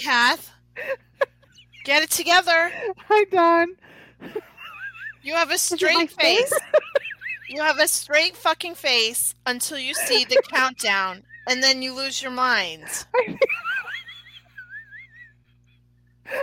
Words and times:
Kath. 0.00 0.50
Get 1.84 2.02
it 2.02 2.10
together. 2.10 2.72
Hi, 3.08 3.24
Don. 3.24 3.76
You 5.22 5.34
have 5.34 5.50
a 5.50 5.58
straight 5.58 6.10
face. 6.10 6.52
You 7.48 7.60
have 7.60 7.78
a 7.78 7.88
straight 7.88 8.36
fucking 8.36 8.74
face 8.76 9.34
until 9.44 9.78
you 9.78 9.92
see 9.94 10.24
the 10.24 10.40
countdown, 10.50 11.24
and 11.46 11.62
then 11.62 11.82
you 11.82 11.94
lose 11.94 12.22
your 12.22 12.30
mind. 12.30 12.84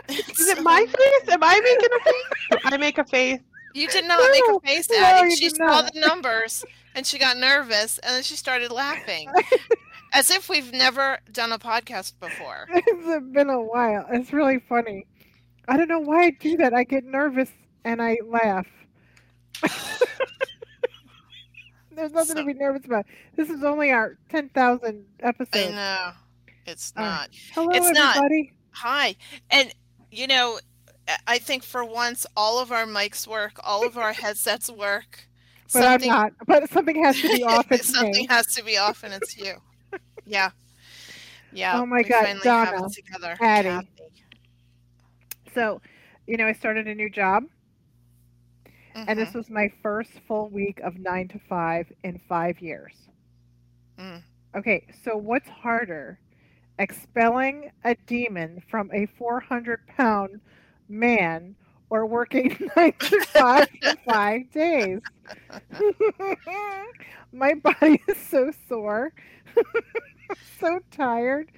Is 0.09 0.47
it 0.49 0.61
my 0.61 0.85
face? 0.85 1.29
Am 1.29 1.41
I 1.41 1.59
making 1.63 1.89
a 1.95 1.99
face? 2.03 2.61
I 2.65 2.77
make 2.77 2.97
a 2.97 3.05
face. 3.05 3.39
You 3.73 3.87
did 3.87 4.05
not 4.05 4.19
make 4.31 4.43
a 4.49 4.59
face, 4.67 4.89
no, 4.89 4.97
Addie. 4.97 5.29
you 5.29 5.37
she 5.37 5.49
saw 5.49 5.65
not. 5.65 5.93
the 5.93 5.99
numbers 6.01 6.65
and 6.97 7.05
she 7.05 7.19
got 7.19 7.37
nervous, 7.37 7.99
and 7.99 8.15
then 8.15 8.23
she 8.23 8.35
started 8.35 8.71
laughing, 8.71 9.29
as 10.13 10.31
if 10.31 10.49
we've 10.49 10.71
never 10.73 11.19
done 11.31 11.51
a 11.51 11.59
podcast 11.59 12.13
before. 12.19 12.67
It's 12.73 13.27
been 13.33 13.49
a 13.49 13.61
while. 13.61 14.05
It's 14.11 14.31
really 14.33 14.59
funny. 14.59 15.05
I 15.67 15.77
don't 15.77 15.87
know 15.89 15.99
why 15.99 16.25
I 16.25 16.29
do 16.31 16.57
that. 16.57 16.73
I 16.73 16.83
get 16.83 17.03
nervous 17.05 17.49
and 17.83 18.01
I 18.01 18.17
laugh. 18.25 18.67
There's 21.91 22.11
nothing 22.11 22.35
So- 22.35 22.41
to 22.41 22.45
be 22.45 22.53
nervous 22.53 22.85
about. 22.85 23.05
This 23.35 23.49
is 23.49 23.63
only 23.63 23.91
our 23.91 24.17
10,000 24.29 25.05
I 25.23 25.27
episode. 25.27 25.71
know 25.73 26.11
it's 26.65 26.93
Uh, 26.95 27.01
not. 27.01 27.29
Hello, 27.53 27.69
It's 27.71 27.89
not. 27.91 28.17
everybody. 28.17 28.53
Hi. 28.71 29.15
And, 29.49 29.73
you 30.11 30.27
know, 30.27 30.59
I- 31.07 31.17
I 31.27 31.37
think 31.39 31.63
for 31.63 31.83
once 31.83 32.25
all 32.35 32.59
of 32.59 32.71
our 32.71 32.85
mics 32.85 33.25
work, 33.25 33.53
all 33.63 33.85
of 33.85 33.97
our 33.97 34.13
headsets 34.13 34.69
work. 34.69 35.27
But 35.73 35.83
I'm 35.83 36.07
not. 36.07 36.31
But 36.45 36.69
something 36.69 37.03
has 37.03 37.19
to 37.21 37.27
be 37.29 37.43
off. 37.43 37.65
It's 37.71 37.91
something 37.93 38.11
me. 38.13 38.27
has 38.29 38.45
to 38.55 38.63
be 38.63 38.77
off, 38.77 39.03
and 39.03 39.13
it's 39.13 39.35
you. 39.37 39.55
Yeah. 40.27 40.51
Yeah. 41.51 41.81
Oh 41.81 41.85
my 41.85 42.03
we 42.03 42.09
God, 42.09 42.25
Donna, 42.43 42.85
it 42.85 42.91
together. 42.93 43.35
Addie. 43.41 43.69
Kathy. 43.69 44.11
So, 45.53 45.81
you 46.27 46.37
know, 46.37 46.47
I 46.47 46.53
started 46.53 46.87
a 46.87 46.95
new 46.95 47.09
job, 47.09 47.45
and 49.07 49.19
this 49.19 49.29
Mhm. 49.29 49.33
was 49.33 49.49
my 49.49 49.69
first 49.81 50.11
full 50.27 50.49
week 50.49 50.79
of 50.81 50.97
nine 50.97 51.27
to 51.29 51.39
five 51.49 51.91
in 52.03 52.19
five 52.29 52.59
years. 52.61 52.93
Mm. 53.97 54.21
Okay, 54.55 54.85
so 55.03 55.15
what's 55.17 55.47
harder, 55.49 56.19
expelling 56.79 57.71
a 57.83 57.95
demon 58.07 58.61
from 58.69 58.89
a 58.93 59.05
400 59.17 59.85
pound 59.87 60.41
man 60.89 61.55
or 61.89 62.05
working 62.05 62.55
nine 62.77 62.93
to 62.99 63.21
five 63.37 63.67
for 63.81 63.95
five 64.05 64.49
days? 64.51 65.01
my 67.31 67.53
body 67.55 68.01
is 68.07 68.17
so 68.17 68.51
sore, 68.67 69.13
so 70.59 70.79
tired. 70.91 71.51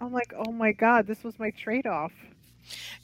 I'm 0.00 0.12
like, 0.12 0.32
oh 0.36 0.52
my 0.52 0.72
God, 0.72 1.06
this 1.06 1.24
was 1.24 1.38
my 1.38 1.50
trade 1.50 1.86
off. 1.86 2.12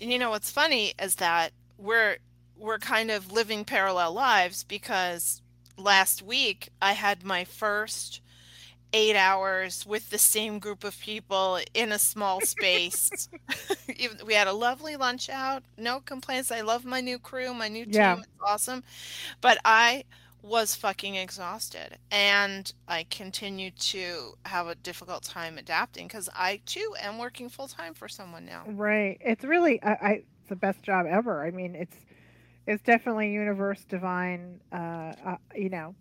And 0.01 0.13
you 0.13 0.19
know 0.19 0.31
what's 0.31 0.51
funny 0.51 0.95
is 1.01 1.17
that 1.17 1.53
we're 1.79 2.17
we're 2.59 2.79
kind 2.79 3.11
of 3.11 3.33
living 3.33 3.65
parallel 3.65 4.13
lives 4.13 4.65
because 4.65 5.43
last 5.77 6.23
week 6.23 6.69
I 6.81 6.93
had 6.93 7.25
my 7.25 7.45
first 7.45 8.21
eight 8.93 9.17
hours 9.17 9.87
with 9.87 10.11
the 10.11 10.19
same 10.19 10.59
group 10.59 10.85
of 10.85 10.99
people 11.01 11.59
in 11.75 11.93
a 11.93 11.99
small 11.99 12.41
space. 12.41 13.29
We 14.27 14.35
had 14.35 14.49
a 14.49 14.53
lovely 14.53 14.97
lunch 14.97 15.29
out, 15.29 15.63
no 15.77 16.01
complaints. 16.01 16.51
I 16.51 16.63
love 16.63 16.85
my 16.85 17.01
new 17.01 17.19
crew, 17.19 17.55
my 17.55 17.69
new 17.69 17.85
team. 17.85 17.95
Yeah. 17.95 18.19
It's 18.19 18.29
awesome. 18.45 18.83
But 19.41 19.59
I 19.65 20.05
was 20.43 20.75
fucking 20.75 21.15
exhausted 21.15 21.99
and 22.11 22.73
I 22.89 23.07
continue 23.09 23.71
to 23.71 24.35
have 24.45 24.67
a 24.67 24.75
difficult 24.75 25.23
time 25.23 25.57
adapting 25.57 26.09
because 26.09 26.29
I 26.35 26.61
too 26.67 26.95
am 27.01 27.19
working 27.19 27.49
full 27.49 27.69
time 27.69 27.95
for 27.95 28.09
someone 28.09 28.45
now. 28.45 28.65
Right. 28.67 29.19
It's 29.21 29.45
really 29.45 29.83
I, 29.83 29.93
I 29.93 30.11
it's 30.41 30.49
the 30.49 30.57
best 30.57 30.83
job 30.83 31.07
ever. 31.09 31.45
I 31.45 31.51
mean, 31.53 31.77
it's 31.77 31.97
it's 32.67 32.83
definitely 32.83 33.33
universe 33.33 33.85
divine 33.85 34.61
uh, 34.73 35.13
uh 35.25 35.37
you 35.55 35.69
know 35.69 35.95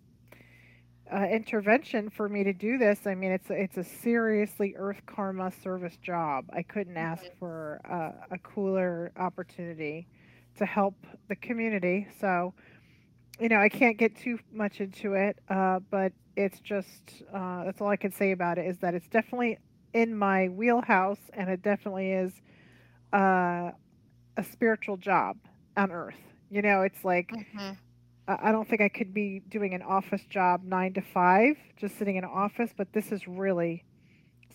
uh, 1.12 1.26
intervention 1.30 2.08
for 2.08 2.28
me 2.28 2.44
to 2.44 2.52
do 2.52 2.78
this. 2.78 3.06
I 3.06 3.14
mean, 3.14 3.32
it's 3.32 3.50
it's 3.50 3.76
a 3.76 3.84
seriously 3.84 4.74
earth 4.76 5.02
karma 5.06 5.52
service 5.62 5.96
job. 5.98 6.46
I 6.52 6.62
couldn't 6.62 6.96
ask 6.96 7.24
for 7.38 7.80
uh, 7.88 8.34
a 8.34 8.38
cooler 8.38 9.12
opportunity 9.16 10.06
to 10.56 10.66
help 10.66 10.94
the 11.28 11.36
community. 11.36 12.06
So, 12.20 12.54
you 13.42 13.48
know, 13.48 13.58
I 13.60 13.68
can't 13.68 13.98
get 13.98 14.16
too 14.16 14.38
much 14.52 14.80
into 14.80 15.14
it, 15.14 15.38
uh, 15.50 15.80
but 15.90 16.12
it's 16.36 16.60
just 16.60 17.22
uh, 17.34 17.64
that's 17.64 17.80
all 17.82 17.88
I 17.88 17.96
can 17.96 18.12
say 18.12 18.32
about 18.32 18.58
it 18.58 18.66
is 18.66 18.78
that 18.80 18.94
it's 18.94 19.08
definitely 19.08 19.58
in 19.94 20.16
my 20.16 20.48
wheelhouse, 20.48 21.20
and 21.34 21.50
it 21.50 21.62
definitely 21.62 22.12
is 22.12 22.32
uh, 23.12 23.72
a 24.36 24.44
spiritual 24.52 24.96
job 24.96 25.36
on 25.76 25.92
Earth. 25.92 26.16
You 26.50 26.62
know, 26.62 26.82
it's 26.82 27.04
like 27.04 27.32
Mhm. 27.32 27.78
I 28.28 28.50
I 28.50 28.52
don't 28.52 28.68
think 28.68 28.82
I 28.82 28.88
could 28.88 29.14
be 29.14 29.40
doing 29.48 29.74
an 29.74 29.82
office 29.82 30.24
job 30.26 30.62
nine 30.64 30.94
to 30.94 31.02
five, 31.02 31.56
just 31.76 31.98
sitting 31.98 32.16
in 32.16 32.24
an 32.24 32.30
office, 32.32 32.72
but 32.76 32.92
this 32.92 33.12
is 33.12 33.26
really 33.28 33.84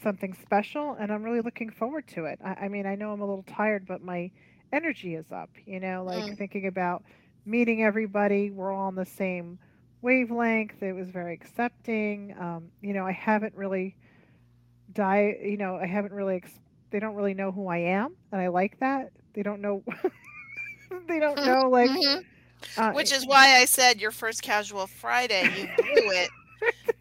something 0.01 0.33
special, 0.33 0.95
and 0.99 1.11
I'm 1.11 1.23
really 1.23 1.41
looking 1.41 1.69
forward 1.71 2.07
to 2.09 2.25
it. 2.25 2.39
I, 2.43 2.65
I 2.65 2.69
mean, 2.69 2.85
I 2.85 2.95
know 2.95 3.11
I'm 3.11 3.21
a 3.21 3.27
little 3.27 3.43
tired, 3.43 3.85
but 3.87 4.01
my 4.01 4.31
energy 4.71 5.15
is 5.15 5.31
up, 5.31 5.49
you 5.65 5.79
know, 5.79 6.03
like 6.05 6.27
Mm. 6.27 6.37
thinking 6.37 6.67
about 6.67 7.03
meeting 7.47 7.83
everybody. 7.83 8.51
We're 8.51 8.71
all 8.71 8.87
on 8.87 8.95
the 8.95 9.05
same 9.05 9.57
wavelength. 10.01 10.83
It 10.83 10.93
was 10.93 11.09
very 11.09 11.33
accepting. 11.33 12.35
Um, 12.39 12.69
you 12.81 12.93
know, 12.93 13.05
I 13.05 13.11
haven't 13.13 13.55
really 13.55 13.95
die, 14.93 15.37
you 15.43 15.57
know, 15.57 15.77
I 15.77 15.85
haven't 15.87 16.13
really, 16.13 16.35
ex- 16.37 16.59
they 16.91 16.99
don't 16.99 17.15
really 17.15 17.33
know 17.33 17.51
who 17.51 17.67
I 17.67 17.77
am, 17.77 18.15
and 18.31 18.39
I 18.41 18.47
like 18.47 18.79
that. 18.79 19.11
They 19.33 19.43
don't 19.43 19.61
know, 19.61 19.83
they 21.07 21.19
don't 21.19 21.43
know, 21.45 21.69
like, 21.71 21.89
Mhm. 21.89 22.23
uh, 22.77 22.91
Which 22.91 23.11
is 23.11 23.25
why 23.25 23.57
I 23.57 23.65
said 23.65 23.99
your 24.01 24.11
first 24.11 24.41
casual 24.41 24.87
Friday, 24.87 25.47
you 25.47 25.67
blew 25.67 26.09
it 26.11 26.29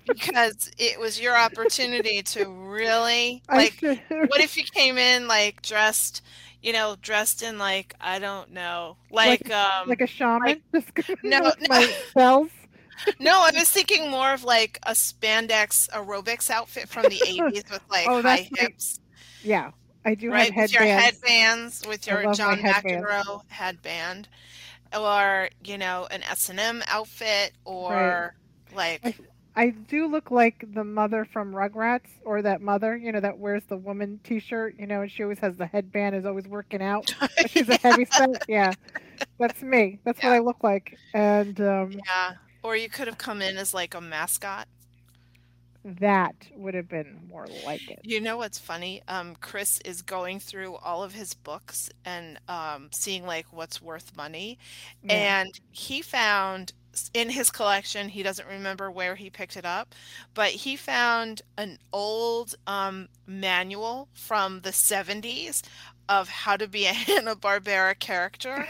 because 0.05 0.71
it 0.79 0.99
was 1.01 1.21
your 1.21 1.37
opportunity 1.37 2.23
to 2.23 2.49
really 2.49 3.43
like. 3.49 3.81
What 3.83 4.41
if 4.41 4.57
you 4.57 4.65
came 4.65 4.99
in 4.99 5.27
like 5.29 5.63
dressed, 5.63 6.23
you 6.67 6.73
know, 6.73 6.97
dressed 7.01 7.43
in 7.43 7.59
like 7.59 7.95
I 8.01 8.19
don't 8.19 8.51
know, 8.51 8.97
like, 9.11 9.49
Like- 9.49 9.53
um, 9.55 9.89
like 9.89 10.01
a 10.01 10.07
shaman, 10.09 10.61
just 10.75 10.89
No, 11.23 11.53
no. 11.71 11.81
spells. 12.11 12.51
no, 13.21 13.41
I 13.41 13.53
was 13.55 13.71
thinking 13.71 14.11
more 14.11 14.33
of 14.35 14.43
like 14.43 14.79
a 14.85 14.91
spandex 14.93 15.89
aerobics 15.91 16.51
outfit 16.51 16.89
from 16.89 17.05
the 17.05 17.19
'80s 17.25 17.71
with 17.71 17.83
like 17.89 18.09
Oh, 18.09 18.21
high 18.21 18.49
hips, 18.57 18.99
Yeah, 19.45 19.71
I 20.05 20.15
do 20.17 20.33
right? 20.33 20.53
have 20.53 20.63
With 20.65 20.73
your 20.75 20.83
headbands. 20.83 21.23
headbands, 21.23 21.87
with 21.87 22.07
your 22.09 22.33
John 22.35 22.59
headbands. 22.59 23.07
McEnroe 23.07 23.43
headband, 23.49 24.29
or 24.99 25.49
you 25.63 25.79
know, 25.79 26.09
an 26.11 26.23
S 26.25 26.49
and 26.49 26.59
M 26.59 26.83
outfit, 26.89 27.53
or 27.65 28.35
like. 28.75 29.01
I 29.05 29.15
do 29.65 30.07
look 30.07 30.31
like 30.31 30.65
the 30.73 30.85
mother 30.85 31.25
from 31.25 31.53
Rugrats, 31.53 32.09
or 32.25 32.43
that 32.43 32.61
mother, 32.61 32.97
you 32.97 33.11
know, 33.13 33.21
that 33.21 33.39
wears 33.39 33.63
the 33.69 33.77
woman 33.77 34.21
T-shirt, 34.23 34.75
you 34.79 34.87
know, 34.87 35.01
and 35.03 35.11
she 35.11 35.23
always 35.23 35.39
has 35.39 35.57
the 35.57 35.67
headband, 35.67 36.15
is 36.15 36.25
always 36.25 36.47
working 36.47 36.83
out. 36.83 37.15
She's 37.47 37.69
a 37.69 37.77
heavy 37.83 38.05
set. 38.05 38.43
Yeah, 38.49 38.73
that's 39.39 39.63
me. 39.63 40.01
That's 40.05 40.23
what 40.23 40.33
I 40.33 40.39
look 40.39 40.63
like. 40.63 40.99
And 41.15 41.61
um, 41.61 42.03
Yeah. 42.07 42.35
Or 42.63 42.77
you 42.77 42.89
could 42.89 43.07
have 43.07 43.19
come 43.19 43.41
in 43.43 43.57
as 43.57 43.73
like 43.75 43.95
a 43.95 44.01
mascot. 44.01 44.69
that 45.85 46.35
would 46.55 46.75
have 46.75 46.89
been 46.89 47.19
more 47.29 47.47
like 47.65 47.91
it. 47.91 48.01
You 48.03 48.21
know 48.21 48.37
what's 48.37 48.59
funny? 48.59 49.03
Um, 49.09 49.37
Chris 49.41 49.81
is 49.85 50.03
going 50.03 50.39
through 50.41 50.77
all 50.77 51.03
of 51.03 51.13
his 51.15 51.35
books 51.35 51.91
and 52.05 52.39
um, 52.49 52.89
seeing 52.93 53.27
like 53.27 53.53
what's 53.53 53.81
worth 53.81 54.17
money. 54.17 54.59
Yeah. 55.03 55.23
And 55.41 55.61
he 55.71 56.03
found 56.03 56.73
in 57.15 57.31
his 57.31 57.51
collection, 57.51 58.09
he 58.09 58.23
doesn't 58.23 58.49
remember 58.49 58.91
where 58.91 59.15
he 59.15 59.31
picked 59.31 59.57
it 59.57 59.65
up, 59.65 59.95
but 60.35 60.51
he 60.51 60.77
found 60.77 61.43
an 61.57 61.79
old 61.93 62.55
um, 62.67 63.09
manual 63.27 64.09
from 64.15 64.61
the 64.61 64.71
70s 64.71 65.63
of 66.09 66.29
how 66.29 66.57
to 66.57 66.69
be 66.69 66.87
a 66.87 66.93
Hanna-Barbera 66.93 67.99
character 67.99 68.67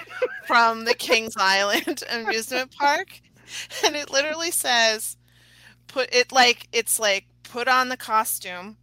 from 0.46 0.84
the 0.84 0.94
Kings 0.94 1.34
Island 1.38 2.02
amusement 2.11 2.75
park. 2.76 3.20
And 3.84 3.94
it 3.94 4.11
literally 4.11 4.50
says, 4.50 5.17
put 5.87 6.12
it 6.14 6.32
like, 6.32 6.69
it's 6.73 6.99
like, 6.99 7.26
put 7.43 7.69
on 7.69 7.88
the 7.88 7.96
costume, 7.96 8.76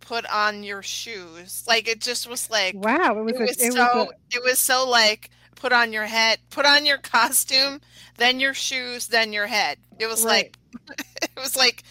put 0.00 0.24
on 0.26 0.62
your 0.62 0.82
shoes. 0.82 1.64
Like, 1.66 1.88
it 1.88 2.00
just 2.00 2.28
was 2.28 2.48
like, 2.48 2.74
wow, 2.76 3.18
it 3.18 3.24
was, 3.24 3.34
it 3.34 3.40
a, 3.40 3.66
it 3.66 3.72
so 3.72 3.94
was 3.94 4.08
it 4.30 4.42
was 4.44 4.58
so 4.58 4.88
like 4.88 5.30
put 5.62 5.72
on 5.72 5.92
your 5.92 6.06
head 6.06 6.38
put 6.50 6.66
on 6.66 6.84
your 6.84 6.98
costume 7.14 7.80
then 8.18 8.40
your 8.40 8.52
shoes 8.52 9.06
then 9.06 9.32
your 9.32 9.46
head 9.46 9.78
it 10.00 10.08
was 10.08 10.24
Right. 10.24 10.54
like 10.88 10.98
it 11.22 11.30
was 11.36 11.56
like 11.56 11.84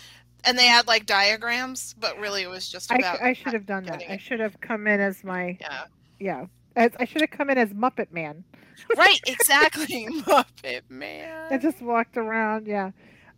and 0.43 0.57
they 0.57 0.65
had 0.67 0.87
like 0.87 1.05
diagrams 1.05 1.95
but 1.97 2.17
really 2.19 2.41
it 2.41 2.49
was 2.49 2.67
just 2.69 2.91
about 2.91 3.21
I, 3.21 3.29
I 3.29 3.33
should 3.33 3.53
have 3.53 3.65
done 3.65 3.85
that. 3.85 4.03
I 4.09 4.17
should 4.17 4.41
have 4.41 4.59
come 4.59 4.87
in 4.87 4.99
as 4.99 5.23
my 5.23 5.57
yeah 5.61 5.83
yeah. 6.19 6.45
As 6.75 6.91
I 6.99 7.05
should 7.05 7.21
have 7.21 7.31
come 7.31 7.49
in 7.49 7.57
as 7.57 7.69
Muppet 7.69 8.11
Man. 8.11 8.43
Right, 8.97 9.19
exactly. 9.27 10.07
Muppet 10.23 10.81
Man. 10.89 11.47
I 11.51 11.57
just 11.57 11.81
walked 11.81 12.17
around. 12.17 12.65
Yeah. 12.67 12.91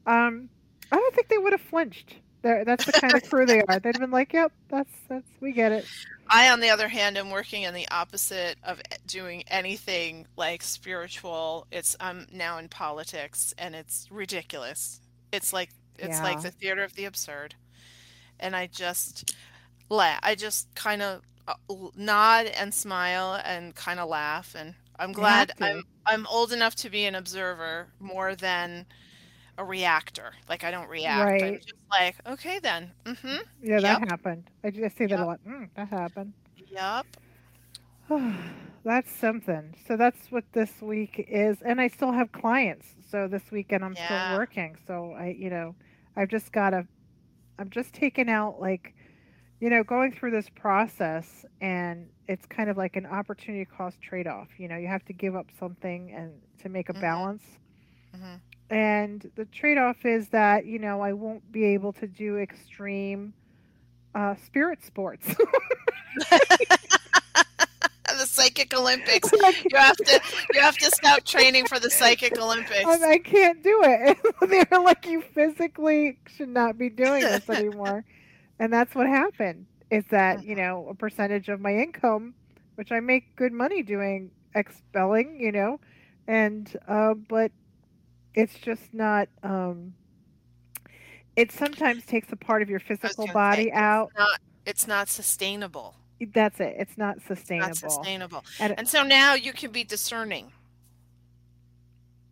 Um, 0.08 0.50
I 0.92 0.96
don't 0.96 1.14
think 1.16 1.28
they 1.28 1.38
would 1.38 1.52
have 1.54 1.62
flinched. 1.62 2.16
They're, 2.44 2.66
that's 2.66 2.86
the 2.86 2.92
kind 2.92 3.16
of 3.16 3.28
crew 3.30 3.45
they 3.45 3.62
are. 3.62 3.80
They'd 3.80 3.98
been 3.98 4.12
like, 4.12 4.34
"Yep, 4.34 4.51
that's 4.69 4.92
that's 5.07 5.28
we 5.40 5.54
get 5.54 5.72
it." 5.72 5.86
I, 6.30 6.50
on 6.50 6.60
the 6.60 6.69
other 6.69 6.90
hand, 6.90 7.18
am 7.18 7.30
working 7.31 7.63
in 7.63 7.74
the 7.74 7.88
opposite 7.90 8.57
of 8.63 8.81
doing 9.07 9.44
anything 9.48 10.28
like 10.36 10.62
spiritual. 10.62 11.68
It's 11.72 11.95
I'm 12.00 12.28
now 12.31 12.57
in 12.57 12.68
politics, 12.68 13.54
and 13.57 13.74
it's 13.74 14.07
ridiculous. 14.12 15.00
It's 15.31 15.54
like 15.54 15.69
it's 15.98 16.22
like 16.22 16.42
the 16.42 16.51
theater 16.51 16.84
of 16.84 16.94
the 16.95 17.06
absurd, 17.06 17.56
and 18.40 18.56
I 18.56 18.68
just 18.68 19.34
la 19.89 20.18
I 20.22 20.36
just 20.36 20.74
kind 20.75 21.01
of 21.01 21.22
uh, 21.48 21.54
nod 21.96 22.48
and 22.48 22.74
smile 22.74 23.42
and 23.46 23.74
kind 23.74 24.00
of 24.01 24.10
laugh, 24.10 24.54
and 24.56 24.75
I'm 25.00 25.13
glad. 25.13 25.54
I'm 25.62 25.84
I'm 26.06 26.28
old 26.28 26.51
enough 26.51 26.75
to 26.75 26.89
be 26.89 27.06
an 27.06 27.16
observer 27.16 27.88
more 28.00 28.36
than 28.36 28.86
a 29.58 29.64
reactor. 29.66 30.34
Like 30.50 30.64
I 30.64 30.72
don't 30.72 30.90
react. 30.90 31.44
I'm 31.44 31.54
Right. 31.54 31.60
just 31.60 31.74
like, 31.92 32.16
okay 32.26 32.60
then. 32.60 32.92
Mm-hmm. 33.06 33.38
Yeah, 33.62 33.82
that 33.82 33.98
Yep. 33.98 34.00
happened. 34.00 34.50
I 34.64 34.72
just 34.72 34.98
say 34.98 35.08
that 35.08 35.20
a 35.20 35.26
lot. 35.26 35.40
Mm, 35.48 35.70
that 35.76 35.90
happened. 35.90 36.34
Yep. 36.72 37.06
that's 38.84 39.12
something. 39.16 39.76
So 39.88 39.98
that's 39.98 40.32
what 40.32 40.44
this 40.54 40.82
week 40.82 41.24
is, 41.28 41.62
and 41.62 41.80
I 41.82 41.88
still 41.88 42.12
have 42.12 42.32
clients. 42.32 42.96
So 43.10 43.28
this 43.28 43.52
weekend 43.52 43.84
I'm 43.84 43.96
Yeah. 43.96 44.06
still 44.06 44.22
working. 44.22 44.76
So 44.88 45.14
I, 45.18 45.36
you 45.38 45.50
know, 45.50 45.76
I've 46.16 46.30
just 46.30 46.52
got 46.52 46.72
to. 46.72 46.88
I'm 47.60 47.70
just 47.70 47.94
taking 47.94 48.30
out 48.30 48.60
like, 48.60 48.96
you 49.60 49.70
know, 49.70 49.84
going 49.84 50.12
through 50.12 50.32
this 50.32 50.50
process, 50.50 51.46
and 51.62 52.10
it's 52.28 52.46
kind 52.46 52.70
of 52.70 52.78
like 52.78 52.96
an 52.96 53.06
opportunity 53.06 53.66
cost 53.66 54.02
trade 54.02 54.28
off. 54.28 54.50
You 54.58 54.68
know, 54.68 54.78
you 54.78 54.88
have 54.88 55.06
to 55.06 55.14
give 55.14 55.36
up 55.36 55.48
something 55.60 56.12
and 56.14 56.42
to 56.60 56.70
make 56.70 56.90
a 56.90 56.94
Mhm. 56.94 57.02
balance. 57.02 57.44
hmm 58.16 58.36
And 58.69 59.30
the 59.36 59.45
trade 59.45 59.77
off 59.77 60.06
is 60.06 60.30
that 60.30 60.65
you 60.65 60.80
know 60.80 61.01
I 61.01 61.13
won't 61.13 61.51
be 61.51 61.65
able 61.65 61.94
to 61.94 62.07
do 62.07 62.38
extreme 62.38 63.33
uh, 64.15 64.36
spirit 64.45 64.83
sports. 64.83 65.36
the 68.18 68.25
psychic 68.25 68.74
Olympics. 68.74 69.31
You 69.31 69.77
have 69.77 69.98
to 69.98 70.21
you 70.54 70.62
have 70.62 70.77
to 70.77 70.92
start 70.92 71.25
training 71.25 71.65
for 71.65 71.80
the 71.80 71.89
psychic 71.89 72.39
Olympics. 72.39 72.86
I, 72.86 73.13
I 73.13 73.18
can't 73.18 73.62
do 73.63 73.81
it. 73.83 74.18
They're 74.69 74.80
like, 74.80 75.06
you 75.06 75.21
physically 75.33 76.18
should 76.36 76.50
not 76.50 76.77
be 76.77 76.89
doing 76.89 77.21
this 77.21 77.50
anymore. 77.50 78.04
and 78.60 78.71
that's 78.71 78.95
what 78.95 79.07
happened. 79.07 79.65
Is 79.89 80.06
that 80.10 80.44
you 80.44 80.56
know 80.56 80.88
a 80.89 80.95
percentage 80.95 81.50
of 81.50 81.60
my 81.60 81.75
income, 81.75 82.33
which 82.75 82.92
I 82.92 83.00
make 83.00 83.36
good 83.36 83.54
money 83.54 83.83
doing 83.83 84.31
expelling, 84.56 85.39
you 85.39 85.51
know, 85.51 85.80
and 86.27 86.75
uh, 86.88 87.13
but 87.13 87.51
it's 88.36 88.56
just 88.60 88.94
not. 88.94 89.28
Um, 89.44 89.94
it 91.36 91.52
sometimes 91.52 92.06
takes 92.06 92.32
a 92.32 92.36
part 92.36 92.62
of 92.62 92.70
your 92.70 92.80
physical 92.80 93.28
body 93.28 93.64
it's 93.70 93.76
out. 93.76 94.12
not 94.18 94.40
it's 94.66 94.88
not 94.88 95.10
sustainable. 95.10 95.96
That's 96.34 96.60
it. 96.60 96.76
It's 96.78 96.98
not 96.98 97.18
It's 97.18 97.26
sustainable. 97.28 97.68
Not 97.70 97.78
sustainable. 97.78 98.46
And- 98.60 98.78
And 98.78 98.88
so 98.88 99.04
now 99.04 99.34
you 99.34 99.52
can 99.52 99.72
be 99.72 99.84
discerning. 99.84 100.52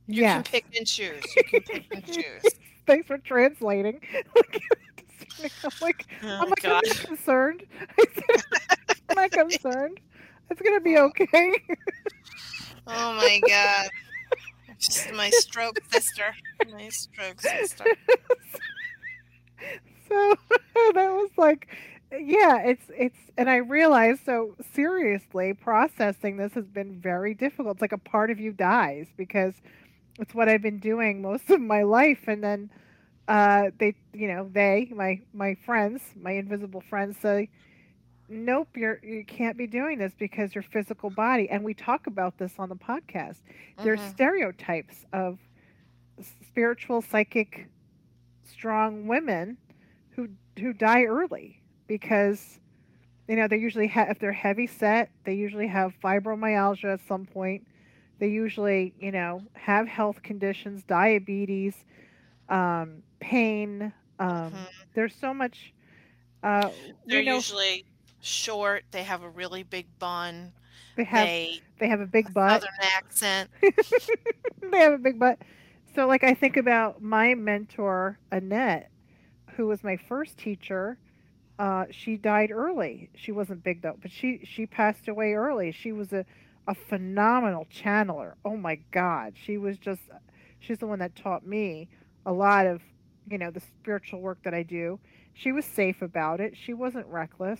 You 0.08 0.22
yeah. 0.24 0.36
can 0.36 0.44
pick 0.44 0.66
and 0.78 0.88
choose. 0.88 1.24
You 1.36 1.44
can 1.44 1.62
pick 1.64 1.86
and 1.94 2.06
choose. 2.14 2.44
Thanks 2.86 3.08
for 3.08 3.18
translating. 3.18 4.00
I'm 5.64 5.72
like, 5.82 6.06
Oh 6.24 6.28
I'm 6.28 6.50
like, 6.50 6.64
I'm 6.66 6.72
not 6.72 6.84
concerned. 6.86 7.64
I 8.00 8.06
I'm 9.10 9.16
not 9.16 9.32
concerned. 9.32 10.00
It's 10.50 10.62
gonna 10.62 10.80
be 10.82 10.98
okay. 10.98 11.54
Oh 12.88 13.14
my 13.14 13.40
God. 13.48 13.90
Just 14.82 15.12
my 15.14 15.30
stroke 15.32 15.80
sister. 15.92 16.36
My 16.72 16.90
stroke 16.90 17.42
sister. 17.42 17.86
so 20.10 20.36
that 20.94 21.12
was 21.12 21.30
like, 21.38 21.68
yeah, 22.12 22.60
it's 22.64 22.86
it's, 22.90 23.18
and 23.38 23.50
I 23.50 23.58
realized 23.58 24.26
so 24.26 24.56
seriously 24.74 25.54
processing 25.54 26.38
this 26.38 26.54
has 26.54 26.66
been 26.66 27.00
very 27.00 27.34
difficult. 27.34 27.78
It's 27.78 27.82
like 27.82 27.92
a 27.94 27.98
part 27.98 28.32
of 28.32 28.40
you 28.40 28.52
dies 28.52 29.08
because 29.18 29.54
it's 30.20 30.34
what 30.36 30.50
I've 30.50 30.62
been 30.62 30.80
doing 30.80 31.22
most 31.22 31.50
of 31.50 31.62
my 31.62 31.84
life, 31.84 32.28
and 32.28 32.44
then 32.44 32.70
uh, 33.28 33.72
they, 33.80 33.96
you 34.14 34.28
know, 34.28 34.50
they, 34.52 34.92
my 34.96 35.22
my 35.34 35.56
friends, 35.66 36.02
my 36.22 36.32
invisible 36.34 36.82
friends, 36.82 37.18
say, 37.22 37.50
nope, 38.32 38.70
you're 38.76 39.00
you 39.04 39.26
can't 39.26 39.58
be 39.58 39.68
doing 39.68 40.00
this 40.00 40.14
because 40.18 40.56
your 40.56 40.64
physical 40.64 41.10
body, 41.10 41.50
and 41.50 41.64
we 41.64 41.74
talk 41.74 42.08
about 42.08 42.38
this 42.38 42.60
on 42.60 42.70
the 42.70 42.76
podcast. 42.76 43.42
There's 43.82 44.02
Mhm. 44.02 44.04
stereotypes 44.04 45.06
of 45.14 45.40
spiritual, 46.42 47.02
psychic, 47.02 47.68
strong 48.44 49.08
women 49.08 49.58
who 50.12 50.30
who 50.60 50.74
die 50.74 51.04
early 51.04 51.62
because 51.88 52.60
you 53.28 53.36
know 53.36 53.48
they 53.48 53.58
usually 53.58 53.88
have 53.88 54.10
if 54.10 54.20
they're 54.20 54.32
heavy 54.34 54.68
set, 54.68 55.12
they 55.26 55.34
usually 55.34 55.68
have 55.68 55.94
fibromyalgia 56.04 56.94
at 56.94 57.02
some 57.02 57.26
point. 57.26 57.66
They 58.20 58.28
usually, 58.30 58.94
you 59.00 59.12
know, 59.12 59.44
have 59.56 59.88
health 59.88 60.22
conditions, 60.24 60.84
diabetes, 60.84 61.86
um, 62.50 63.04
pain. 63.20 63.94
Um, 64.20 64.54
Mhm. 64.54 64.88
There's 64.94 65.16
so 65.16 65.34
much. 65.34 65.74
Uh, 66.44 66.70
They're 67.06 67.20
we 67.20 67.24
know 67.24 67.44
usually 67.44 67.86
short. 68.22 68.84
They 68.92 69.04
have 69.04 69.24
a 69.24 69.30
really 69.30 69.64
big 69.64 69.88
bun. 70.00 70.54
they 70.96 71.04
have 71.04 71.28
they 71.28 71.62
they 71.80 71.88
have 71.88 72.00
a 72.00 72.06
big 72.06 72.34
butt. 72.34 72.62
southern 72.62 72.76
accent. 72.82 73.50
they 73.62 74.78
have 74.78 74.94
a 74.94 74.98
big 74.98 75.20
butt. 75.20 75.40
So, 75.94 76.08
like, 76.08 76.24
I 76.24 76.34
think 76.34 76.56
about 76.56 77.02
my 77.02 77.36
mentor, 77.36 78.18
Annette, 78.32 78.90
who 79.56 79.68
was 79.68 79.84
my 79.84 79.98
first 79.98 80.38
teacher. 80.38 80.98
Uh, 81.60 81.86
she 81.92 82.16
died 82.16 82.50
early. 82.52 83.10
She 83.16 83.32
wasn't 83.32 83.64
big 83.64 83.82
though, 83.82 83.98
but 84.02 84.12
she 84.12 84.42
she 84.44 84.66
passed 84.66 85.08
away 85.08 85.34
early. 85.34 85.72
She 85.72 85.92
was 85.92 86.14
a 86.14 86.26
a 86.68 86.76
phenomenal 86.76 87.68
channeler. 87.74 88.34
Oh 88.46 88.56
my 88.58 88.80
God, 88.92 89.34
she 89.36 89.58
was 89.58 89.78
just. 89.78 90.02
She's 90.60 90.78
the 90.78 90.86
one 90.88 91.00
that 91.00 91.16
taught 91.16 91.46
me 91.46 91.90
a 92.26 92.32
lot 92.32 92.68
of, 92.68 92.82
you 93.28 93.40
know, 93.40 93.50
the 93.50 93.60
spiritual 93.60 94.22
work 94.22 94.38
that 94.44 94.54
I 94.54 94.62
do. 94.62 95.00
She 95.34 95.52
was 95.52 95.66
safe 95.66 96.04
about 96.04 96.40
it. 96.40 96.56
She 96.56 96.74
wasn't 96.74 97.08
reckless. 97.08 97.60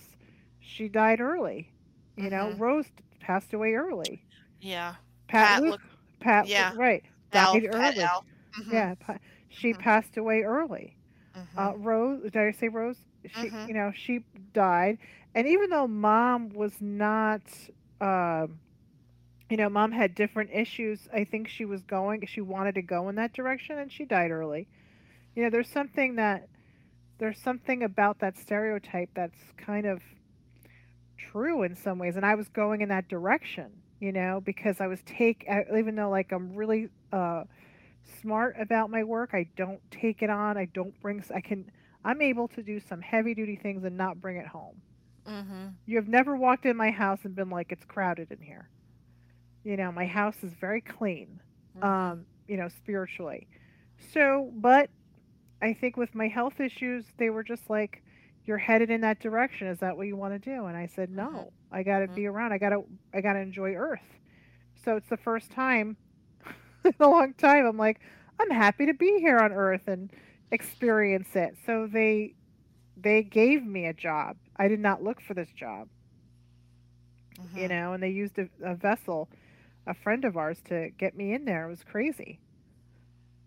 She 0.62 0.88
died 0.88 1.20
early. 1.20 1.68
You 2.16 2.30
know, 2.30 2.52
Mhm. 2.54 2.60
Rose 2.60 2.86
passed 3.20 3.52
away 3.52 3.74
early. 3.74 4.22
Yeah. 4.60 4.94
Pat, 5.28 5.46
Pat 5.48 5.62
Luke, 5.62 5.70
look- 5.72 5.80
Pat, 6.20 6.46
yeah. 6.46 6.72
right, 6.76 7.04
Al, 7.32 7.54
died 7.54 7.70
Pat 7.72 7.94
early. 7.96 8.04
Mhm, 8.64 8.72
Yeah, 8.72 8.94
she 9.48 9.72
Mhm. 9.72 9.78
passed 9.78 10.16
away 10.16 10.42
early. 10.42 10.96
Uh, 11.56 11.72
Rose, 11.76 12.22
did 12.24 12.36
I 12.36 12.50
say 12.52 12.68
Rose? 12.68 12.98
She, 13.24 13.48
Mhm. 13.48 13.68
you 13.68 13.74
know, 13.74 13.90
she 13.92 14.24
died, 14.52 14.98
and 15.34 15.46
even 15.48 15.70
though 15.70 15.86
mom 15.88 16.50
was 16.50 16.80
not, 16.82 17.42
um, 18.00 18.60
you 19.48 19.56
know, 19.56 19.68
mom 19.70 19.92
had 19.92 20.14
different 20.14 20.50
issues. 20.52 21.08
I 21.12 21.24
think 21.24 21.48
she 21.48 21.64
was 21.64 21.82
going, 21.82 22.26
she 22.26 22.40
wanted 22.42 22.74
to 22.74 22.82
go 22.82 23.08
in 23.08 23.14
that 23.16 23.32
direction, 23.32 23.78
and 23.78 23.90
she 23.90 24.04
died 24.04 24.30
early. 24.30 24.68
You 25.34 25.42
know, 25.44 25.50
there's 25.50 25.68
something 25.70 26.16
that, 26.16 26.48
there's 27.18 27.38
something 27.38 27.82
about 27.82 28.18
that 28.18 28.36
stereotype 28.36 29.10
that's 29.14 29.52
kind 29.56 29.86
of 29.86 30.02
true 31.30 31.62
in 31.62 31.76
some 31.76 31.98
ways, 31.98 32.16
and 32.16 32.24
I 32.26 32.34
was 32.34 32.48
going 32.48 32.80
in 32.80 32.88
that 32.88 33.08
direction. 33.08 33.70
You 34.00 34.10
know, 34.12 34.40
because 34.44 34.80
I 34.80 34.88
was 34.88 35.00
take, 35.06 35.44
I- 35.48 35.64
even 35.78 35.94
though 35.94 36.10
like 36.10 36.32
I'm 36.32 36.54
really, 36.56 36.88
uh 37.12 37.44
smart 38.20 38.56
about 38.58 38.90
my 38.90 39.04
work. 39.04 39.30
I 39.32 39.46
don't 39.56 39.80
take 39.90 40.22
it 40.22 40.30
on. 40.30 40.56
I 40.56 40.64
don't 40.66 40.98
bring. 41.00 41.22
i 41.34 41.40
can. 41.40 41.70
I'm 42.04 42.20
able 42.20 42.48
to 42.48 42.62
do 42.62 42.80
some 42.80 43.00
heavy 43.00 43.32
duty 43.34 43.54
things 43.54 43.84
and 43.84 43.96
not 43.96 44.20
bring 44.20 44.36
it 44.36 44.46
home. 44.46 44.80
Mhm. 45.26 45.74
You 45.86 45.96
have 45.96 46.08
never 46.08 46.36
walked 46.36 46.66
in 46.66 46.76
my 46.76 46.90
house 46.90 47.20
and 47.24 47.34
been 47.34 47.48
like, 47.48 47.70
it's 47.70 47.84
crowded 47.84 48.32
in 48.32 48.40
here. 48.40 48.68
You 49.62 49.76
know, 49.76 49.92
my 49.92 50.06
house 50.06 50.42
is 50.42 50.52
very 50.54 50.80
clean. 50.80 51.40
Mhm. 51.78 51.84
Um, 51.84 52.26
you 52.48 52.56
know, 52.56 52.66
spiritually. 52.68 53.46
So, 54.12 54.50
but 54.56 54.90
I 55.60 55.74
think 55.74 55.96
with 55.96 56.12
my 56.14 56.26
health 56.26 56.58
issues, 56.58 57.04
they 57.18 57.30
were 57.30 57.44
just 57.44 57.70
like, 57.70 58.02
you're 58.44 58.58
headed 58.58 58.90
in 58.90 59.00
that 59.02 59.20
direction. 59.20 59.68
Is 59.68 59.78
that 59.80 59.96
what 59.96 60.06
you 60.06 60.16
want 60.16 60.32
to 60.34 60.38
do? 60.38 60.66
And 60.66 60.76
I 60.76 60.86
said, 60.86 61.10
no. 61.10 61.30
Mhm. 61.32 61.48
I 61.70 61.82
got 61.82 62.00
to 62.00 62.08
Mhm. 62.08 62.14
be 62.14 62.26
around. 62.26 62.52
I 62.52 62.58
got 62.58 62.70
to. 62.70 62.84
I 63.14 63.20
got 63.20 63.34
to 63.34 63.40
enjoy 63.40 63.74
Earth. 63.74 64.00
So 64.84 64.96
it's 64.96 65.08
the 65.08 65.16
first 65.16 65.50
time 65.50 65.96
in 66.84 66.94
a 67.00 67.08
long 67.08 67.34
time. 67.34 67.66
I'm 67.66 67.76
like, 67.76 68.00
I'm 68.40 68.50
happy 68.50 68.86
to 68.86 68.94
be 68.94 69.18
here 69.20 69.38
on 69.38 69.52
Earth 69.52 69.86
and 69.86 70.10
experience 70.50 71.34
it. 71.34 71.56
So 71.66 71.86
they 71.90 72.34
they 72.96 73.22
gave 73.22 73.64
me 73.64 73.86
a 73.86 73.92
job. 73.92 74.36
I 74.56 74.68
did 74.68 74.80
not 74.80 75.02
look 75.02 75.20
for 75.20 75.34
this 75.34 75.50
job, 75.52 75.88
you 77.54 77.68
Mhm. 77.68 77.68
know, 77.68 77.92
and 77.92 78.02
they 78.02 78.10
used 78.10 78.38
a, 78.38 78.48
a 78.64 78.74
vessel, 78.74 79.28
a 79.86 79.94
friend 79.94 80.24
of 80.24 80.36
ours, 80.36 80.60
to 80.66 80.90
get 80.98 81.16
me 81.16 81.32
in 81.34 81.44
there. 81.44 81.66
It 81.66 81.70
was 81.70 81.84
crazy. 81.84 82.40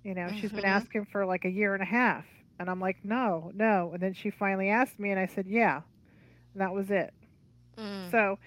You 0.03 0.13
know, 0.15 0.31
she's 0.31 0.51
been 0.53 0.65
asking 0.65 1.05
for 1.05 1.25
like 1.25 1.45
a 1.45 1.49
year 1.49 1.73
and 1.73 1.81
a 1.83 1.85
half, 1.85 2.25
and 2.59 2.69
I'm 2.69 2.79
like, 2.79 2.97
no, 3.03 3.51
no. 3.53 3.91
And 3.93 4.01
then 4.01 4.13
she 4.13 4.29
finally 4.29 4.69
asked 4.69 4.99
me, 4.99 5.11
and 5.11 5.19
I 5.19 5.25
said, 5.27 5.45
yeah, 5.47 5.81
and 6.53 6.61
that 6.61 6.73
was 6.73 6.89
it. 6.91 7.13
Mm. 7.77 8.11
So 8.11 8.37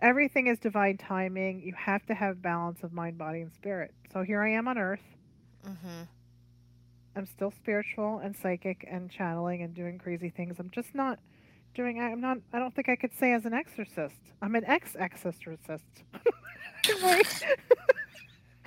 everything 0.00 0.46
is 0.48 0.58
divine 0.58 0.98
timing. 0.98 1.62
You 1.62 1.74
have 1.74 2.04
to 2.06 2.14
have 2.14 2.42
balance 2.42 2.82
of 2.82 2.92
mind, 2.92 3.18
body, 3.18 3.40
and 3.40 3.52
spirit. 3.52 3.92
So 4.12 4.22
here 4.22 4.42
I 4.42 4.50
am 4.50 4.68
on 4.68 4.78
earth. 4.78 5.02
hmm 5.64 6.02
I'm 7.16 7.26
still 7.26 7.52
spiritual 7.52 8.18
and 8.18 8.36
psychic 8.36 8.84
and 8.90 9.08
channeling 9.08 9.62
and 9.62 9.72
doing 9.72 9.98
crazy 9.98 10.30
things. 10.30 10.56
I'm 10.58 10.70
just 10.70 10.94
not 10.96 11.20
doing. 11.74 12.00
I'm 12.00 12.20
not. 12.20 12.38
I 12.52 12.58
don't 12.58 12.74
think 12.74 12.88
I 12.88 12.96
could 12.96 13.14
say 13.14 13.32
as 13.32 13.44
an 13.44 13.52
exorcist. 13.54 14.16
I'm 14.42 14.54
an 14.56 14.64
ex-exorcist. 14.64 15.84
Right? 17.02 17.42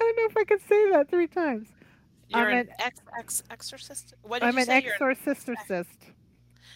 don't 0.11 0.17
know 0.17 0.25
if 0.29 0.37
I 0.37 0.43
can 0.45 0.59
say 0.67 0.91
that 0.91 1.09
three 1.09 1.27
times. 1.27 1.67
You're 2.29 2.41
I'm 2.49 2.53
an 2.53 2.57
an- 2.59 2.69
ex 2.79 3.01
ex 3.19 3.43
exorcist. 3.49 4.13
What 4.21 4.39
did 4.39 4.47
I'm 4.47 4.53
you 4.55 4.59
an 4.61 4.65
say? 4.65 4.81
You're 4.83 4.93
an- 5.09 5.17
exorcist. 5.17 5.97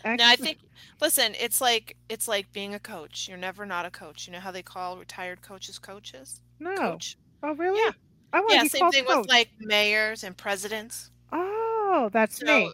No, 0.04 0.16
I 0.22 0.36
think. 0.36 0.60
Listen, 1.02 1.34
it's 1.40 1.62
like 1.62 1.96
it's 2.10 2.28
like 2.28 2.52
being 2.54 2.74
a 2.76 2.80
coach. 2.80 3.28
You're 3.28 3.38
never 3.38 3.66
not 3.66 3.86
a 3.86 3.90
coach. 3.92 4.28
You 4.28 4.34
know 4.34 4.40
how 4.40 4.52
they 4.52 4.62
call 4.62 4.98
retired 4.98 5.42
coaches 5.42 5.80
coaches? 5.80 6.42
no. 6.60 6.76
Coach. 6.76 7.18
Oh, 7.44 7.54
really? 7.56 7.80
Yeah. 7.84 7.92
I 8.34 8.42
want 8.42 8.54
Yeah, 8.54 8.58
to 8.60 8.64
be 8.66 8.70
same 8.70 8.92
thing 8.92 9.06
coach. 9.06 9.18
with 9.20 9.30
like 9.30 9.50
mayors 9.60 10.24
and 10.24 10.36
presidents. 10.36 11.12
Oh, 11.32 12.10
that's 12.12 12.40
So 12.40 12.46
me. 12.46 12.72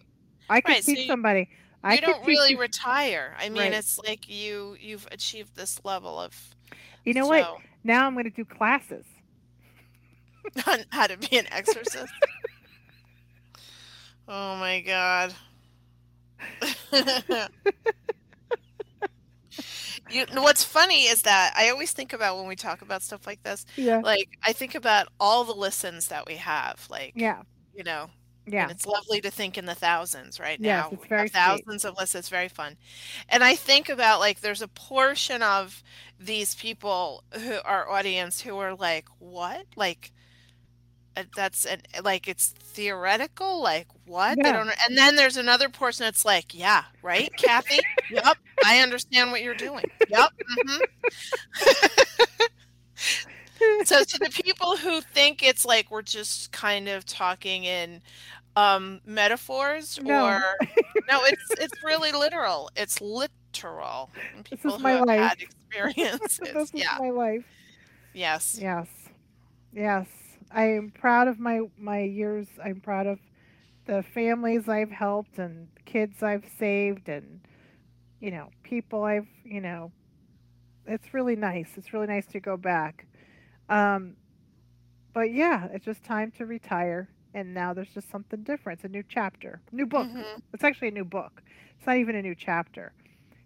I 0.49 0.61
could 0.61 0.69
right, 0.73 0.83
so 0.83 0.91
teach 0.93 1.01
you- 1.01 1.07
somebody. 1.07 1.49
I 1.83 1.95
you 1.95 2.01
don't 2.01 2.25
really 2.25 2.51
you- 2.51 2.59
retire. 2.59 3.35
I 3.39 3.49
mean, 3.49 3.57
Right. 3.63 3.73
it's 3.73 3.97
like 3.99 4.27
you 4.29 4.75
you've 4.79 5.07
achieved 5.11 5.55
this 5.55 5.79
level 5.83 6.19
of 6.19 6.35
You 7.05 7.13
know 7.13 7.27
what? 7.27 7.57
Now 7.83 8.05
I'm 8.07 8.13
going 8.13 8.25
to 8.25 8.29
do 8.29 8.45
classes. 8.45 9.05
on 10.67 10.79
how 10.89 11.07
to 11.07 11.17
be 11.17 11.37
an 11.37 11.47
exorcist. 11.51 12.13
oh 14.27 14.55
my 14.57 14.81
god. 14.81 15.33
you 20.09 20.25
what's 20.33 20.63
funny 20.63 21.03
is 21.03 21.21
that 21.23 21.53
I 21.55 21.69
always 21.69 21.91
think 21.93 22.13
about 22.13 22.37
when 22.37 22.47
we 22.47 22.55
talk 22.55 22.81
about 22.81 23.01
stuff 23.03 23.27
like 23.27 23.43
this, 23.43 23.65
Yeah. 23.75 23.99
like 24.03 24.29
I 24.43 24.53
think 24.53 24.75
about 24.75 25.07
all 25.19 25.43
the 25.43 25.53
listens 25.53 26.07
that 26.07 26.25
we 26.27 26.35
have, 26.35 26.85
like 26.89 27.13
Yeah. 27.15 27.43
you 27.75 27.83
know, 27.83 28.09
Yeah. 28.47 28.63
and 28.63 28.71
it's 28.71 28.85
lovely 28.85 29.21
to 29.21 29.29
think 29.31 29.57
in 29.57 29.65
the 29.65 29.75
thousands 29.75 30.39
right 30.39 30.59
Yes, 30.59 30.89
now. 30.91 30.97
it's 30.97 31.07
very 31.07 31.21
have 31.21 31.29
sweet. 31.29 31.65
thousands 31.65 31.85
of 31.85 31.95
lists. 31.97 32.15
It's 32.15 32.29
very 32.29 32.47
fun. 32.49 32.77
And 33.29 33.43
I 33.43 33.55
think 33.55 33.89
about 33.89 34.19
like 34.19 34.41
there's 34.41 34.61
a 34.61 34.67
portion 34.67 35.41
of 35.43 35.83
these 36.19 36.55
people 36.55 37.23
who 37.33 37.57
our 37.63 37.89
audience 37.89 38.41
who 38.41 38.57
are 38.57 38.73
like, 38.75 39.07
what? 39.19 39.65
Like 39.75 40.11
that's 41.35 41.65
an, 41.65 41.81
like 42.03 42.27
it's 42.27 42.47
theoretical 42.47 43.61
like 43.61 43.87
what 44.05 44.37
they 44.41 44.51
don't 44.51 44.69
and 44.87 44.97
then 44.97 45.15
there's 45.15 45.37
another 45.37 45.67
portion 45.69 46.05
that's 46.05 46.23
like 46.25 46.53
yeah 46.53 46.83
right 47.01 47.29
kathy 47.37 47.79
yep 48.09 48.37
i 48.65 48.79
understand 48.79 49.31
what 49.31 49.41
you're 49.41 49.53
doing 49.53 49.83
yep 50.09 50.29
mm-hmm. 50.57 50.79
so 53.85 54.03
to 54.03 54.17
the 54.19 54.29
people 54.43 54.77
who 54.77 55.01
think 55.01 55.43
it's 55.43 55.65
like 55.65 55.91
we're 55.91 56.01
just 56.01 56.51
kind 56.51 56.87
of 56.87 57.05
talking 57.05 57.63
in 57.65 58.01
um 58.55 58.99
metaphors 59.05 59.99
No. 60.01 60.25
or 60.27 60.41
no 61.09 61.23
it's 61.25 61.51
it's 61.59 61.83
really 61.83 62.11
literal 62.11 62.69
it's 62.75 62.99
literal 63.01 64.09
And 64.35 64.45
This 64.49 64.59
is 64.59 64.59
people 64.63 64.77
who 64.77 64.83
my 64.83 64.91
have 64.91 65.05
life. 65.07 65.19
had 65.19 65.41
experiences 65.41 66.39
this 66.43 66.55
is 66.55 66.71
yeah 66.73 66.97
my 66.99 67.09
life. 67.09 67.43
yes 68.13 68.57
Yes. 68.59 68.87
Yes. 69.73 70.07
I 70.53 70.65
am 70.69 70.91
proud 70.91 71.27
of 71.27 71.39
my 71.39 71.61
my 71.77 72.01
years. 72.01 72.47
I'm 72.63 72.81
proud 72.81 73.07
of 73.07 73.19
the 73.85 74.03
families 74.03 74.69
I've 74.69 74.91
helped 74.91 75.37
and 75.39 75.67
kids 75.85 76.21
I've 76.23 76.45
saved 76.59 77.09
and 77.09 77.41
you 78.19 78.29
know, 78.29 78.49
people 78.63 79.03
I've, 79.03 79.27
you 79.43 79.61
know, 79.61 79.91
it's 80.85 81.13
really 81.13 81.35
nice. 81.35 81.69
It's 81.75 81.91
really 81.93 82.07
nice 82.07 82.27
to 82.27 82.39
go 82.39 82.57
back. 82.57 83.05
Um 83.69 84.15
but 85.13 85.31
yeah, 85.33 85.67
it's 85.73 85.85
just 85.85 86.03
time 86.03 86.31
to 86.37 86.45
retire 86.45 87.09
and 87.33 87.53
now 87.53 87.73
there's 87.73 87.93
just 87.93 88.09
something 88.09 88.43
different. 88.43 88.79
It's 88.79 88.85
a 88.85 88.89
new 88.89 89.03
chapter. 89.07 89.61
New 89.71 89.85
book. 89.85 90.07
Mhm. 90.07 90.41
It's 90.53 90.63
actually 90.63 90.89
a 90.89 90.91
new 90.91 91.05
book. 91.05 91.41
It's 91.77 91.87
not 91.87 91.97
even 91.97 92.15
a 92.15 92.21
new 92.21 92.35
chapter. 92.35 92.93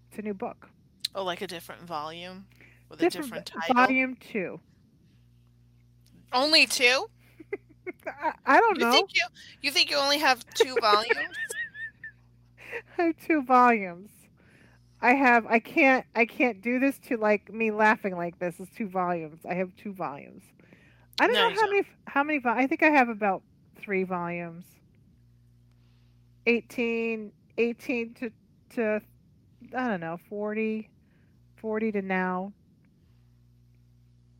It's 0.09 0.19
a 0.19 0.21
new 0.21 0.33
book. 0.33 0.69
oh 1.13 1.23
like 1.23 1.41
a 1.41 1.47
different 1.47 1.81
volume 1.83 2.45
with 2.89 3.01
a 3.01 3.09
different 3.09 3.45
title 3.45 3.75
volume 3.75 4.15
2. 4.17 4.59
Only 6.35 6.67
two 6.67 7.07
I, 8.07 8.33
I 8.45 8.59
don't 8.61 8.79
You 8.79 8.85
know. 8.85 9.07
think 9.07 9.11
you 9.15 9.23
you 9.61 9.71
think 9.71 9.89
you 9.89 9.97
only 9.97 10.19
have 10.19 10.45
two 10.53 10.77
volumes? 10.79 11.37
I 12.97 13.03
have 13.03 13.17
two 13.17 13.43
volumes. 13.43 14.11
I 15.01 15.13
have 15.13 15.45
I 15.47 15.59
can't 15.59 16.05
I 16.15 16.25
can't 16.25 16.61
do 16.61 16.79
this 16.79 16.99
to 17.09 17.17
like 17.17 17.51
me 17.53 17.71
laughing 17.71 18.15
like 18.17 18.39
this 18.39 18.59
is 18.59 18.69
two 18.75 18.87
volumes. 18.89 19.41
I 19.49 19.55
have 19.55 19.75
two 19.75 19.93
volumes. 19.93 20.43
I 21.19 21.27
don't 21.27 21.35
No, 21.35 21.39
know 21.39 21.55
how 21.61 21.67
many 21.67 21.83
how 22.07 22.23
many 22.23 22.41
I 22.45 22.67
think 22.67 22.83
I 22.83 22.89
have 22.89 23.09
about 23.09 23.43
3 23.77 24.03
volumes. 24.03 24.65
18 26.47 27.31
18 27.57 28.13
to 28.15 28.31
to 28.75 29.01
I 29.75 29.87
don't 29.87 30.01
know, 30.01 30.17
40 30.29 30.89
40 31.57 31.91
to 31.93 32.01
now. 32.01 32.53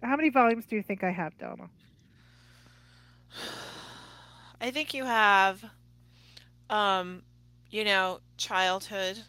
How 0.03 0.15
many 0.15 0.29
volumes 0.29 0.65
do 0.65 0.75
you 0.75 0.83
think 0.83 1.03
I 1.03 1.11
have, 1.11 1.37
Donna? 1.37 1.69
I 4.61 4.71
think 4.71 4.93
you 4.93 5.05
have 5.05 5.63
um 6.69 7.23
you 7.69 7.83
know, 7.83 8.19
childhood, 8.37 9.19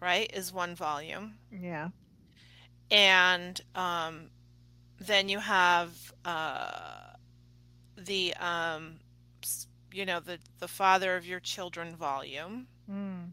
right, 0.00 0.30
is 0.32 0.52
one 0.52 0.74
volume. 0.74 1.34
Yeah. 1.50 1.88
And 2.90 3.60
um 3.74 4.30
then 5.00 5.28
you 5.28 5.38
have 5.38 6.12
uh 6.24 7.14
the 7.96 8.34
um 8.36 9.00
you 9.92 10.06
know, 10.06 10.20
the 10.20 10.38
the 10.58 10.68
father 10.68 11.16
of 11.16 11.26
your 11.26 11.40
children 11.40 11.94
volume. 11.94 12.66
Mm. 12.90 13.30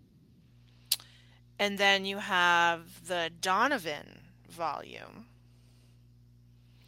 And 1.58 1.78
then 1.78 2.06
you 2.06 2.18
have 2.18 3.08
the 3.08 3.30
Donovan 3.42 4.20
volume. 4.50 5.29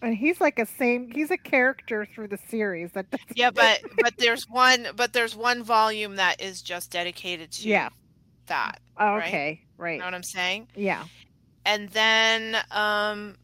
And 0.01 0.15
he's 0.15 0.41
like 0.41 0.57
a 0.59 0.65
same 0.65 1.11
he's 1.11 1.29
a 1.31 1.37
character 1.37 2.05
through 2.05 2.29
the 2.29 2.39
series 2.49 2.91
that 2.93 3.09
doesn't 3.11 3.37
Yeah, 3.37 3.51
but 3.53 3.79
but 3.99 4.13
there's 4.17 4.45
one 4.49 4.87
but 4.95 5.13
there's 5.13 5.35
one 5.35 5.63
volume 5.63 6.15
that 6.15 6.41
is 6.41 6.61
just 6.61 6.91
dedicated 6.91 7.51
to 7.53 7.67
Yeah. 7.67 7.89
that. 8.47 8.81
Oh, 8.97 9.15
okay, 9.17 9.61
right. 9.77 9.93
You 9.93 9.99
know 9.99 10.05
what 10.05 10.13
I'm 10.13 10.23
saying? 10.23 10.67
Yeah. 10.75 11.05
And 11.65 11.89
then 11.89 12.57
um 12.71 13.37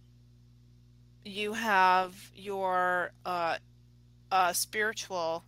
you 1.24 1.54
have 1.54 2.32
your 2.36 3.12
uh 3.26 3.58
uh 4.32 4.54
spiritual 4.54 5.44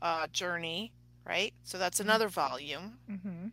uh 0.00 0.26
journey, 0.32 0.92
right? 1.26 1.52
So 1.64 1.78
that's 1.78 1.98
Mhm. 1.98 2.04
another 2.04 2.28
volume. 2.28 2.98
mm-hmm. 3.10 3.48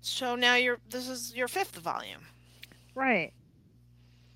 So 0.00 0.34
now 0.36 0.54
you're 0.56 0.78
this 0.90 1.08
is 1.08 1.34
your 1.34 1.48
fifth 1.48 1.76
volume. 1.76 2.26
Right. 2.94 3.32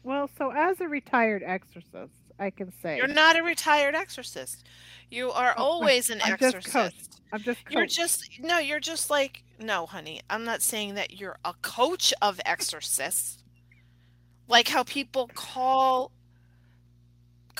Well, 0.06 0.30
so 0.38 0.52
as 0.52 0.80
a 0.80 0.86
retired 0.86 1.42
exorcist, 1.42 2.12
I 2.38 2.50
can 2.50 2.72
say 2.80 2.96
You're 2.96 3.08
not 3.08 3.36
a 3.36 3.42
retired 3.42 3.96
exorcist. 3.96 4.64
You 5.10 5.32
are 5.32 5.52
Oh, 5.58 5.64
always 5.64 6.10
an 6.10 6.20
I'm 6.22 6.38
just 6.38 6.54
exorcist. 6.54 6.72
coach. 6.72 6.94
I'm 7.32 7.42
just 7.42 7.58
You're 7.68 7.86
just 7.86 8.30
no, 8.38 8.58
you're 8.60 8.78
just 8.78 9.10
like 9.10 9.42
no, 9.58 9.84
honey. 9.84 10.20
I'm 10.30 10.44
not 10.44 10.62
saying 10.62 10.94
that 10.94 11.18
you're 11.18 11.38
a 11.44 11.54
coach 11.60 12.14
of 12.22 12.40
exorcists. 12.46 13.42
Like 14.46 14.68
how 14.68 14.84
people 14.84 15.28
call 15.34 16.12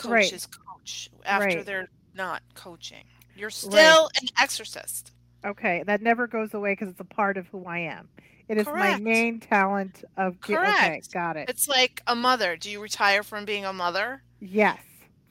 Right. 0.05 0.23
coaches 0.31 0.47
coach 0.47 1.11
after 1.25 1.47
Right. 1.47 1.67
they're 1.67 1.89
not 2.15 2.43
coaching. 2.55 3.05
You're 3.35 3.51
still 3.51 4.09
an 4.23 4.29
exorcist. 4.39 5.11
okay. 5.45 5.83
That 5.85 6.01
never 6.01 6.29
goes 6.29 6.55
away 6.55 6.73
because 6.73 6.91
it's 6.91 7.01
a 7.01 7.05
part 7.05 7.37
of 7.39 7.49
who 7.49 7.65
I 7.67 7.79
am. 7.81 8.09
It 8.49 8.59
is 8.59 8.67
my 8.67 8.99
main 8.99 9.41
talent 9.41 10.05
of 10.17 10.41
gi- 10.43 10.57
Okay, 10.57 11.03
got 11.13 11.37
it. 11.37 11.49
It's 11.49 11.69
like 11.69 12.03
a 12.07 12.15
mother. 12.15 12.57
Do 12.57 12.71
you 12.71 12.81
retire 12.81 13.23
from 13.23 13.45
being 13.45 13.65
a 13.65 13.73
mother? 13.73 14.23
Yes. 14.41 14.79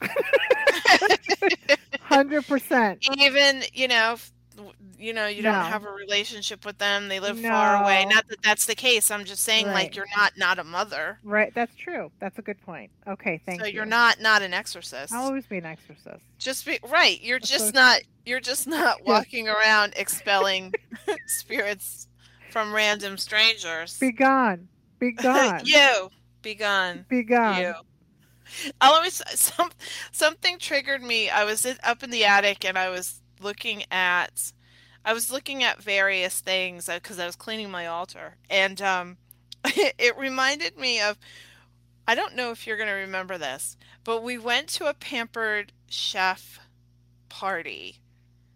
Hundred 2.01 2.45
percent. 2.47 3.05
Even, 3.17 3.63
you 3.73 3.87
know, 3.87 4.13
if, 4.13 4.31
you 4.99 5.13
know, 5.13 5.27
you 5.27 5.41
No. 5.43 5.51
don't 5.51 5.65
have 5.71 5.83
a 5.85 5.89
relationship 5.91 6.65
with 6.65 6.77
them. 6.77 7.07
They 7.09 7.19
live 7.19 7.39
far 7.39 7.81
away. 7.83 8.05
Not 8.05 8.27
that 8.29 8.41
that's 8.43 8.65
the 8.65 8.75
case. 8.75 9.11
I'm 9.11 9.25
just 9.25 9.43
saying 9.43 9.65
Right. 9.67 9.73
like 9.73 9.95
you're 9.95 10.05
not 10.15 10.33
not 10.37 10.59
a 10.59 10.63
mother. 10.63 11.19
Right. 11.23 11.53
That's 11.53 11.75
true. 11.75 12.11
That's 12.19 12.37
a 12.39 12.41
good 12.41 12.61
point. 12.61 12.91
Okay. 13.07 13.41
Thank 13.45 13.61
so 13.61 13.67
you. 13.67 13.73
you're 13.73 13.85
not 13.85 14.21
not 14.21 14.41
an 14.41 14.53
exorcist. 14.53 15.11
I'll 15.13 15.25
always 15.25 15.45
be 15.45 15.57
an 15.57 15.65
exorcist. 15.65 16.23
Just 16.37 16.65
be 16.65 16.79
right. 16.89 17.21
You're 17.21 17.39
That's 17.39 17.51
just 17.51 17.65
so- 17.67 17.79
not. 17.79 18.01
You're 18.25 18.39
just 18.39 18.67
not 18.67 18.97
walking 19.05 19.47
around 19.49 19.93
expelling 19.97 20.73
spirits 21.27 22.07
from 22.55 22.73
random 22.73 23.17
strangers. 23.17 23.99
Be 23.99 24.13
gone. 24.13 24.69
Be 24.97 25.11
gone. 25.11 25.59
you 25.65 26.09
be 26.41 26.55
gone. 26.55 27.03
Be 27.09 27.21
gone. 27.21 27.59
You. 27.59 27.73
I'll 28.79 28.93
always 28.93 29.21
some 29.37 29.71
something 30.13 30.57
triggered 30.57 31.03
me. 31.03 31.29
I 31.29 31.43
was 31.43 31.67
up 31.83 32.01
in 32.01 32.11
the 32.11 32.23
attic 32.23 32.63
and 32.63 32.77
I 32.77 32.89
was 32.89 33.19
looking 33.41 33.83
at 33.91 34.53
I 35.03 35.11
was 35.11 35.29
looking 35.29 35.65
at 35.65 35.83
various 35.83 36.39
things 36.39 36.85
because 36.85 37.19
I 37.19 37.25
was 37.25 37.35
cleaning 37.35 37.71
my 37.71 37.87
altar 37.87 38.37
and 38.49 38.81
um 38.81 39.17
it 39.65 40.17
reminded 40.17 40.77
me 40.77 41.01
of 41.01 41.19
I 42.07 42.15
don't 42.15 42.37
know 42.37 42.51
if 42.51 42.65
you're 42.65 42.77
going 42.77 42.87
to 42.87 42.93
remember 42.93 43.37
this, 43.37 43.75
but 44.05 44.23
we 44.23 44.37
went 44.37 44.69
to 44.69 44.87
a 44.87 44.93
pampered 44.93 45.73
chef 45.89 46.61
party 47.27 47.99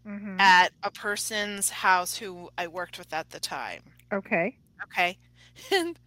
hmm 0.06 0.38
at 0.40 0.72
a 0.84 0.92
person's 0.92 1.70
house 1.70 2.18
who 2.18 2.50
I 2.58 2.68
worked 2.68 2.98
with 2.98 3.14
at 3.14 3.30
the 3.32 3.40
time. 3.40 3.82
Okay. 4.12 4.56
Okay. 4.84 5.18
And 5.72 6.00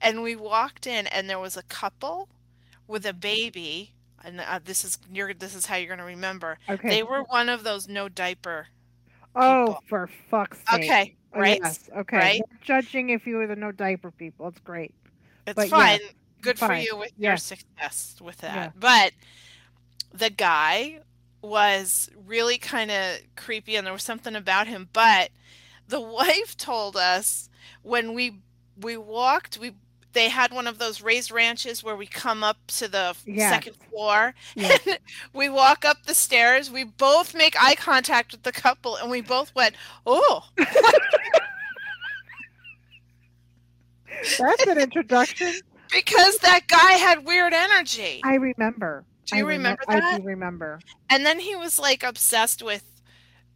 and 0.00 0.22
we 0.22 0.36
walked 0.36 0.86
in 0.86 1.06
and 1.06 1.28
there 1.30 1.38
was 1.38 1.56
a 1.56 1.62
couple 1.62 2.28
with 2.86 3.06
a 3.06 3.12
baby 3.12 3.94
and 4.24 4.40
uh, 4.40 4.60
this 4.64 4.84
is 4.84 4.98
you're 5.12 5.32
this 5.34 5.54
is 5.54 5.66
how 5.66 5.76
you're 5.76 5.88
going 5.88 5.98
to 5.98 6.04
remember. 6.04 6.58
Okay. 6.68 6.88
They 6.88 7.02
were 7.02 7.22
one 7.22 7.48
of 7.48 7.64
those 7.64 7.88
no 7.88 8.08
diaper 8.08 8.68
Oh, 9.34 9.66
people. 9.66 9.82
for 9.88 10.08
fuck's 10.30 10.58
sake. 10.68 10.84
Okay, 10.84 11.16
Oh, 11.34 11.40
right? 11.40 11.60
yes. 11.62 11.88
Okay. 11.96 12.16
Right? 12.18 12.42
Judging 12.62 13.10
if 13.10 13.26
you 13.26 13.36
were 13.36 13.46
the 13.46 13.56
no 13.56 13.72
diaper 13.72 14.10
people. 14.10 14.48
It's 14.48 14.60
great. 14.60 14.94
It's 15.46 15.56
But 15.56 15.68
fine. 15.68 16.00
yes, 16.00 16.12
Good 16.42 16.58
for 16.58 16.66
fine. 16.66 16.82
you 16.82 16.96
with 16.96 17.12
your 17.16 17.36
success 17.36 18.16
with 18.20 18.40
Yeah. 18.48 18.70
that. 18.70 18.72
But 18.78 19.12
the 20.12 20.30
guy 20.30 21.00
was 21.42 22.08
really 22.26 22.56
kind 22.56 22.90
of 22.90 23.18
creepy 23.36 23.76
and 23.76 23.86
there 23.86 23.92
was 23.92 24.02
something 24.02 24.34
about 24.36 24.66
him. 24.68 24.88
But 24.92 25.30
the 25.88 26.00
wife 26.18 26.56
told 26.56 26.96
us 26.96 27.48
when 27.82 28.14
we 28.14 28.38
we 28.80 28.96
walked, 28.96 29.58
we 29.58 29.72
they 30.12 30.28
had 30.28 30.52
one 30.52 30.66
of 30.66 30.78
those 30.78 31.00
raised 31.00 31.30
ranches 31.30 31.82
where 31.82 31.96
we 31.96 32.06
come 32.06 32.44
up 32.44 32.58
to 32.66 32.86
the 32.86 33.14
second 33.36 33.76
floor 33.88 34.34
Yes. 34.54 34.80
and 34.86 34.98
we 35.32 35.48
walk 35.48 35.84
up 35.86 36.04
the 36.04 36.14
stairs. 36.14 36.70
We 36.70 36.84
both 36.84 37.34
make 37.34 37.54
eye 37.62 37.74
contact 37.74 38.32
with 38.32 38.42
the 38.42 38.52
couple 38.52 38.96
and 38.96 39.10
we 39.10 39.20
both 39.22 39.54
went, 39.54 39.74
"Oh." 40.06 40.44
That's 44.38 44.66
an 44.66 44.78
introduction. 44.78 45.52
Because 45.92 46.38
that 46.38 46.68
guy 46.68 46.92
had 46.92 47.26
weird 47.26 47.52
energy. 47.52 48.22
I 48.24 48.36
remember. 48.36 49.04
Do 49.26 49.36
you 49.36 49.44
I 49.44 49.44
remem- 49.44 49.78
remember 49.78 49.82
I 49.88 50.00
that? 50.00 50.20
do 50.20 50.22
remember. 50.26 50.80
And 51.10 51.24
then 51.26 51.40
he 51.40 51.56
was 51.56 51.78
like 51.78 52.02
obsessed 52.02 52.62
with 52.62 52.84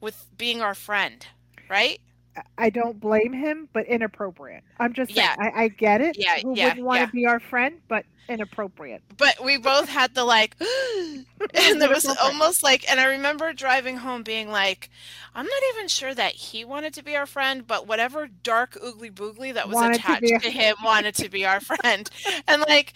with 0.00 0.26
being 0.36 0.60
our 0.62 0.74
friend, 0.74 1.26
right? 1.68 2.00
I- 2.36 2.42
I 2.66 2.70
don't 2.70 3.00
blame 3.00 3.32
him, 3.32 3.68
but 3.72 3.86
inappropriate. 3.86 4.62
I'm 4.78 4.92
just 4.92 5.14
saying, 5.14 5.26
Yeah. 5.38 5.50
I, 5.54 5.64
I 5.64 5.68
get 5.68 6.00
it. 6.02 6.16
Yeah, 6.18 6.38
Who 6.42 6.54
yeah, 6.54 6.68
wouldn't 6.68 6.86
want 6.86 7.00
yeah. 7.00 7.06
to 7.06 7.12
be 7.12 7.26
our 7.26 7.40
friend, 7.40 7.80
but 7.88 8.04
inappropriate. 8.28 9.02
But 9.16 9.42
we 9.44 9.56
both 9.56 9.88
had 9.88 10.14
the 10.14 10.24
like 10.24 10.56
and 10.60 11.80
there 11.80 11.88
was 11.88 12.04
almost 12.22 12.62
like 12.62 12.88
and 12.90 13.00
I 13.00 13.06
remember 13.06 13.52
driving 13.52 13.96
home 13.98 14.22
being 14.22 14.50
like, 14.50 14.90
I'm 15.34 15.46
not 15.46 15.62
even 15.74 15.88
sure 15.88 16.14
that 16.14 16.32
he 16.32 16.64
wanted 16.64 16.92
to 16.94 17.02
be 17.04 17.16
our 17.16 17.26
friend, 17.26 17.66
but 17.66 17.86
whatever 17.86 18.26
dark 18.26 18.72
oogly 18.82 19.10
boogly 19.12 19.54
that 19.54 19.68
was 19.68 19.74
Wanted 19.76 19.96
attached 20.00 20.20
be 20.22 20.38
to, 20.38 20.50
him 20.50 20.76
wanted 20.84 21.14
to 21.16 21.28
be 21.30 21.46
our 21.46 21.60
friend. 21.60 22.10
And 22.46 22.62
like 22.68 22.92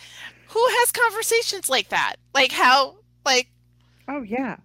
who 0.51 0.67
has 0.81 0.93
conversations 0.93 1.69
like 1.69 1.89
that? 1.89 2.17
Like 2.35 2.53
how 2.53 2.97
like 3.25 3.49
Oh 4.09 4.23
yeah, 4.23 4.57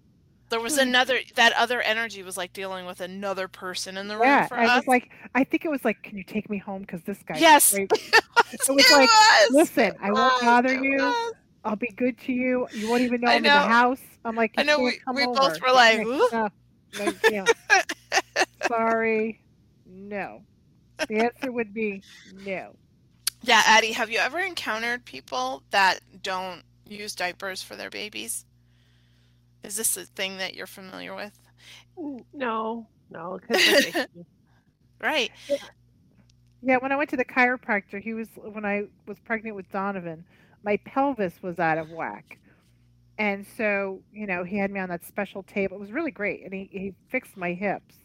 there 0.50 0.60
was 0.60 0.74
Hmm. 0.76 0.82
another 0.88 1.18
that 1.36 1.52
other 1.54 1.80
energy 1.80 2.22
was 2.22 2.36
like 2.36 2.52
dealing 2.52 2.86
with 2.86 3.00
another 3.00 3.48
person 3.48 3.96
in 3.96 4.08
the 4.08 4.14
room 4.16 4.24
yeah. 4.26 4.46
for 4.46 4.56
I 4.56 4.66
us. 4.66 4.76
was 4.78 4.86
like, 4.88 5.10
I 5.34 5.44
think 5.44 5.64
it 5.64 5.68
was 5.70 5.84
like, 5.84 6.02
can 6.02 6.16
you 6.16 6.24
take 6.24 6.48
me 6.50 6.58
home? 6.58 6.82
Because 6.82 7.02
this 7.02 7.18
guy. 7.26 7.38
Yes. 7.38 7.72
It 7.74 7.90
it 8.52 8.68
was 8.68 8.68
like, 8.90 9.08
was. 9.08 9.50
Listen, 9.52 9.92
I 10.00 10.10
won't 10.12 10.40
bother 10.42 10.70
it 10.70 10.82
you. 10.82 10.96
was. 10.98 11.34
I'll 11.64 11.76
be 11.76 11.90
good 11.96 12.16
to 12.20 12.32
you. 12.32 12.68
You 12.72 12.88
won't 12.88 13.02
even 13.02 13.20
know 13.22 13.28
I'm 13.30 13.38
in 13.38 13.42
the 13.44 13.48
know. 13.48 13.58
house. 13.58 14.00
I'm 14.24 14.36
like, 14.36 14.52
I 14.56 14.62
know 14.62 14.78
we- 14.80 14.98
come 15.04 15.16
we 15.16 15.24
over. 15.24 15.34
both 15.38 15.60
were 15.60 15.72
like, 15.72 15.98
no, 16.00 16.10
"Ooh." 16.12 16.28
no, 16.32 17.12
no. 17.30 17.44
Sorry, 18.68 19.40
no. 19.86 20.42
The 21.08 21.16
answer 21.18 21.52
would 21.52 21.74
be 21.74 22.02
no. 22.44 22.74
Yeah, 23.46 23.62
Addie, 23.64 23.92
have 23.92 24.10
you 24.10 24.18
ever 24.18 24.40
encountered 24.40 25.04
people 25.06 25.62
that 25.70 26.00
don't 26.22 26.64
use 26.84 27.14
diapers 27.14 27.62
for 27.62 27.76
their 27.76 27.90
babies? 27.90 28.44
Is 29.62 29.76
this 29.76 29.96
a 29.96 30.06
thing 30.06 30.38
that 30.38 30.54
you're 30.54 30.66
familiar 30.66 31.14
with? 31.14 31.38
No, 32.34 32.88
no, 33.10 33.38
Right. 35.02 35.32
Yeah, 36.62 36.78
when 36.78 36.92
I 36.92 36.96
went 36.96 37.10
to 37.10 37.16
the 37.16 37.24
chiropractor, 37.24 38.02
he 38.02 38.14
was 38.14 38.28
when 38.36 38.64
I 38.66 38.84
was 39.06 39.20
pregnant 39.20 39.56
with 39.56 39.70
Donovan, 39.70 40.24
my 40.64 40.78
pelvis 40.86 41.42
was 41.42 41.60
out 41.60 41.78
of 41.78 41.90
whack. 41.90 42.38
And 43.18 43.46
so, 43.46 44.02
you 44.12 44.26
know, 44.26 44.44
he 44.44 44.58
had 44.58 44.72
me 44.72 44.80
on 44.80 44.90
that 44.90 45.04
special 45.04 45.44
table. 45.44 45.78
It 45.78 45.80
was 45.80 45.92
really 45.92 46.12
great. 46.12 46.44
And 46.44 46.54
he, 46.54 46.68
he 46.72 46.94
fixed 47.10 47.36
my 47.36 47.54
hips. 47.54 47.96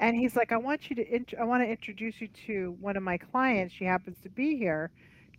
And 0.00 0.16
he's 0.16 0.34
like, 0.34 0.50
I 0.50 0.56
want 0.56 0.88
you 0.88 0.96
to, 0.96 1.14
int- 1.14 1.34
I 1.38 1.44
want 1.44 1.62
to 1.62 1.68
introduce 1.70 2.20
you 2.22 2.28
to 2.46 2.76
one 2.80 2.96
of 2.96 3.02
my 3.02 3.18
clients. 3.18 3.74
She 3.74 3.84
happens 3.84 4.16
to 4.22 4.30
be 4.30 4.56
here 4.56 4.90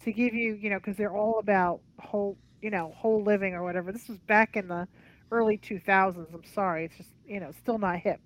to 0.03 0.13
give 0.13 0.35
you, 0.35 0.53
you 0.53 0.69
know, 0.69 0.77
because 0.77 0.97
they're 0.97 1.15
all 1.15 1.39
about 1.39 1.81
whole, 1.99 2.37
you 2.61 2.69
know, 2.69 2.93
whole 2.95 3.23
living 3.23 3.55
or 3.55 3.63
whatever. 3.63 3.91
This 3.91 4.07
was 4.07 4.19
back 4.19 4.55
in 4.55 4.67
the 4.67 4.87
early 5.31 5.57
2000s. 5.57 6.31
I'm 6.31 6.43
sorry. 6.53 6.85
It's 6.85 6.95
just, 6.95 7.09
you 7.27 7.39
know, 7.39 7.51
still 7.59 7.79
not 7.79 7.97
hip. 7.97 8.21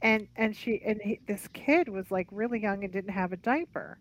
And, 0.00 0.28
and 0.36 0.56
she, 0.56 0.80
and 0.86 1.00
he, 1.02 1.18
this 1.26 1.48
kid 1.52 1.88
was 1.88 2.08
like 2.10 2.28
really 2.30 2.60
young 2.60 2.84
and 2.84 2.92
didn't 2.92 3.12
have 3.12 3.32
a 3.32 3.36
diaper. 3.36 3.98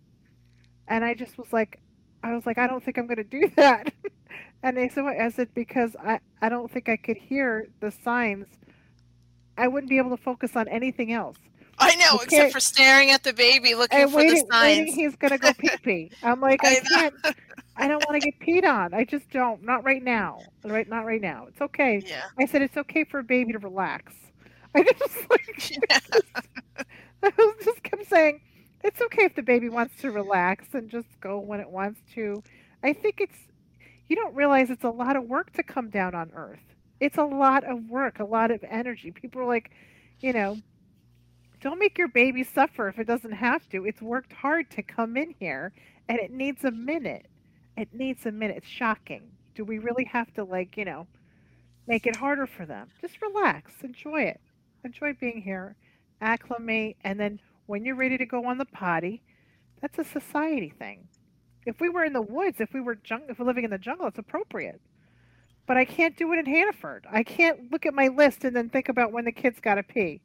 And 0.87 1.03
I 1.03 1.15
just 1.15 1.39
was 1.39 1.51
like, 1.51 1.79
I 2.21 2.35
was 2.35 2.45
like, 2.45 2.59
I 2.59 2.67
don't 2.67 2.83
think 2.83 2.99
I'm 2.99 3.07
going 3.07 3.17
to 3.17 3.23
do 3.23 3.51
that. 3.55 3.91
and 4.61 4.77
they 4.77 4.89
said, 4.89 5.05
I 5.05 5.29
said, 5.29 5.49
because 5.55 5.95
I, 5.99 6.19
I 6.39 6.49
don't 6.49 6.69
think 6.71 6.87
I 6.87 6.97
could 6.97 7.17
hear 7.17 7.67
the 7.79 7.91
signs. 7.91 8.45
I 9.57 9.67
wouldn't 9.67 9.89
be 9.89 9.97
able 9.97 10.15
to 10.15 10.21
focus 10.21 10.55
on 10.55 10.67
anything 10.67 11.11
else. 11.11 11.37
I 11.83 11.95
know, 11.95 12.19
except 12.19 12.51
for 12.51 12.59
staring 12.59 13.11
at 13.11 13.23
the 13.23 13.33
baby 13.33 13.75
looking 13.75 14.01
And 14.01 14.11
for 14.11 14.17
waiting, 14.17 14.35
the 14.35 14.45
waiting, 14.61 14.87
signs. 14.87 14.95
he's 14.95 15.15
going 15.15 15.31
to 15.31 15.37
go 15.37 15.53
pee 15.57 15.77
pee. 15.83 16.11
I'm 16.23 16.41
like, 16.41 16.63
I, 16.63 16.77
I 16.77 16.79
can't, 16.81 17.15
I 17.77 17.87
don't 17.87 18.03
want 18.07 18.21
to 18.21 18.31
get 18.31 18.39
peed 18.39 18.65
on. 18.67 18.93
I 18.93 19.03
just 19.05 19.29
don't. 19.31 19.63
Not 19.63 19.83
right 19.83 20.03
now. 20.03 20.39
Right, 20.63 20.87
not 20.87 21.05
right 21.05 21.21
now. 21.21 21.47
It's 21.47 21.61
okay. 21.61 22.01
Yeah. 22.05 22.23
I 22.39 22.45
said, 22.45 22.61
it's 22.61 22.77
okay 22.77 23.03
for 23.03 23.19
a 23.19 23.23
baby 23.23 23.53
to 23.53 23.59
relax. 23.59 24.13
I 24.75 24.83
just 24.83 25.29
like, 25.29 25.71
I 27.23 27.31
was 27.37 27.55
just 27.63 27.83
kept 27.83 28.07
saying, 28.09 28.41
it's 28.83 29.01
okay 29.01 29.23
if 29.25 29.35
the 29.35 29.43
baby 29.43 29.69
wants 29.69 29.95
to 30.01 30.11
relax 30.11 30.65
and 30.73 30.89
just 30.89 31.07
go 31.21 31.39
when 31.39 31.59
it 31.59 31.69
wants 31.69 32.01
to. 32.15 32.43
I 32.83 32.93
think 32.93 33.21
it's, 33.21 33.37
you 34.07 34.15
don't 34.15 34.35
realize 34.35 34.69
it's 34.69 34.83
a 34.83 34.89
lot 34.89 35.15
of 35.15 35.23
work 35.25 35.53
to 35.53 35.63
come 35.63 35.89
down 35.89 36.15
on 36.15 36.31
Earth. 36.35 36.59
It's 36.99 37.17
a 37.17 37.23
lot 37.23 37.63
of 37.63 37.89
work, 37.89 38.19
a 38.19 38.25
lot 38.25 38.51
of 38.51 38.63
energy. 38.69 39.11
People 39.11 39.41
are 39.41 39.45
like, 39.47 39.71
you 40.19 40.33
know, 40.33 40.57
don't 41.63 41.79
make 41.79 41.97
your 41.97 42.09
baby 42.09 42.43
suffer 42.43 42.89
if 42.89 42.99
it 42.99 43.07
doesn't 43.07 43.31
have 43.31 43.67
to. 43.69 43.85
It's 43.85 44.01
worked 44.01 44.33
hard 44.33 44.69
to 44.71 44.83
come 44.83 45.15
in 45.15 45.33
here 45.39 45.71
and 46.09 46.19
it 46.19 46.29
needs 46.29 46.65
a 46.65 46.71
minute. 46.71 47.27
It 47.77 47.87
needs 47.93 48.25
a 48.25 48.33
minute. 48.33 48.57
It's 48.57 48.67
shocking. 48.67 49.31
Do 49.55 49.63
we 49.63 49.79
really 49.79 50.03
have 50.03 50.33
to, 50.33 50.43
like, 50.43 50.75
you 50.75 50.83
know, 50.83 51.07
make 51.87 52.05
it 52.05 52.17
harder 52.17 52.47
for 52.47 52.65
them? 52.65 52.89
Just 52.99 53.21
relax, 53.21 53.71
enjoy 53.81 54.23
it. 54.23 54.41
Enjoy 54.83 55.13
being 55.13 55.41
here, 55.41 55.77
acclimate, 56.19 56.97
and 57.05 57.17
then 57.17 57.39
when 57.67 57.85
you're 57.85 57.95
ready 57.95 58.17
to 58.17 58.25
go 58.25 58.45
on 58.45 58.57
the 58.57 58.65
potty, 58.65 59.21
that's 59.81 59.97
a 59.97 60.03
society 60.03 60.73
thing. 60.77 61.07
If 61.65 61.79
we 61.79 61.87
were 61.87 62.03
in 62.03 62.11
the 62.11 62.21
woods, 62.21 62.59
if 62.59 62.73
we 62.73 62.81
were 62.81 62.97
jung- 63.05 63.23
if 63.29 63.39
we're 63.39 63.45
living 63.45 63.63
in 63.63 63.71
the 63.71 63.77
jungle, 63.77 64.07
it's 64.07 64.19
appropriate. 64.19 64.81
But 65.65 65.77
I 65.77 65.85
can't 65.85 66.17
do 66.17 66.33
it 66.33 66.39
in 66.39 66.45
Hannaford. 66.45 67.07
I 67.09 67.23
can't 67.23 67.71
look 67.71 67.85
at 67.85 67.93
my 67.93 68.09
list 68.09 68.43
and 68.43 68.53
then 68.53 68.67
think 68.67 68.89
about 68.89 69.13
when 69.13 69.23
the 69.23 69.31
kids 69.31 69.61
got 69.61 69.75
to 69.75 69.83
pee. 69.83 70.19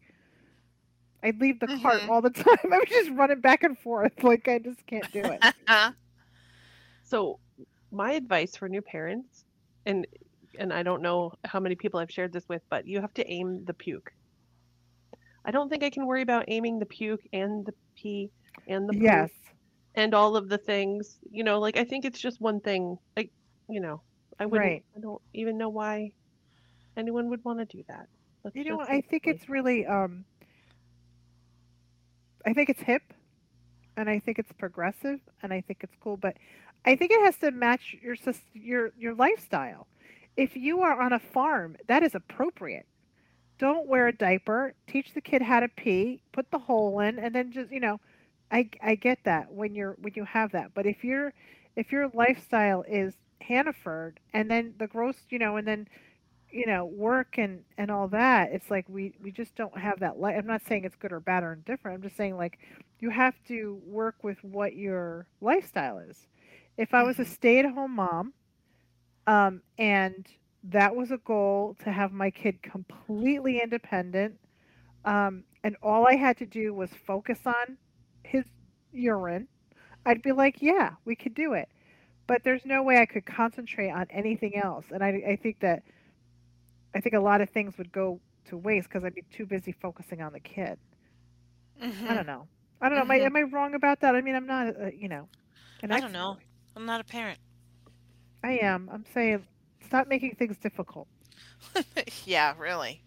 I'd 1.23 1.41
leave 1.41 1.59
the 1.61 1.67
cart 1.67 2.03
Mhm. 2.03 2.09
all 2.09 2.23
the 2.23 2.31
time. 2.47 2.73
I 2.73 2.79
was 2.79 2.89
just 2.89 3.11
running 3.11 3.41
back 3.41 3.63
and 3.65 3.79
forth. 3.79 4.13
Like 4.23 4.47
I 4.49 4.59
just 4.59 4.87
can't 4.87 5.11
do 5.13 5.23
it. 5.25 5.43
So, 7.05 7.39
my 7.91 8.13
advice 8.13 8.55
for 8.55 8.69
new 8.69 8.83
parents, 8.83 9.45
and 9.87 10.07
and 10.59 10.73
I 10.73 10.83
don't 10.83 11.01
know 11.03 11.33
how 11.45 11.59
many 11.61 11.75
people 11.75 12.01
I've 12.01 12.11
shared 12.11 12.33
this 12.33 12.47
with, 12.49 12.63
but 12.69 12.87
you 12.87 13.01
have 13.01 13.15
to 13.15 13.27
aim 13.31 13.65
the 13.65 13.73
puke. 13.73 14.13
I 15.45 15.51
don't 15.51 15.71
think 15.71 15.83
I 15.83 15.91
can 15.91 16.05
worry 16.05 16.21
about 16.23 16.45
aiming 16.49 16.79
the 16.79 16.87
puke 16.87 17.23
and 17.33 17.65
the 17.65 17.73
pee 17.97 18.31
and 18.67 18.87
the 18.89 18.93
poop 18.93 19.03
yes. 19.03 19.31
and 19.95 20.13
all 20.13 20.37
of 20.37 20.49
the 20.51 20.59
things. 20.59 21.19
You 21.31 21.45
know, 21.45 21.59
like 21.61 21.79
I 21.79 21.85
think 21.85 22.05
it's 22.05 22.21
just 22.21 22.41
one 22.41 22.61
thing. 22.61 22.99
Like, 23.17 23.31
you 23.71 23.81
know, 23.81 24.03
I 24.39 24.45
wouldn't. 24.45 24.69
Right. 24.69 24.85
I 24.97 25.01
don't 25.01 25.23
even 25.33 25.57
know 25.57 25.71
why 25.71 26.13
anyone 26.97 27.31
would 27.31 27.43
want 27.45 27.61
to 27.61 27.65
do 27.65 27.83
that. 27.89 28.07
That's 28.45 28.55
You 28.55 28.65
know, 28.65 28.81
I 28.81 29.01
think 29.01 29.27
it's 29.27 29.49
really 29.49 29.87
um 29.87 30.25
I 32.47 32.53
think 32.53 32.69
it's 32.71 32.83
hip 32.83 33.03
and 33.97 34.09
I 34.09 34.19
think 34.19 34.39
it's 34.39 34.53
progressive 34.53 35.21
and 35.43 35.53
I 35.53 35.61
think 35.61 35.81
it's 35.83 35.97
cool, 36.01 36.17
but 36.17 36.37
I 36.85 36.97
think 36.97 37.11
it 37.11 37.21
has 37.21 37.37
to 37.39 37.51
match 37.51 37.97
your 38.01 38.17
your 38.55 38.93
your 38.99 39.15
lifestyle. 39.15 39.87
If 40.37 40.57
you 40.57 40.83
are 40.83 41.01
on 41.01 41.13
a 41.13 41.19
farm, 41.19 41.77
that 41.89 42.03
is 42.03 42.15
appropriate. 42.15 42.87
Don't 43.59 43.89
wear 43.89 44.07
a 44.07 44.13
diaper, 44.13 44.75
teach 44.87 45.15
the 45.15 45.21
kid 45.21 45.43
how 45.43 45.61
to 45.61 45.69
pee, 45.69 46.23
put 46.33 46.51
the 46.51 46.61
hole 46.61 47.01
in 47.01 47.19
and 47.19 47.35
then 47.35 47.51
just, 47.51 47.73
you 47.73 47.81
know, 47.81 48.01
I 48.51 48.71
I 48.83 48.95
get 48.95 49.19
that 49.25 49.53
when 49.53 49.75
you're 49.75 49.97
when 50.01 50.13
you 50.15 50.25
have 50.25 50.53
that. 50.53 50.73
But 50.75 50.87
if 50.87 51.05
you're 51.05 51.33
if 51.77 51.93
your 51.93 52.09
lifestyle 52.15 52.85
is 52.89 53.15
Hannaford 53.41 54.21
and 54.33 54.51
then 54.51 54.75
the 54.79 54.87
gross, 54.87 55.17
you 55.31 55.39
know, 55.39 55.57
and 55.57 55.67
then 55.67 55.89
you 56.51 56.67
know 56.67 56.85
work 56.85 57.39
and 57.39 57.63
and 57.79 57.91
all 57.91 58.09
that 58.09 58.51
it's 58.53 58.71
like 58.71 58.85
we 58.89 59.13
we 59.23 59.31
just 59.31 59.55
don't 59.57 59.77
have 59.79 60.01
that 60.01 60.19
life 60.19 60.37
i'm 60.39 60.47
not 60.47 60.63
saying 60.67 60.85
it's 60.85 60.97
good 60.97 61.13
or 61.13 61.21
bad 61.21 61.43
or 61.43 61.53
indifferent 61.53 61.97
i'm 61.97 62.03
just 62.03 62.17
saying 62.17 62.37
like 62.37 62.59
you 63.01 63.11
have 63.11 63.35
to 63.47 63.81
work 63.85 64.17
with 64.23 64.43
what 64.43 64.75
your 64.77 65.27
lifestyle 65.41 65.99
is 65.99 66.27
if 66.77 66.95
i 66.95 67.03
was 67.03 67.19
a 67.19 67.25
Mhm. 67.25 67.27
stay-at-home 67.27 67.95
mom 67.95 68.33
um 69.27 69.63
and 69.79 70.27
that 70.65 70.95
was 70.95 71.11
a 71.11 71.19
goal 71.19 71.77
to 71.85 71.91
have 71.93 72.13
my 72.13 72.31
kid 72.31 72.63
completely 72.63 73.61
independent 73.63 74.39
um 75.05 75.45
and 75.65 75.77
all 75.83 76.07
i 76.07 76.17
had 76.17 76.37
to 76.37 76.47
do 76.47 76.75
was 76.75 76.91
focus 77.07 77.41
on 77.47 77.77
his 78.25 78.45
urine 78.93 79.49
i'd 80.07 80.23
be 80.23 80.33
like 80.33 80.57
yeah 80.61 80.93
we 81.05 81.15
could 81.17 81.35
do 81.35 81.53
it 81.55 81.69
but 82.27 82.43
there's 82.45 82.65
no 82.65 82.83
way 82.83 82.99
i 82.99 83.07
could 83.07 83.27
concentrate 83.27 83.91
on 83.91 84.07
anything 84.11 84.57
else 84.57 84.87
and 84.91 85.03
i 85.05 85.09
i 85.29 85.37
think 85.37 85.59
that 85.61 85.83
I 86.95 87.01
think 87.01 87.15
a 87.15 87.21
lot 87.21 87.41
of 87.41 87.51
things 87.51 87.77
would 87.79 87.93
go 87.93 88.21
to 88.47 88.57
waste 88.57 88.89
because 88.89 89.05
I'd 89.05 89.15
be 89.15 89.25
too 89.31 89.47
busy 89.47 89.73
focusing 89.73 90.21
on 90.23 90.33
the 90.33 90.41
kid. 90.41 90.79
I 92.07 92.13
hmm 92.13 92.15
don't 92.15 92.27
know. 92.27 92.49
I 92.81 92.89
don't 92.89 92.97
know. 92.97 93.03
Am 93.03 93.11
I, 93.11 93.17
hmm 93.17 93.27
am 93.27 93.37
I 93.37 93.43
wrong 93.43 93.75
about 93.75 94.01
that? 94.01 94.15
I 94.15 94.21
mean, 94.21 94.35
I'm 94.35 94.47
not, 94.47 94.69
uh, 94.81 94.87
you 94.97 95.09
know, 95.09 95.29
an 95.83 95.91
I 95.91 96.01
don't 96.01 96.13
know. 96.13 96.39
I'm 96.77 96.87
not 96.87 97.01
a 97.01 97.05
parent. 97.05 97.39
I 98.43 98.59
am. 98.59 98.89
I'm 98.91 99.05
saying 99.05 99.47
stop 99.81 100.07
making 100.09 100.35
things 100.37 100.59
difficult. 100.59 101.09
yeah, 102.25 102.55
really. 102.59 103.03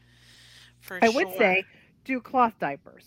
For 0.79 1.01
I 1.01 1.09
would 1.09 1.29
say 1.31 1.65
do 2.03 2.21
cloth 2.21 2.57
diapers, 2.59 3.05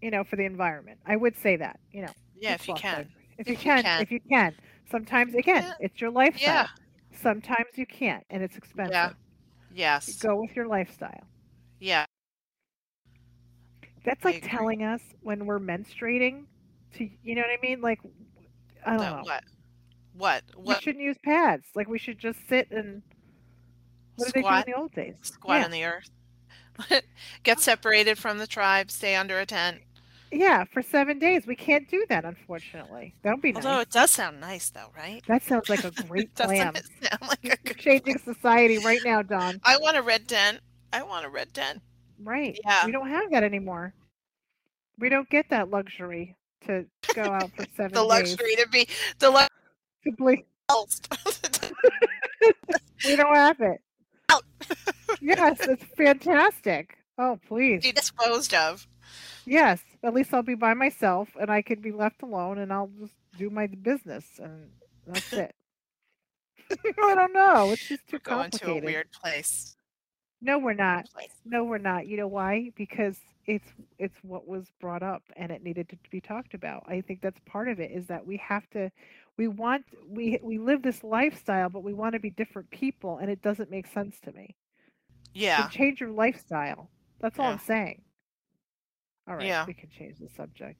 you 0.00 0.10
know, 0.10 0.24
for 0.24 0.36
the 0.36 0.44
environment. 0.44 1.00
I 1.06 1.16
would 1.16 1.36
say 1.36 1.56
that, 1.56 1.80
you 1.90 2.02
know, 2.02 2.14
Yeah, 2.34 2.54
if 2.54 2.68
you 2.68 2.74
can. 2.74 3.10
If, 3.38 3.46
If 3.46 3.50
you 3.50 3.56
you 3.64 3.72
can, 3.72 3.72
can. 3.72 3.96
if 3.96 4.10
you 4.10 4.20
can. 4.20 4.56
Sometimes, 4.90 5.34
again, 5.34 5.72
Yeah. 5.72 5.74
it's 5.78 6.00
your 6.00 6.10
lifestyle. 6.10 6.66
Yeah. 6.66 7.12
Sometimes 7.12 7.76
you 7.76 7.86
can't, 7.86 8.24
and 8.30 8.42
it's 8.42 8.56
expensive. 8.56 9.10
Yeah. 9.10 9.25
Yes. 9.76 10.16
Go 10.16 10.40
with 10.40 10.56
your 10.56 10.66
lifestyle. 10.66 11.24
Yeah. 11.80 12.06
That's 14.04 14.24
I 14.24 14.28
like 14.28 14.36
agree. 14.38 14.48
telling 14.48 14.82
us 14.82 15.02
when 15.20 15.44
we're 15.44 15.60
menstruating 15.60 16.44
to, 16.94 17.08
you 17.22 17.34
know 17.34 17.42
what 17.42 17.50
I 17.50 17.58
mean? 17.60 17.82
Like, 17.82 18.00
I 18.86 18.90
don't 18.90 18.98
That 19.00 19.16
know. 19.16 19.22
what? 19.22 19.44
What? 20.16 20.42
What? 20.54 20.76
We 20.78 20.82
shouldn't 20.82 21.04
use 21.04 21.18
pads. 21.22 21.66
Like 21.74 21.88
we 21.88 21.98
should 21.98 22.18
just 22.18 22.38
sit 22.48 22.70
and 22.70 23.02
what 24.16 24.26
did 24.26 24.34
they 24.34 24.40
do 24.40 24.46
Squat. 24.46 24.66
in 24.66 24.72
the 24.72 24.78
old 24.78 24.92
days? 24.92 25.14
Squat 25.20 25.58
yeah. 25.60 25.64
in 25.66 25.70
the 25.70 25.84
earth. 25.84 26.10
Get 27.42 27.60
separated 27.60 28.16
from 28.16 28.38
the 28.38 28.46
tribe. 28.46 28.90
Stay 28.90 29.14
under 29.14 29.38
a 29.38 29.44
tent. 29.44 29.82
Yeah, 30.32 30.64
for 30.64 30.82
seven 30.82 31.18
days. 31.18 31.46
We 31.46 31.54
can't 31.56 31.88
do 31.88 32.04
that, 32.08 32.24
unfortunately. 32.24 33.14
That 33.22 33.32
would 33.34 33.42
be 33.42 33.52
nice. 33.52 33.64
Although 33.64 33.76
nice. 33.78 33.86
it 33.86 33.90
does 33.92 34.10
sound 34.10 34.40
nice, 34.40 34.70
though, 34.70 34.90
right? 34.96 35.22
That 35.28 35.42
sounds 35.44 35.68
like 35.68 35.84
a 35.84 35.90
great 36.08 36.34
plan. 36.34 36.74
Sound 36.74 37.22
like 37.22 37.44
a 37.44 37.56
good 37.64 37.78
Changing 37.78 38.18
plan? 38.18 38.34
society 38.34 38.78
right 38.78 39.00
now, 39.04 39.22
Don. 39.22 39.60
I 39.64 39.76
want 39.78 39.96
a 39.96 40.02
red 40.02 40.26
tent. 40.28 40.60
I 40.92 41.02
want 41.02 41.24
a 41.26 41.28
red 41.28 41.54
tent. 41.54 41.80
Right. 42.22 42.58
Yeah. 42.64 42.86
We 42.86 42.92
don't 42.92 43.08
have 43.08 43.30
that 43.30 43.44
anymore. 43.44 43.94
We 44.98 45.08
don't 45.08 45.28
get 45.28 45.48
that 45.50 45.70
luxury 45.70 46.34
to 46.66 46.86
go 47.14 47.22
out 47.22 47.50
for 47.54 47.64
seven 47.76 47.92
The 47.92 48.00
days. 48.00 48.08
luxury 48.08 48.56
to 48.56 48.68
be 48.68 48.88
the 49.18 49.30
luxury. 49.30 50.46
To 50.68 50.96
we 53.06 53.16
don't 53.16 53.34
have 53.34 53.60
it. 53.60 53.80
Out. 54.30 54.42
yes, 55.20 55.58
it's 55.60 55.84
fantastic. 55.96 56.96
Oh, 57.18 57.38
please. 57.46 57.82
be 57.82 57.92
disposed 57.92 58.54
of. 58.54 58.86
Yes, 59.44 59.80
at 60.06 60.14
least 60.14 60.32
I'll 60.32 60.42
be 60.42 60.54
by 60.54 60.74
myself 60.74 61.28
and 61.38 61.50
I 61.50 61.62
can 61.62 61.80
be 61.80 61.90
left 61.90 62.22
alone 62.22 62.58
and 62.58 62.72
I'll 62.72 62.90
just 63.00 63.14
do 63.36 63.50
my 63.50 63.66
business 63.66 64.24
and 64.38 64.70
that's 65.06 65.32
it. 65.32 65.54
I 66.70 67.14
don't 67.14 67.32
know. 67.32 67.70
It's 67.70 67.88
just 67.88 68.06
too 68.06 68.18
We're 68.24 68.34
going 68.34 68.50
to 68.52 68.70
a 68.70 68.80
weird 68.80 69.10
place. 69.10 69.76
No, 70.40 70.58
we're 70.58 70.74
not. 70.74 71.06
No, 71.44 71.64
we're 71.64 71.78
not. 71.78 72.06
You 72.06 72.18
know 72.18 72.28
why? 72.28 72.70
Because 72.76 73.18
it's 73.46 73.68
it's 73.98 74.16
what 74.22 74.46
was 74.46 74.66
brought 74.80 75.02
up 75.02 75.22
and 75.36 75.50
it 75.50 75.62
needed 75.62 75.88
to 75.88 75.96
be 76.10 76.20
talked 76.20 76.54
about. 76.54 76.84
I 76.86 77.00
think 77.00 77.20
that's 77.20 77.40
part 77.46 77.68
of 77.68 77.80
it 77.80 77.90
is 77.90 78.06
that 78.06 78.26
we 78.26 78.36
have 78.38 78.68
to 78.70 78.90
we 79.36 79.48
want 79.48 79.84
we 80.08 80.38
we 80.42 80.58
live 80.58 80.82
this 80.82 81.02
lifestyle 81.02 81.68
but 81.68 81.82
we 81.82 81.94
want 81.94 82.14
to 82.14 82.20
be 82.20 82.30
different 82.30 82.70
people 82.70 83.18
and 83.18 83.30
it 83.30 83.42
doesn't 83.42 83.70
make 83.70 83.86
sense 83.88 84.18
to 84.24 84.32
me. 84.32 84.56
Yeah. 85.34 85.64
So 85.64 85.68
change 85.68 86.00
your 86.00 86.10
lifestyle. 86.10 86.90
That's 87.20 87.38
all 87.38 87.46
I'm 87.46 87.58
saying. 87.58 88.02
All 89.28 89.36
right, 89.36 89.46
Yeah. 89.46 89.66
we 89.66 89.74
can 89.74 89.90
change 89.90 90.18
the 90.18 90.28
subject. 90.36 90.78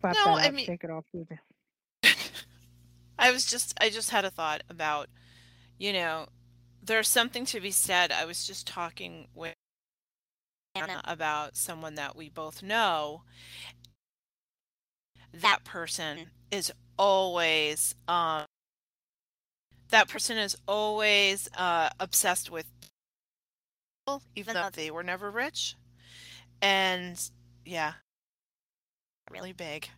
Clap 0.00 0.14
No, 0.14 0.24
that 0.36 0.44
I 0.44 0.48
up, 0.48 0.54
mean- 0.54 0.66
shake 0.66 0.84
it 0.84 0.90
off. 0.90 1.04
do 1.12 1.24
the- 1.28 1.38
I 3.18 3.30
was 3.30 3.46
just 3.46 3.74
I 3.80 3.88
just 3.90 4.10
had 4.10 4.24
a 4.24 4.30
thought 4.30 4.62
about, 4.68 5.08
you 5.78 5.92
know, 5.92 6.26
there's 6.82 7.08
something 7.08 7.44
to 7.46 7.60
be 7.60 7.70
said. 7.70 8.12
I 8.12 8.24
was 8.26 8.46
just 8.46 8.66
talking 8.66 9.28
with 9.34 9.54
Anna 10.74 11.00
about 11.04 11.56
someone 11.56 11.94
that 11.94 12.14
we 12.14 12.28
both 12.28 12.62
know. 12.62 13.22
That 15.32 15.64
person 15.64 16.30
is 16.50 16.70
always 16.98 17.94
um 18.08 18.44
that 19.88 20.08
person 20.08 20.36
is 20.36 20.56
always 20.68 21.48
uh 21.56 21.88
obsessed 21.98 22.50
with 22.50 22.66
people, 24.06 24.22
even 24.34 24.54
though 24.54 24.68
they 24.72 24.90
were 24.90 25.02
never 25.02 25.30
rich. 25.30 25.74
And 26.62 27.18
yeah, 27.66 27.94
really 29.30 29.52
big. 29.52 29.88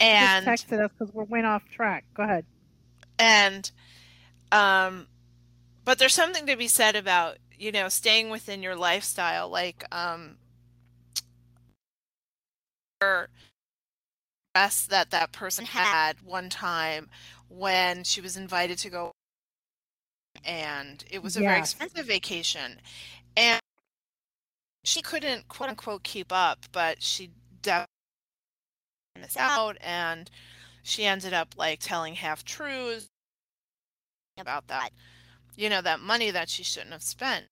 And 0.00 0.44
just 0.44 0.68
texted 0.68 0.84
us 0.84 0.90
because 0.98 1.14
we're 1.14 1.24
went 1.24 1.46
off 1.46 1.62
track. 1.70 2.04
Go 2.14 2.24
ahead. 2.24 2.44
and 3.18 3.70
um 4.50 5.06
but 5.84 5.98
there's 5.98 6.14
something 6.14 6.46
to 6.46 6.56
be 6.56 6.68
said 6.68 6.96
about 6.96 7.38
you 7.58 7.72
know 7.72 7.88
staying 7.88 8.30
within 8.30 8.62
your 8.62 8.74
lifestyle 8.76 9.48
like 9.48 9.84
um 9.92 10.36
or 13.02 13.28
stress 14.54 14.86
that 14.86 15.10
that 15.10 15.32
person 15.32 15.64
had 15.66 16.16
one 16.24 16.50
time 16.50 17.08
when 17.48 18.04
she 18.04 18.20
was 18.20 18.36
invited 18.36 18.78
to 18.78 18.90
go 18.90 19.12
and 20.44 21.04
it 21.10 21.22
was 21.22 21.36
a 21.36 21.40
very 21.40 21.58
expensive 21.60 22.06
vacation 22.06 22.80
and 23.36 23.61
she 24.84 25.02
couldn't 25.02 25.48
quote 25.48 25.70
unquote 25.70 26.02
keep 26.02 26.32
up 26.32 26.66
but 26.72 27.02
she 27.02 27.30
definitely 27.62 27.86
missed 29.20 29.36
out 29.36 29.76
and 29.80 30.30
she 30.82 31.04
ended 31.04 31.32
up 31.32 31.54
like 31.56 31.78
telling 31.80 32.14
half 32.14 32.44
truths 32.44 33.06
about 34.38 34.66
that 34.68 34.90
you 35.56 35.68
know 35.68 35.82
that 35.82 36.00
money 36.00 36.30
that 36.30 36.48
she 36.48 36.62
shouldn't 36.62 36.92
have 36.92 37.02
spent 37.02 37.46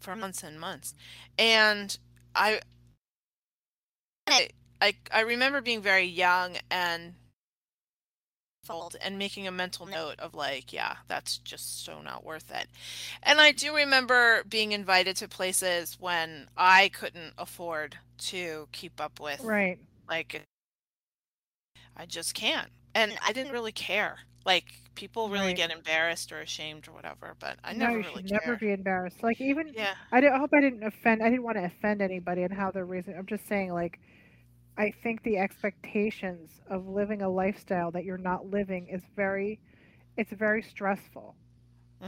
for 0.00 0.14
months 0.16 0.42
and 0.42 0.60
months. 0.60 0.94
And 1.38 1.96
i 2.34 2.60
i, 4.80 4.94
I 5.12 5.20
remember 5.20 5.60
being 5.60 5.80
very 5.80 6.04
young 6.04 6.56
and 6.70 7.14
old 8.70 8.96
and 9.00 9.18
making 9.18 9.46
a 9.46 9.50
mental 9.52 9.86
note 9.86 10.18
of 10.18 10.34
like 10.34 10.72
yeah 10.72 10.96
that's 11.08 11.38
just 11.38 11.84
so 11.84 12.00
not 12.02 12.24
worth 12.24 12.50
it 12.50 12.68
and 13.22 13.40
i 13.40 13.52
do 13.52 13.74
remember 13.74 14.42
being 14.48 14.72
invited 14.72 15.16
to 15.16 15.28
places 15.28 15.96
when 16.00 16.48
i 16.56 16.88
couldn't 16.88 17.34
afford 17.38 17.98
to 18.18 18.68
keep 18.72 19.00
up 19.00 19.20
with 19.20 19.50
Right. 19.50 19.78
like 20.08 20.44
I 21.96 22.06
just 22.06 22.34
can't. 22.34 22.70
And 22.94 23.18
I 23.20 23.32
didn't 23.32 23.52
really 23.52 23.72
care. 23.72 24.20
Like 24.44 24.82
people 24.94 25.28
really 25.30 25.52
Right. 25.52 25.54
get 25.54 25.70
embarrassed 25.70 26.32
or 26.32 26.40
ashamed 26.40 26.88
or 26.88 26.92
whatever, 26.92 27.34
but 27.38 27.58
I 27.64 27.72
no, 27.72 27.88
never 27.88 27.98
you 27.98 28.02
really 28.02 28.22
should 28.22 28.30
care. 28.32 28.40
never 28.44 28.56
be 28.56 28.72
embarrassed. 28.72 29.22
Like 29.22 29.40
even 29.40 29.74
Yeah. 29.74 29.94
I, 30.12 30.18
I 30.26 30.38
hope 30.38 30.50
I 30.54 30.60
didn't 30.60 30.82
offend. 30.84 31.22
I 31.22 31.30
didn't 31.30 31.44
want 31.44 31.56
to 31.58 31.64
offend 31.64 32.02
anybody 32.02 32.42
and 32.42 32.52
how 32.52 32.70
they're 32.70 32.84
raising. 32.86 33.14
I'm 33.16 33.26
just 33.26 33.46
saying, 33.48 33.72
like, 33.72 34.00
I 34.78 34.92
think 34.92 35.22
the 35.22 35.38
expectations 35.38 36.62
of 36.70 36.86
living 36.88 37.22
a 37.22 37.28
lifestyle 37.28 37.90
that 37.92 38.04
you're 38.04 38.18
not 38.18 38.46
living 38.46 38.88
is 38.88 39.02
very, 39.16 39.60
it's 40.16 40.32
very 40.32 40.62
stressful. 40.62 41.36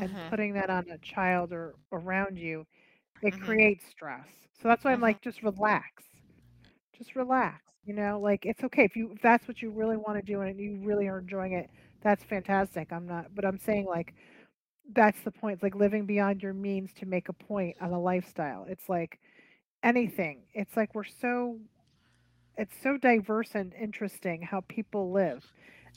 And 0.01 0.17
Mhm. 0.17 0.31
putting 0.31 0.55
that 0.55 0.71
on 0.71 0.89
a 0.91 0.99
child 0.99 1.53
or 1.53 1.77
around 1.93 2.39
you, 2.39 2.67
it 3.23 3.33
Mhm. 3.33 3.41
creates 3.41 3.87
stress. 3.87 4.29
So 4.61 4.69
that's 4.69 4.85
why 4.85 4.93
I'm 4.93 5.01
Mhm. 5.01 5.03
like, 5.03 5.23
just 5.23 5.43
relax. 5.43 6.05
Just 6.97 7.17
relax. 7.17 7.63
You 7.85 7.95
know, 7.95 8.21
like 8.21 8.47
it's 8.47 8.63
okay 8.65 8.85
if 8.85 8.97
you 8.97 9.13
if 9.13 9.23
that's 9.23 9.49
what 9.49 9.63
you 9.63 9.71
really 9.71 9.97
want 9.97 10.19
to 10.19 10.23
do 10.23 10.43
and 10.43 10.59
you 10.61 10.79
really 10.85 11.09
are 11.09 11.19
enjoying 11.19 11.53
it. 11.55 11.71
That's 12.03 12.25
fantastic. 12.25 12.93
I'm 12.93 13.07
not, 13.07 13.35
but 13.35 13.45
I'm 13.45 13.59
saying 13.59 13.87
like 13.87 14.15
that's 14.95 15.21
the 15.23 15.31
point. 15.33 15.55
It's 15.55 15.63
like 15.63 15.75
living 15.77 16.07
beyond 16.07 16.43
your 16.43 16.55
means 16.55 16.93
to 16.95 17.07
make 17.07 17.29
a 17.29 17.33
point 17.35 17.77
on 17.81 17.93
a 17.93 18.01
lifestyle. 18.01 18.65
It's 18.69 18.89
like 18.89 19.21
anything. 19.83 20.45
It's 20.55 20.77
like 20.77 20.95
we're 20.95 21.05
so 21.05 21.59
it's 22.61 22.77
so 22.83 22.99
diverse 22.99 23.55
and 23.57 23.75
interesting 23.75 24.42
how 24.42 24.62
people 24.68 25.12
live. 25.12 25.44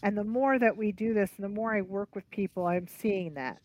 And 0.03 0.17
the 0.17 0.25
more 0.25 0.59
that 0.59 0.77
we 0.77 0.91
do 0.93 1.13
this, 1.13 1.31
and 1.37 1.45
the 1.45 1.49
more 1.49 1.75
I 1.75 1.81
work 1.81 2.15
with 2.15 2.29
people, 2.31 2.67
I'm 2.67 2.87
seeing 2.87 3.35
that 3.35 3.61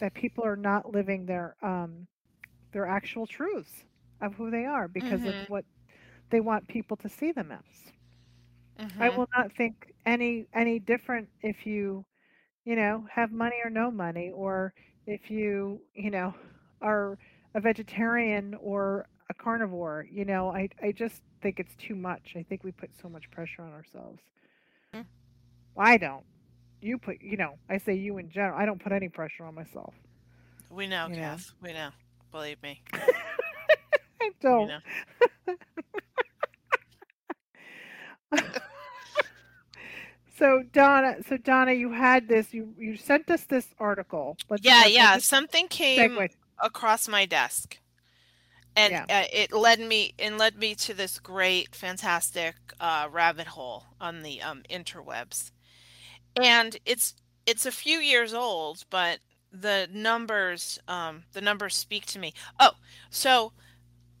that 0.00 0.14
people 0.14 0.44
are 0.44 0.56
not 0.56 0.90
living 0.92 1.26
their 1.26 1.56
um 1.62 2.08
their 2.72 2.86
actual 2.86 3.26
truths 3.26 3.84
of 4.20 4.34
who 4.34 4.50
they 4.50 4.64
are 4.66 4.88
because 4.88 5.24
Mhm. 5.24 5.26
of 5.26 5.48
what 5.48 5.64
they 6.30 6.40
want 6.40 6.68
people 6.68 6.96
to 6.98 7.08
see 7.08 7.32
them 7.32 7.52
as. 7.52 7.92
I 9.00 9.10
Mhm. 9.10 9.16
will 9.16 9.28
not 9.36 9.52
think 9.56 9.92
any 10.06 10.46
any 10.54 10.78
different 10.80 11.30
if 11.42 11.66
you, 11.66 12.06
you 12.64 12.76
know, 12.76 13.06
have 13.12 13.32
money 13.32 13.56
or 13.64 13.70
no 13.70 13.90
money, 13.90 14.30
or 14.30 14.74
if 15.06 15.30
you 15.30 15.82
you 15.94 16.10
know 16.10 16.34
are 16.80 17.18
a 17.54 17.60
vegetarian 17.60 18.54
or 18.54 19.06
a 19.30 19.34
carnivore. 19.34 20.06
You 20.10 20.24
know, 20.24 20.50
I 20.52 20.68
I 20.82 20.92
just 20.92 21.22
think 21.42 21.60
it's 21.60 21.74
too 21.76 21.94
much. 21.94 22.34
I 22.36 22.42
think 22.42 22.64
we 22.64 22.72
put 22.72 22.90
so 23.00 23.08
much 23.08 23.30
pressure 23.30 23.62
on 23.62 23.72
ourselves. 23.72 24.20
Hmm. 24.94 25.02
I 25.76 25.96
don't. 25.96 26.24
You 26.80 26.98
put, 26.98 27.20
you 27.22 27.36
know, 27.36 27.54
I 27.70 27.78
say 27.78 27.94
you 27.94 28.18
in 28.18 28.30
general. 28.30 28.58
I 28.58 28.66
don't 28.66 28.82
put 28.82 28.92
any 28.92 29.08
pressure 29.08 29.44
on 29.44 29.54
myself. 29.54 29.94
We 30.70 30.86
know, 30.86 31.08
You 31.08 31.16
know. 31.16 31.36
We 31.62 31.72
know. 31.72 31.90
Believe 32.32 32.62
me. 32.62 32.82
I 34.20 34.30
don't. 34.40 34.70
So 40.38 40.62
Donna, 40.72 41.16
so 41.26 41.38
Donna, 41.38 41.72
you 41.72 41.92
had 41.92 42.28
this. 42.28 42.52
You 42.52 42.74
you 42.78 42.96
sent 42.98 43.30
us 43.30 43.44
this 43.44 43.68
article. 43.78 44.36
Let's 44.50 44.62
Yeah, 44.64 44.80
let's 44.84 44.90
yeah. 44.94 45.14
just 45.14 45.28
Something 45.28 45.66
came 45.68 46.10
segue. 46.10 46.30
across 46.62 47.08
my 47.08 47.24
desk, 47.24 47.78
and 48.76 48.92
Yeah. 48.92 49.06
uh, 49.10 49.24
it 49.32 49.52
led 49.52 49.80
me 49.80 50.14
and 50.18 50.38
led 50.38 50.56
me 50.58 50.74
to 50.76 50.94
this 50.94 51.18
great, 51.20 51.74
fantastic 51.74 52.56
uh, 52.80 53.08
rabbit 53.10 53.48
hole 53.48 53.86
on 54.00 54.22
the 54.22 54.42
um, 54.42 54.62
interwebs. 54.70 55.52
And 56.36 56.76
it's 56.86 57.14
it's 57.46 57.66
a 57.66 57.72
few 57.72 57.98
years 57.98 58.34
old, 58.34 58.84
but 58.90 59.20
the 59.52 59.88
numbers 59.92 60.78
um, 60.88 61.24
the 61.32 61.40
numbers 61.40 61.76
speak 61.76 62.06
to 62.06 62.18
me. 62.18 62.34
Oh, 62.60 62.72
so 63.10 63.52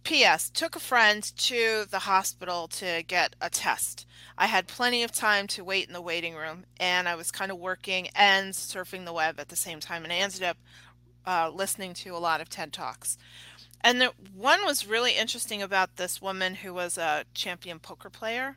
P.S. 0.04 0.50
Took 0.50 0.76
a 0.76 0.80
friend 0.80 1.22
to 1.38 1.86
the 1.90 2.00
hospital 2.00 2.68
to 2.68 3.02
get 3.06 3.36
a 3.40 3.50
test. 3.50 4.06
I 4.38 4.46
had 4.46 4.68
plenty 4.68 5.02
of 5.02 5.12
time 5.12 5.46
to 5.48 5.64
wait 5.64 5.88
in 5.88 5.92
the 5.94 6.02
waiting 6.02 6.34
room, 6.36 6.64
and 6.78 7.08
I 7.08 7.16
was 7.16 7.30
kind 7.32 7.50
of 7.52 7.58
working 7.58 8.08
and 8.14 8.54
surfing 8.54 9.04
the 9.04 9.12
web 9.12 9.40
at 9.40 9.48
the 9.48 9.56
same 9.56 9.80
time, 9.80 10.04
and 10.04 10.12
I 10.12 10.16
ended 10.16 10.42
up 10.44 10.58
uh, 11.26 11.50
listening 11.52 11.94
to 11.94 12.10
a 12.10 12.18
lot 12.18 12.40
of 12.40 12.48
TED 12.48 12.72
Talks. 12.72 13.18
And 13.82 14.00
the 14.00 14.12
one 14.34 14.64
was 14.64 14.86
really 14.86 15.12
interesting 15.12 15.62
about 15.62 15.96
this 15.96 16.20
woman 16.20 16.56
who 16.56 16.74
was 16.74 16.98
a 16.98 17.24
champion 17.34 17.78
poker 17.78 18.10
player 18.10 18.56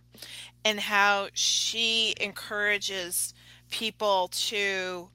and 0.66 0.80
how 0.80 1.30
she 1.34 2.16
encourages 2.20 3.34
people 3.70 4.30
to 4.30 5.10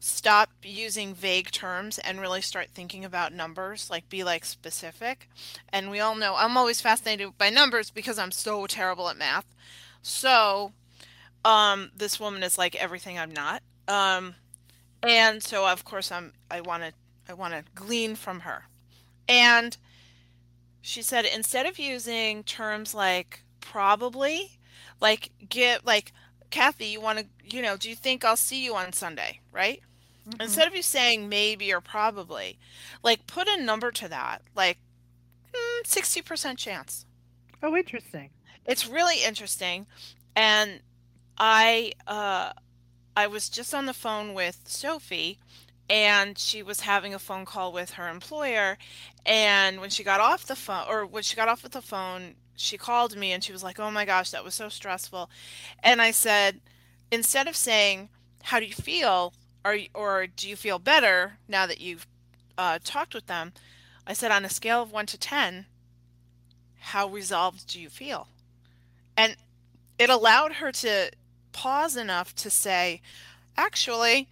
stop 0.00 0.50
using 0.62 1.14
vague 1.14 1.50
terms 1.50 1.98
and 1.98 2.20
really 2.20 2.40
start 2.40 2.68
thinking 2.74 3.04
about 3.04 3.32
numbers, 3.32 3.90
like 3.90 4.08
be 4.08 4.24
like 4.24 4.44
specific. 4.44 5.28
And 5.68 5.90
we 5.90 6.00
all 6.00 6.16
know 6.16 6.34
I'm 6.36 6.56
always 6.56 6.80
fascinated 6.80 7.36
by 7.38 7.50
numbers 7.50 7.90
because 7.90 8.18
I'm 8.18 8.32
so 8.32 8.66
terrible 8.66 9.08
at 9.08 9.18
math. 9.18 9.46
So, 10.02 10.72
um, 11.44 11.90
this 11.94 12.18
woman 12.18 12.42
is 12.42 12.58
like 12.58 12.74
everything 12.74 13.18
I'm 13.18 13.32
not. 13.32 13.62
Um, 13.86 14.34
and 15.02 15.42
so 15.42 15.66
of 15.66 15.84
course 15.84 16.10
I'm 16.10 16.32
I 16.50 16.60
want 16.60 16.82
to 16.82 16.92
I 17.28 17.34
want 17.34 17.54
to 17.54 17.64
glean 17.74 18.16
from 18.16 18.40
her. 18.40 18.64
And 19.28 19.76
she 20.80 21.02
said 21.02 21.24
instead 21.24 21.66
of 21.66 21.78
using 21.78 22.42
terms 22.42 22.94
like 22.94 23.42
probably, 23.60 24.58
like 25.00 25.30
get 25.48 25.84
like 25.86 26.12
Kathy, 26.50 26.86
you 26.86 27.00
want 27.00 27.18
to, 27.20 27.26
you 27.44 27.62
know, 27.62 27.76
do 27.76 27.88
you 27.88 27.94
think 27.94 28.24
I'll 28.24 28.36
see 28.36 28.64
you 28.64 28.74
on 28.74 28.92
Sunday, 28.92 29.40
right? 29.52 29.80
Mhm. 30.28 30.42
Instead 30.42 30.66
of 30.66 30.74
you 30.74 30.82
saying 30.82 31.28
maybe 31.28 31.72
or 31.72 31.80
probably, 31.80 32.58
like 33.02 33.26
put 33.26 33.48
a 33.48 33.62
number 33.62 33.90
to 33.92 34.08
that, 34.08 34.42
like 34.54 34.78
mm, 35.54 35.86
60% 35.86 36.58
chance. 36.58 37.06
Oh, 37.62 37.76
interesting. 37.76 38.30
It's 38.66 38.86
really 38.86 39.22
interesting. 39.24 39.86
And 40.34 40.80
I 41.38 41.92
uh 42.06 42.52
I 43.16 43.26
was 43.26 43.48
just 43.48 43.74
on 43.74 43.86
the 43.86 43.92
phone 43.94 44.34
with 44.34 44.60
Sophie 44.66 45.38
and 45.90 46.38
she 46.38 46.62
was 46.62 46.80
having 46.80 47.12
a 47.12 47.18
phone 47.18 47.44
call 47.44 47.72
with 47.72 47.92
her 47.92 48.08
employer 48.08 48.78
and 49.26 49.80
when 49.80 49.90
she 49.90 50.04
got 50.04 50.20
off 50.20 50.46
the 50.46 50.56
phone 50.56 50.84
or 50.88 51.04
when 51.04 51.22
she 51.22 51.36
got 51.36 51.48
off 51.48 51.62
with 51.62 51.72
the 51.72 51.82
phone 51.82 52.34
she 52.56 52.78
called 52.78 53.16
me 53.16 53.32
and 53.32 53.42
she 53.42 53.52
was 53.52 53.64
like 53.64 53.78
oh 53.78 53.90
my 53.90 54.04
gosh 54.04 54.30
that 54.30 54.44
was 54.44 54.54
so 54.54 54.68
stressful. 54.68 55.28
And 55.82 56.00
i 56.00 56.10
said 56.12 56.60
instead 57.10 57.48
of 57.48 57.56
saying 57.56 58.08
how 58.42 58.58
do 58.58 58.64
you 58.64 58.74
feel? 58.74 59.34
Or, 59.62 59.76
or 59.92 60.26
do 60.26 60.48
you 60.48 60.56
feel 60.56 60.78
better 60.78 61.34
now 61.46 61.66
that 61.66 61.82
you've 61.82 62.06
uh, 62.56 62.78
talked 62.82 63.14
with 63.14 63.26
them 63.26 63.52
i 64.06 64.14
said 64.14 64.30
on 64.30 64.44
a 64.44 64.48
scale 64.48 64.82
of 64.82 64.92
1 64.92 65.04
to 65.06 65.18
10 65.18 65.66
how 66.80 67.08
resolved 67.08 67.68
do 67.68 67.80
you 67.80 67.88
feel? 67.88 68.28
And 69.16 69.36
it 69.98 70.10
allowed 70.10 70.54
her 70.54 70.72
to 70.72 71.10
pause 71.52 71.96
enough 71.96 72.34
to 72.36 72.50
say 72.50 73.02
actually 73.56 74.28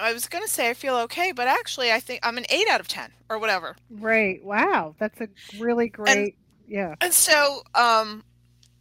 I 0.00 0.12
was 0.12 0.26
going 0.28 0.42
to 0.44 0.50
say 0.50 0.70
I 0.70 0.74
feel 0.74 0.96
okay, 0.96 1.32
but 1.32 1.46
actually 1.46 1.92
I 1.92 2.00
think 2.00 2.20
I'm 2.22 2.38
an 2.38 2.46
8 2.48 2.68
out 2.68 2.80
of 2.80 2.88
10 2.88 3.10
or 3.28 3.38
whatever. 3.38 3.76
Great. 4.00 4.44
Wow, 4.44 4.94
that's 4.98 5.20
a 5.20 5.28
really 5.58 5.88
great. 5.88 6.36
yeah, 6.66 6.94
And 7.00 7.12
so 7.12 7.62
um 7.74 8.24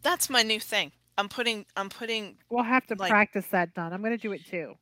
that's 0.02 0.30
my 0.30 0.44
new 0.44 0.60
thing. 0.60 0.92
I'm 1.18 1.28
putting 1.30 1.66
I'm 1.76 1.90
putting 1.90 2.38
we'll 2.50 2.64
have 2.64 2.86
to 2.88 2.96
Like- 2.96 3.10
practice 3.12 3.46
that, 3.52 3.74
Don. 3.74 3.92
I'm 3.94 4.02
going 4.02 4.12
to 4.18 4.18
do 4.18 4.32
it 4.32 4.46
too. 4.46 4.76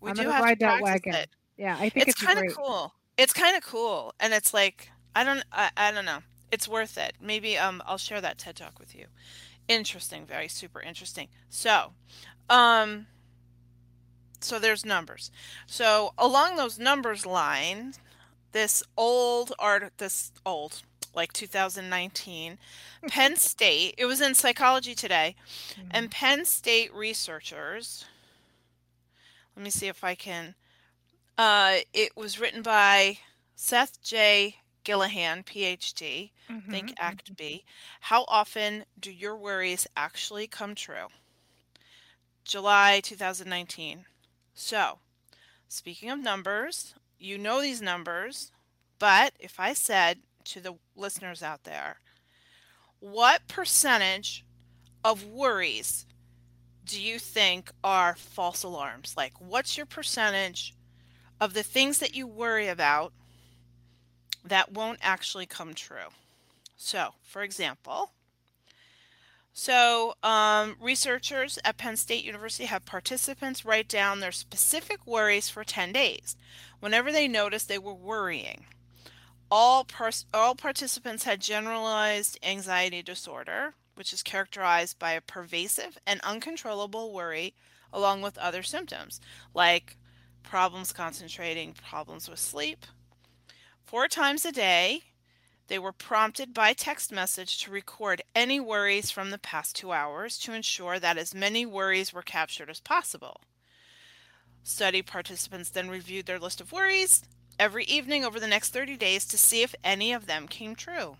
we 0.00 0.10
I'm 0.10 0.16
do 0.16 0.22
gonna 0.22 0.34
have 0.34 0.44
ride 0.44 0.58
to 0.60 0.66
that 0.66 0.80
practice 0.80 1.06
wagon. 1.12 1.14
it. 1.22 1.30
Yeah, 1.58 1.76
I 1.78 1.88
think 1.90 2.08
It's 2.08 2.20
it's, 2.20 2.22
kind 2.22 2.46
of 2.48 2.56
cool. 2.56 2.94
It's 3.18 3.32
kind 3.32 3.56
of 3.56 3.62
cool 3.64 4.14
and 4.20 4.32
it's 4.32 4.54
like 4.54 4.90
I 5.14 5.24
don't 5.24 5.42
I, 5.52 5.70
I 5.76 5.90
don't 5.92 6.04
know. 6.06 6.20
It's 6.52 6.66
worth 6.68 6.96
it. 6.98 7.14
Maybe 7.20 7.58
um 7.58 7.82
I'll 7.86 7.98
share 7.98 8.20
that 8.20 8.38
TED 8.38 8.56
Talk 8.56 8.78
with 8.78 8.94
you. 8.94 9.06
Interesting, 9.68 10.24
very 10.26 10.48
super 10.48 10.80
interesting. 10.80 11.28
So, 11.48 11.92
um 12.48 13.06
so 14.40 14.58
there's 14.58 14.84
numbers. 14.84 15.30
So 15.66 16.12
along 16.18 16.56
those 16.56 16.78
numbers 16.78 17.24
line, 17.26 17.94
this 18.52 18.82
old 18.96 19.52
art 19.58 19.92
this 19.98 20.32
old 20.44 20.82
like 21.14 21.32
2019 21.32 22.58
Penn 23.08 23.36
State, 23.36 23.94
it 23.98 24.06
was 24.06 24.20
in 24.20 24.34
Psychology 24.34 24.94
Today, 24.94 25.34
Mhm. 25.76 25.88
and 25.90 26.10
Penn 26.10 26.44
State 26.44 26.92
researchers, 26.94 28.04
let 29.56 29.64
me 29.64 29.70
see 29.70 29.88
if 29.88 30.04
I 30.04 30.14
can. 30.14 30.54
Uh, 31.36 31.78
it 31.92 32.16
was 32.16 32.38
written 32.38 32.62
by 32.62 33.18
Seth 33.56 34.00
J. 34.02 34.56
Gillihan, 34.84 35.44
PhD, 35.44 36.30
Think 36.68 36.90
Mhm. 36.90 36.94
Act 36.98 37.36
Be. 37.36 37.64
How 38.00 38.24
often 38.28 38.84
do 38.98 39.10
your 39.10 39.36
worries 39.36 39.86
actually 39.96 40.46
come 40.46 40.74
true? 40.74 41.08
July 42.44 43.00
2019. 43.00 44.06
So, 44.62 44.98
speaking 45.68 46.10
of 46.10 46.18
numbers, 46.18 46.94
you 47.18 47.38
know 47.38 47.62
these 47.62 47.80
numbers, 47.80 48.52
but 48.98 49.32
if 49.40 49.58
I 49.58 49.72
said 49.72 50.18
to 50.44 50.60
the 50.60 50.74
listeners 50.94 51.42
out 51.42 51.64
there, 51.64 51.96
what 52.98 53.48
percentage 53.48 54.44
of 55.02 55.24
worries 55.24 56.04
do 56.84 57.00
you 57.00 57.18
think 57.18 57.70
are 57.82 58.14
false 58.14 58.62
alarms? 58.62 59.14
Like, 59.16 59.32
what's 59.40 59.78
your 59.78 59.86
percentage 59.86 60.74
of 61.40 61.54
the 61.54 61.62
things 61.62 61.98
that 61.98 62.14
you 62.14 62.26
worry 62.26 62.68
about 62.68 63.14
that 64.44 64.72
won't 64.72 64.98
actually 65.00 65.46
come 65.46 65.72
true? 65.72 66.10
So, 66.76 67.14
for 67.22 67.40
example, 67.42 68.12
so 69.60 70.14
um, 70.22 70.74
researchers 70.80 71.58
at 71.66 71.76
Penn 71.76 71.98
State 71.98 72.24
University 72.24 72.64
have 72.64 72.86
participants 72.86 73.62
write 73.62 73.88
down 73.88 74.20
their 74.20 74.32
specific 74.32 75.06
worries 75.06 75.50
for 75.50 75.64
10 75.64 75.92
days 75.92 76.34
whenever 76.80 77.12
they 77.12 77.28
noticed 77.28 77.68
they 77.68 77.76
were 77.76 77.92
worrying. 77.92 78.64
All, 79.50 79.84
pers- 79.84 80.24
all 80.32 80.54
participants 80.54 81.24
had 81.24 81.42
generalized 81.42 82.38
anxiety 82.42 83.02
disorder, 83.02 83.74
which 83.96 84.14
is 84.14 84.22
characterized 84.22 84.98
by 84.98 85.12
a 85.12 85.20
pervasive 85.20 85.98
and 86.06 86.22
uncontrollable 86.22 87.12
worry, 87.12 87.52
along 87.92 88.22
with 88.22 88.38
other 88.38 88.62
symptoms 88.62 89.20
like 89.52 89.98
problems 90.42 90.90
concentrating, 90.90 91.74
problems 91.74 92.30
with 92.30 92.38
sleep. 92.38 92.86
Four 93.84 94.08
times 94.08 94.46
a 94.46 94.52
day, 94.52 95.02
they 95.70 95.78
were 95.78 95.92
prompted 95.92 96.52
by 96.52 96.72
text 96.72 97.12
message 97.12 97.62
to 97.62 97.70
record 97.70 98.20
any 98.34 98.58
worries 98.58 99.08
from 99.12 99.30
the 99.30 99.38
past 99.38 99.76
two 99.76 99.92
hours 99.92 100.36
to 100.36 100.52
ensure 100.52 100.98
that 100.98 101.16
as 101.16 101.32
many 101.32 101.64
worries 101.64 102.12
were 102.12 102.22
captured 102.22 102.68
as 102.68 102.80
possible. 102.80 103.40
Study 104.64 105.00
participants 105.00 105.70
then 105.70 105.88
reviewed 105.88 106.26
their 106.26 106.40
list 106.40 106.60
of 106.60 106.72
worries 106.72 107.22
every 107.56 107.84
evening 107.84 108.24
over 108.24 108.40
the 108.40 108.48
next 108.48 108.72
30 108.72 108.96
days 108.96 109.24
to 109.26 109.38
see 109.38 109.62
if 109.62 109.76
any 109.84 110.12
of 110.12 110.26
them 110.26 110.48
came 110.48 110.74
true. 110.74 111.16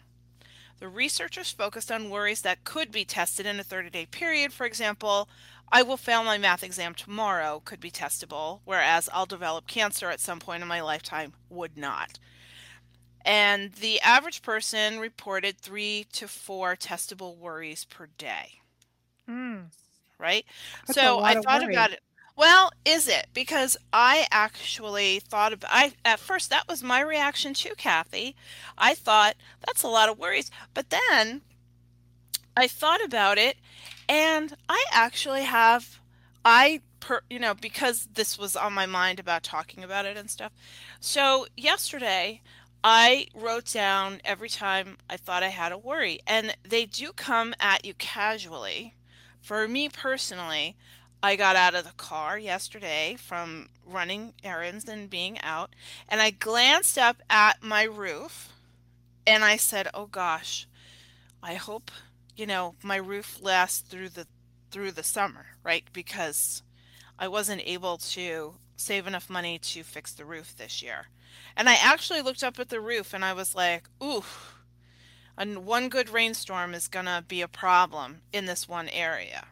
The 0.80 0.88
researchers 0.88 1.52
focused 1.52 1.92
on 1.92 2.10
worries 2.10 2.42
that 2.42 2.64
could 2.64 2.90
be 2.90 3.04
tested 3.04 3.46
in 3.46 3.60
a 3.60 3.62
30 3.62 3.90
day 3.90 4.06
period. 4.06 4.52
For 4.52 4.66
example, 4.66 5.28
I 5.70 5.82
will 5.82 5.96
fail 5.96 6.24
my 6.24 6.38
math 6.38 6.64
exam 6.64 6.94
tomorrow 6.94 7.62
could 7.64 7.78
be 7.78 7.92
testable, 7.92 8.62
whereas 8.64 9.08
I'll 9.12 9.26
develop 9.26 9.68
cancer 9.68 10.10
at 10.10 10.18
some 10.18 10.40
point 10.40 10.62
in 10.62 10.68
my 10.68 10.80
lifetime 10.80 11.34
would 11.48 11.76
not. 11.76 12.18
And 13.24 13.72
the 13.74 14.00
average 14.00 14.42
person 14.42 14.98
reported 15.00 15.58
three 15.58 16.06
to 16.12 16.28
four 16.28 16.76
testable 16.76 17.36
worries 17.36 17.84
per 17.84 18.06
day, 18.18 18.60
Mm. 19.28 19.70
right? 20.18 20.44
That's 20.86 20.94
so 20.94 21.20
I 21.22 21.34
thought 21.36 21.62
about 21.62 21.92
it. 21.92 22.00
Well, 22.36 22.70
is 22.84 23.08
it? 23.08 23.28
Because 23.34 23.76
I 23.92 24.26
actually 24.30 25.20
thought 25.20 25.52
about 25.52 25.70
I 25.72 25.92
at 26.04 26.20
first 26.20 26.50
that 26.50 26.68
was 26.68 26.82
my 26.82 27.00
reaction 27.00 27.54
too, 27.54 27.74
Kathy. 27.76 28.34
I 28.78 28.94
thought 28.94 29.36
that's 29.64 29.82
a 29.82 29.88
lot 29.88 30.08
of 30.08 30.18
worries. 30.18 30.50
But 30.74 30.90
then 30.90 31.42
I 32.56 32.66
thought 32.68 33.02
about 33.02 33.38
it 33.38 33.56
and 34.08 34.54
I 34.68 34.84
actually 34.92 35.42
have 35.44 36.00
I 36.44 36.80
per 37.00 37.22
you 37.30 37.38
know, 37.38 37.54
because 37.54 38.08
this 38.14 38.38
was 38.38 38.56
on 38.56 38.72
my 38.72 38.86
mind 38.86 39.18
about 39.18 39.42
talking 39.42 39.82
about 39.84 40.04
it 40.06 40.16
and 40.16 40.30
stuff. 40.30 40.52
So 41.00 41.46
yesterday 41.56 42.42
I 42.82 43.26
wrote 43.34 43.66
down 43.72 44.20
every 44.24 44.48
time 44.48 44.96
I 45.08 45.18
thought 45.18 45.42
I 45.42 45.48
had 45.48 45.72
a 45.72 45.78
worry, 45.78 46.20
and 46.26 46.56
they 46.66 46.86
do 46.86 47.12
come 47.12 47.54
at 47.60 47.84
you 47.84 47.92
casually. 47.94 48.94
For 49.42 49.68
me 49.68 49.88
personally, 49.90 50.76
I 51.22 51.36
got 51.36 51.56
out 51.56 51.74
of 51.74 51.84
the 51.84 51.92
car 51.92 52.38
yesterday 52.38 53.16
from 53.18 53.68
running 53.84 54.32
errands 54.42 54.88
and 54.88 55.10
being 55.10 55.38
out, 55.40 55.74
and 56.08 56.22
I 56.22 56.30
glanced 56.30 56.96
up 56.96 57.20
at 57.28 57.62
my 57.62 57.82
roof 57.82 58.48
and 59.26 59.44
I 59.44 59.56
said, 59.56 59.88
"Oh 59.92 60.06
gosh, 60.06 60.66
I 61.42 61.54
hope, 61.54 61.90
you 62.34 62.46
know, 62.46 62.76
my 62.82 62.96
roof 62.96 63.38
lasts 63.42 63.80
through 63.80 64.10
the 64.10 64.26
through 64.70 64.92
the 64.92 65.02
summer, 65.02 65.46
right? 65.62 65.84
Because 65.92 66.62
I 67.18 67.28
wasn't 67.28 67.62
able 67.66 67.98
to 67.98 68.54
save 68.76 69.06
enough 69.06 69.28
money 69.28 69.58
to 69.58 69.82
fix 69.82 70.12
the 70.12 70.24
roof 70.24 70.56
this 70.56 70.82
year." 70.82 71.08
And 71.56 71.68
I 71.68 71.74
actually 71.74 72.22
looked 72.22 72.42
up 72.42 72.58
at 72.58 72.68
the 72.68 72.80
roof 72.80 73.12
and 73.12 73.24
I 73.24 73.32
was 73.32 73.54
like, 73.54 73.88
"Ooh, 74.02 74.24
and 75.36 75.64
one 75.64 75.88
good 75.88 76.10
rainstorm 76.10 76.74
is 76.74 76.88
gonna 76.88 77.24
be 77.26 77.40
a 77.40 77.48
problem 77.48 78.22
in 78.32 78.46
this 78.46 78.68
one 78.68 78.88
area." 78.88 79.48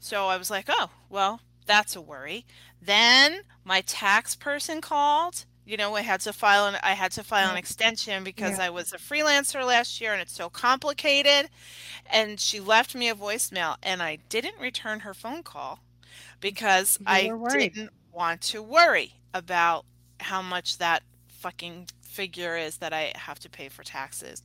So 0.00 0.28
I 0.28 0.36
was 0.36 0.50
like, 0.50 0.66
oh, 0.68 0.90
well, 1.08 1.40
that's 1.66 1.96
a 1.96 2.00
worry. 2.00 2.46
Then 2.80 3.42
my 3.64 3.80
tax 3.82 4.34
person 4.36 4.80
called. 4.80 5.44
You 5.66 5.76
know, 5.76 5.96
I 5.96 6.00
had 6.00 6.20
to 6.20 6.32
file 6.32 6.66
an 6.66 6.78
I 6.82 6.92
had 6.92 7.12
to 7.12 7.22
file 7.22 7.50
an 7.50 7.58
extension 7.58 8.24
because 8.24 8.56
Yeah. 8.56 8.66
I 8.66 8.70
was 8.70 8.92
a 8.94 8.96
freelancer 8.96 9.66
last 9.66 10.00
year 10.00 10.12
and 10.14 10.22
it's 10.22 10.32
so 10.34 10.48
complicated. 10.48 11.50
And 12.06 12.40
she 12.40 12.58
left 12.58 12.94
me 12.94 13.10
a 13.10 13.14
voicemail 13.14 13.76
and 13.82 14.02
I 14.02 14.16
didn't 14.30 14.58
return 14.58 15.00
her 15.00 15.12
phone 15.12 15.42
call 15.42 15.80
because 16.40 16.98
I 17.06 17.30
didn't 17.50 17.90
want 18.12 18.40
to 18.42 18.62
worry 18.62 19.14
about 19.34 19.84
how 20.28 20.42
much 20.42 20.76
that 20.78 21.02
fucking 21.26 21.88
figure 22.02 22.56
is 22.56 22.78
that 22.78 22.92
I 22.92 23.12
have 23.14 23.38
to 23.40 23.48
pay 23.48 23.68
for 23.68 23.82
taxes. 23.82 24.42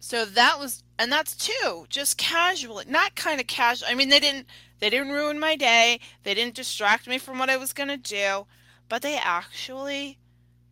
So 0.00 0.24
that 0.24 0.58
was, 0.58 0.82
and 0.98 1.10
that's 1.10 1.36
two, 1.36 1.86
just 1.88 2.18
casually, 2.18 2.84
not 2.88 3.14
kind 3.14 3.40
of 3.40 3.46
casual. 3.46 3.88
I 3.88 3.94
mean, 3.94 4.08
they 4.08 4.20
didn't, 4.20 4.46
they 4.80 4.90
didn't 4.90 5.12
ruin 5.12 5.38
my 5.38 5.54
day. 5.56 6.00
They 6.24 6.34
didn't 6.34 6.54
distract 6.54 7.06
me 7.06 7.18
from 7.18 7.38
what 7.38 7.50
I 7.50 7.56
was 7.56 7.72
gonna 7.72 7.96
do, 7.96 8.46
but 8.88 9.02
they 9.02 9.16
actually, 9.16 10.18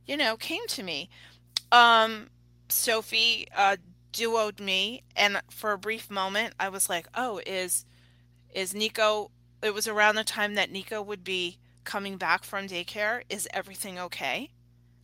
you 0.07 0.17
know, 0.17 0.37
came 0.37 0.67
to 0.69 0.83
me. 0.83 1.09
Um, 1.71 2.29
Sophie, 2.69 3.47
uh, 3.57 3.77
duoed 4.13 4.59
me, 4.61 5.03
and 5.15 5.41
for 5.51 5.73
a 5.73 5.79
brief 5.79 6.11
moment, 6.11 6.55
I 6.59 6.69
was 6.69 6.89
like, 6.89 7.07
oh, 7.15 7.41
is, 7.47 7.85
is 8.55 8.75
Nico, 8.75 9.31
it 9.63 9.75
was 9.75 9.87
around 9.87 10.17
the 10.17 10.25
time 10.25 10.55
that 10.55 10.73
Nico 10.73 11.01
would 11.03 11.23
be 11.23 11.59
coming 11.87 12.19
back 12.19 12.45
from 12.45 12.67
daycare. 12.67 13.23
Is 13.31 13.49
everything 13.55 13.99
okay? 13.99 14.51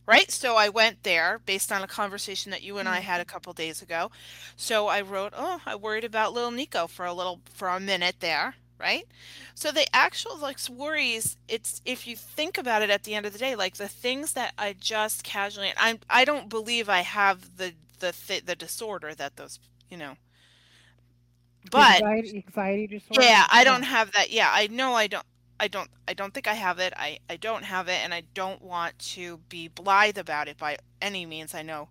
Right? 0.05 0.29
So 0.29 0.57
I 0.57 0.69
went 0.69 1.03
there 1.03 1.39
based 1.45 1.71
on 1.71 1.81
a 1.81 1.87
conversation 1.87 2.51
that 2.51 2.61
you 2.61 2.77
and 2.77 2.89
I 2.89 2.99
had 2.99 3.21
a 3.21 3.23
mm-hmm. 3.23 3.31
couple 3.31 3.53
days 3.53 3.81
ago. 3.81 4.11
So 4.55 4.87
I 4.87 5.01
wrote, 5.01 5.33
"Oh, 5.35 5.61
I 5.65 5.75
worried 5.75 6.03
about 6.03 6.33
little 6.33 6.51
Nico 6.51 6.87
for 6.87 7.05
a 7.05 7.13
little 7.13 7.39
for 7.53 7.69
a 7.69 7.79
minute 7.79 8.17
there." 8.19 8.55
Right? 8.77 9.07
So 9.55 9.71
the 9.71 9.87
actual 9.95 10.37
like 10.37 10.57
worries, 10.69 11.37
it's 11.47 11.81
if 11.85 12.05
you 12.05 12.17
think 12.17 12.57
about 12.57 12.81
it 12.81 12.89
at 12.89 13.03
the 13.03 13.15
end 13.15 13.25
of 13.25 13.31
the 13.33 13.39
day, 13.39 13.55
like 13.55 13.75
the 13.75 13.87
things 13.87 14.33
that 14.33 14.53
I 14.57 14.75
just 14.77 15.23
casually, 15.23 15.71
I 15.77 15.99
I 16.09 16.25
don't 16.25 16.49
believe 16.49 16.89
I 16.89 17.01
have 17.01 17.57
the 17.57 17.73
the 17.99 18.11
th- 18.11 18.45
the 18.45 18.55
disorder 18.55 19.15
that 19.15 19.37
those, 19.37 19.59
you 19.89 19.97
know. 19.97 20.17
But 21.71 22.01
Anxiety, 22.01 22.43
anxiety 22.45 22.87
disorder. 22.87 23.23
yeah, 23.23 23.45
I 23.49 23.63
don't 23.63 23.83
have 23.83 24.11
that. 24.11 24.31
Yeah, 24.31 24.49
I 24.51 24.67
know 24.67 24.93
I 24.93 25.07
don't 25.07 25.25
I 25.59 25.67
don't 25.67 25.89
I 26.07 26.13
don't 26.13 26.33
think 26.33 26.47
I 26.47 26.53
have 26.55 26.79
it. 26.79 26.93
I 26.97 27.19
I 27.29 27.37
don't 27.37 27.63
have 27.65 27.87
it 27.87 27.99
and 28.03 28.13
I 28.13 28.23
don't 28.33 28.61
want 28.61 28.97
to 29.15 29.39
be 29.49 29.67
blithe 29.67 30.17
about 30.17 30.47
it 30.47 30.57
by 30.57 30.77
any 31.01 31.25
means. 31.25 31.53
I 31.53 31.61
know 31.63 31.89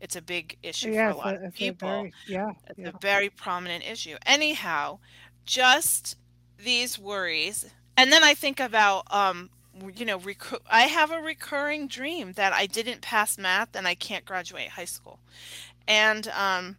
it's 0.00 0.16
a 0.16 0.22
big 0.22 0.58
issue 0.62 0.92
for 0.92 1.08
a 1.08 1.16
lot 1.16 1.36
a, 1.36 1.40
of 1.42 1.52
people. 1.52 1.88
very 1.88 2.14
yeah 2.26 2.52
It's 2.68 2.78
yeah. 2.78 2.88
a 2.88 2.92
very 2.92 3.30
prominent 3.30 3.84
issue. 3.84 4.16
Anyhow, 4.26 4.98
just 5.44 6.16
these 6.58 6.98
worries. 6.98 7.66
And 7.96 8.12
then 8.12 8.24
I 8.24 8.34
think 8.34 8.60
about 8.60 9.04
um 9.12 9.50
you 9.96 10.04
know, 10.06 10.20
I 10.70 10.82
have 10.82 11.10
a 11.10 11.20
recurring 11.20 11.88
dream 11.88 12.32
that 12.32 12.52
I 12.52 12.66
didn't 12.66 13.02
pass 13.02 13.38
math 13.38 13.74
and 13.74 13.88
I 13.88 13.94
can't 13.94 14.24
graduate 14.24 14.70
high 14.70 14.84
school. 14.84 15.20
And 15.86 16.28
um 16.28 16.76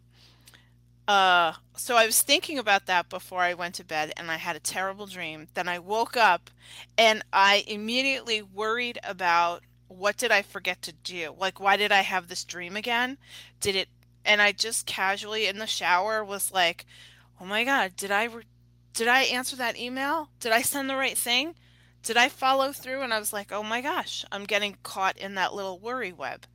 uh, 1.07 1.53
so 1.75 1.95
I 1.95 2.05
was 2.05 2.21
thinking 2.21 2.57
about 2.57 2.87
that 2.87 3.09
before 3.09 3.41
I 3.41 3.53
went 3.53 3.75
to 3.75 3.83
bed, 3.83 4.11
and 4.17 4.31
I 4.31 4.37
had 4.37 4.55
a 4.55 4.59
terrible 4.59 5.05
dream. 5.05 5.47
Then 5.53 5.67
I 5.67 5.77
woke 5.79 6.17
up, 6.17 6.49
and 6.97 7.23
I 7.31 7.63
immediately 7.67 8.41
worried 8.41 8.99
about 9.03 9.61
what 9.87 10.17
did 10.17 10.31
I 10.31 10.41
forget 10.41 10.81
to 10.83 10.91
do? 10.91 11.35
Like, 11.37 11.59
why 11.59 11.77
did 11.77 11.91
I 11.91 12.01
have 12.01 12.27
this 12.27 12.43
dream 12.43 12.75
again? 12.75 13.17
Did 13.59 13.75
it? 13.75 13.89
And 14.23 14.41
I 14.41 14.51
just 14.51 14.87
casually 14.87 15.45
in 15.45 15.59
the 15.59 15.67
shower 15.67 16.23
was 16.23 16.51
like, 16.51 16.85
"Oh 17.39 17.45
my 17.45 17.63
God, 17.63 17.95
did 17.95 18.09
I 18.09 18.23
re- 18.23 18.43
did 18.93 19.07
I 19.07 19.23
answer 19.23 19.55
that 19.57 19.77
email? 19.77 20.29
Did 20.39 20.51
I 20.51 20.63
send 20.63 20.89
the 20.89 20.95
right 20.95 21.17
thing? 21.17 21.55
Did 22.01 22.17
I 22.17 22.29
follow 22.29 22.71
through?" 22.71 23.01
And 23.01 23.13
I 23.13 23.19
was 23.19 23.31
like, 23.31 23.51
"Oh 23.51 23.61
my 23.61 23.81
gosh, 23.81 24.25
I'm 24.31 24.45
getting 24.45 24.77
caught 24.81 25.17
in 25.17 25.35
that 25.35 25.53
little 25.53 25.77
worry 25.79 26.11
web." 26.11 26.47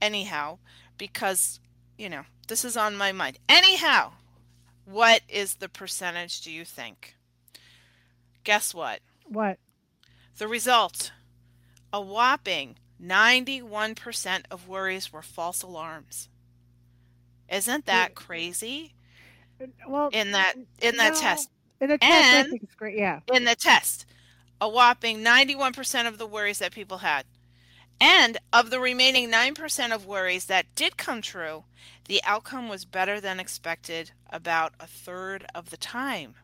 Anyhow, 0.00 0.58
because 0.98 1.58
you 1.98 2.08
know, 2.08 2.22
this 2.48 2.64
is 2.64 2.76
on 2.76 2.96
my 2.96 3.12
mind. 3.12 3.38
Anyhow, 3.48 4.12
what 4.84 5.22
is 5.28 5.56
the 5.56 5.68
percentage 5.68 6.40
do 6.40 6.50
you 6.50 6.64
think? 6.64 7.14
Guess 8.44 8.74
what? 8.74 9.00
What? 9.26 9.58
The 10.38 10.48
result 10.48 11.12
a 11.92 12.00
whopping 12.00 12.76
91% 13.02 14.42
of 14.50 14.68
worries 14.68 15.12
were 15.12 15.22
false 15.22 15.62
alarms. 15.62 16.28
Isn't 17.48 17.86
that 17.86 18.14
crazy? 18.14 18.94
Uh, 19.62 19.66
well, 19.88 20.08
In 20.12 20.32
that 20.32 20.54
in 20.80 20.96
that 20.96 21.14
no. 21.14 21.20
test. 21.20 21.50
in 21.80 21.88
the 21.88 21.98
test, 21.98 22.46
I 22.46 22.50
think 22.50 22.62
it's 22.62 22.74
great. 22.74 22.98
Yeah. 22.98 23.20
In 23.32 23.44
the 23.44 23.54
test, 23.54 24.06
a 24.60 24.68
whopping 24.68 25.18
91% 25.24 26.06
of 26.08 26.18
the 26.18 26.26
worries 26.26 26.58
that 26.58 26.72
people 26.72 26.98
had. 26.98 27.24
And 28.00 28.38
of 28.52 28.70
the 28.70 28.80
remaining 28.80 29.30
9% 29.30 29.92
of 29.94 30.06
worries 30.06 30.46
that 30.46 30.66
did 30.74 30.96
come 30.96 31.22
true, 31.22 31.64
the 32.06 32.20
outcome 32.24 32.68
was 32.68 32.84
better 32.84 33.20
than 33.20 33.40
expected 33.40 34.12
about 34.30 34.74
a 34.78 34.86
third 34.86 35.46
of 35.54 35.70
the 35.70 35.76
time. 35.76 36.34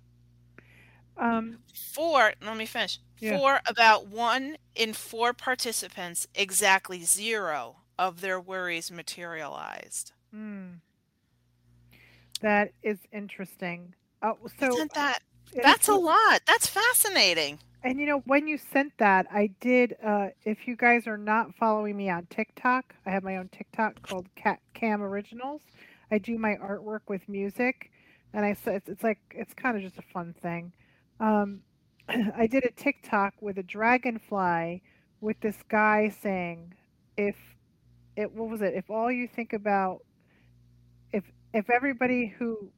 Um. 1.16 1.58
For, 1.74 2.32
let 2.42 2.56
me 2.56 2.66
finish. 2.66 2.98
Yeah. 3.18 3.38
For 3.38 3.60
about 3.66 4.06
one 4.08 4.56
in 4.74 4.94
four 4.94 5.32
participants, 5.32 6.26
exactly 6.34 7.02
zero 7.02 7.76
of 7.98 8.20
their 8.20 8.40
worries 8.40 8.90
materialized. 8.90 10.12
hmm. 10.32 10.70
That 12.40 12.72
is 12.82 12.98
interesting. 13.12 13.94
Oh, 14.22 14.36
so 14.58 14.74
Isn't 14.74 14.94
that, 14.94 15.20
it 15.52 15.58
is 15.58 15.62
that's 15.62 15.88
a 15.88 15.94
lot. 15.94 16.40
That's 16.46 16.66
fascinating. 16.66 17.60
And 17.84 17.98
you 17.98 18.06
know, 18.06 18.22
when 18.26 18.46
you 18.46 18.58
sent 18.58 18.96
that, 18.98 19.26
I 19.30 19.50
did. 19.60 19.96
Uh, 20.04 20.28
if 20.44 20.68
you 20.68 20.76
guys 20.76 21.06
are 21.08 21.18
not 21.18 21.54
following 21.56 21.96
me 21.96 22.08
on 22.10 22.26
TikTok, 22.30 22.94
I 23.04 23.10
have 23.10 23.24
my 23.24 23.38
own 23.38 23.48
TikTok 23.48 24.02
called 24.02 24.28
Cat 24.36 24.60
Cam 24.72 25.02
Originals. 25.02 25.62
I 26.10 26.18
do 26.18 26.38
my 26.38 26.54
artwork 26.56 27.00
with 27.08 27.28
music, 27.28 27.90
and 28.32 28.44
I 28.44 28.54
said 28.54 28.76
it's, 28.76 28.88
it's 28.88 29.02
like 29.02 29.18
it's 29.32 29.52
kind 29.54 29.76
of 29.76 29.82
just 29.82 29.98
a 29.98 30.02
fun 30.12 30.32
thing. 30.42 30.72
Um, 31.18 31.60
I 32.08 32.46
did 32.46 32.64
a 32.64 32.70
TikTok 32.70 33.34
with 33.40 33.58
a 33.58 33.64
dragonfly 33.64 34.82
with 35.20 35.40
this 35.40 35.58
guy 35.68 36.14
saying, 36.22 36.74
"If 37.16 37.36
it 38.16 38.30
what 38.32 38.48
was 38.48 38.62
it? 38.62 38.74
If 38.74 38.90
all 38.90 39.10
you 39.10 39.26
think 39.26 39.52
about, 39.52 40.04
if 41.12 41.24
if 41.52 41.68
everybody 41.68 42.32
who 42.38 42.70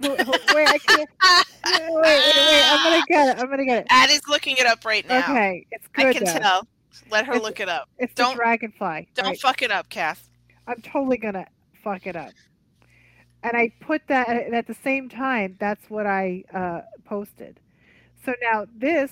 wait, 0.00 0.68
I 0.68 0.78
can't. 0.78 1.08
Wait, 1.66 1.82
wait, 1.90 2.02
wait! 2.04 2.62
I'm 2.64 2.84
gonna 2.84 3.04
get 3.08 3.28
it. 3.36 3.42
I'm 3.42 3.50
gonna 3.50 3.64
get 3.64 3.78
it. 3.78 3.86
Addie's 3.90 4.22
looking 4.28 4.56
it 4.56 4.66
up 4.66 4.84
right 4.84 5.06
now. 5.08 5.18
Okay, 5.18 5.66
it's 5.72 5.88
good. 5.88 6.06
I 6.06 6.12
can 6.12 6.24
though. 6.24 6.38
tell. 6.38 6.68
Let 7.10 7.26
her 7.26 7.32
It's- 7.32 7.44
look 7.44 7.58
it 7.60 7.68
up. 7.68 7.88
It's 7.98 8.14
Don't- 8.14 8.36
dragonfly. 8.36 9.08
Don't 9.14 9.26
right? 9.26 9.40
fuck 9.40 9.62
it 9.62 9.72
up, 9.72 9.88
Kath. 9.88 10.28
I'm 10.68 10.80
totally 10.80 11.16
gonna 11.16 11.46
fuck 11.82 12.06
it 12.06 12.14
up. 12.14 12.30
And 13.42 13.56
I 13.56 13.72
put 13.80 14.02
that 14.08 14.28
and 14.28 14.54
at 14.54 14.66
the 14.68 14.74
same 14.74 15.08
time. 15.08 15.56
That's 15.58 15.88
what 15.90 16.06
I 16.06 16.44
uh, 16.54 16.82
posted. 17.04 17.58
So 18.24 18.32
now 18.40 18.66
this, 18.76 19.10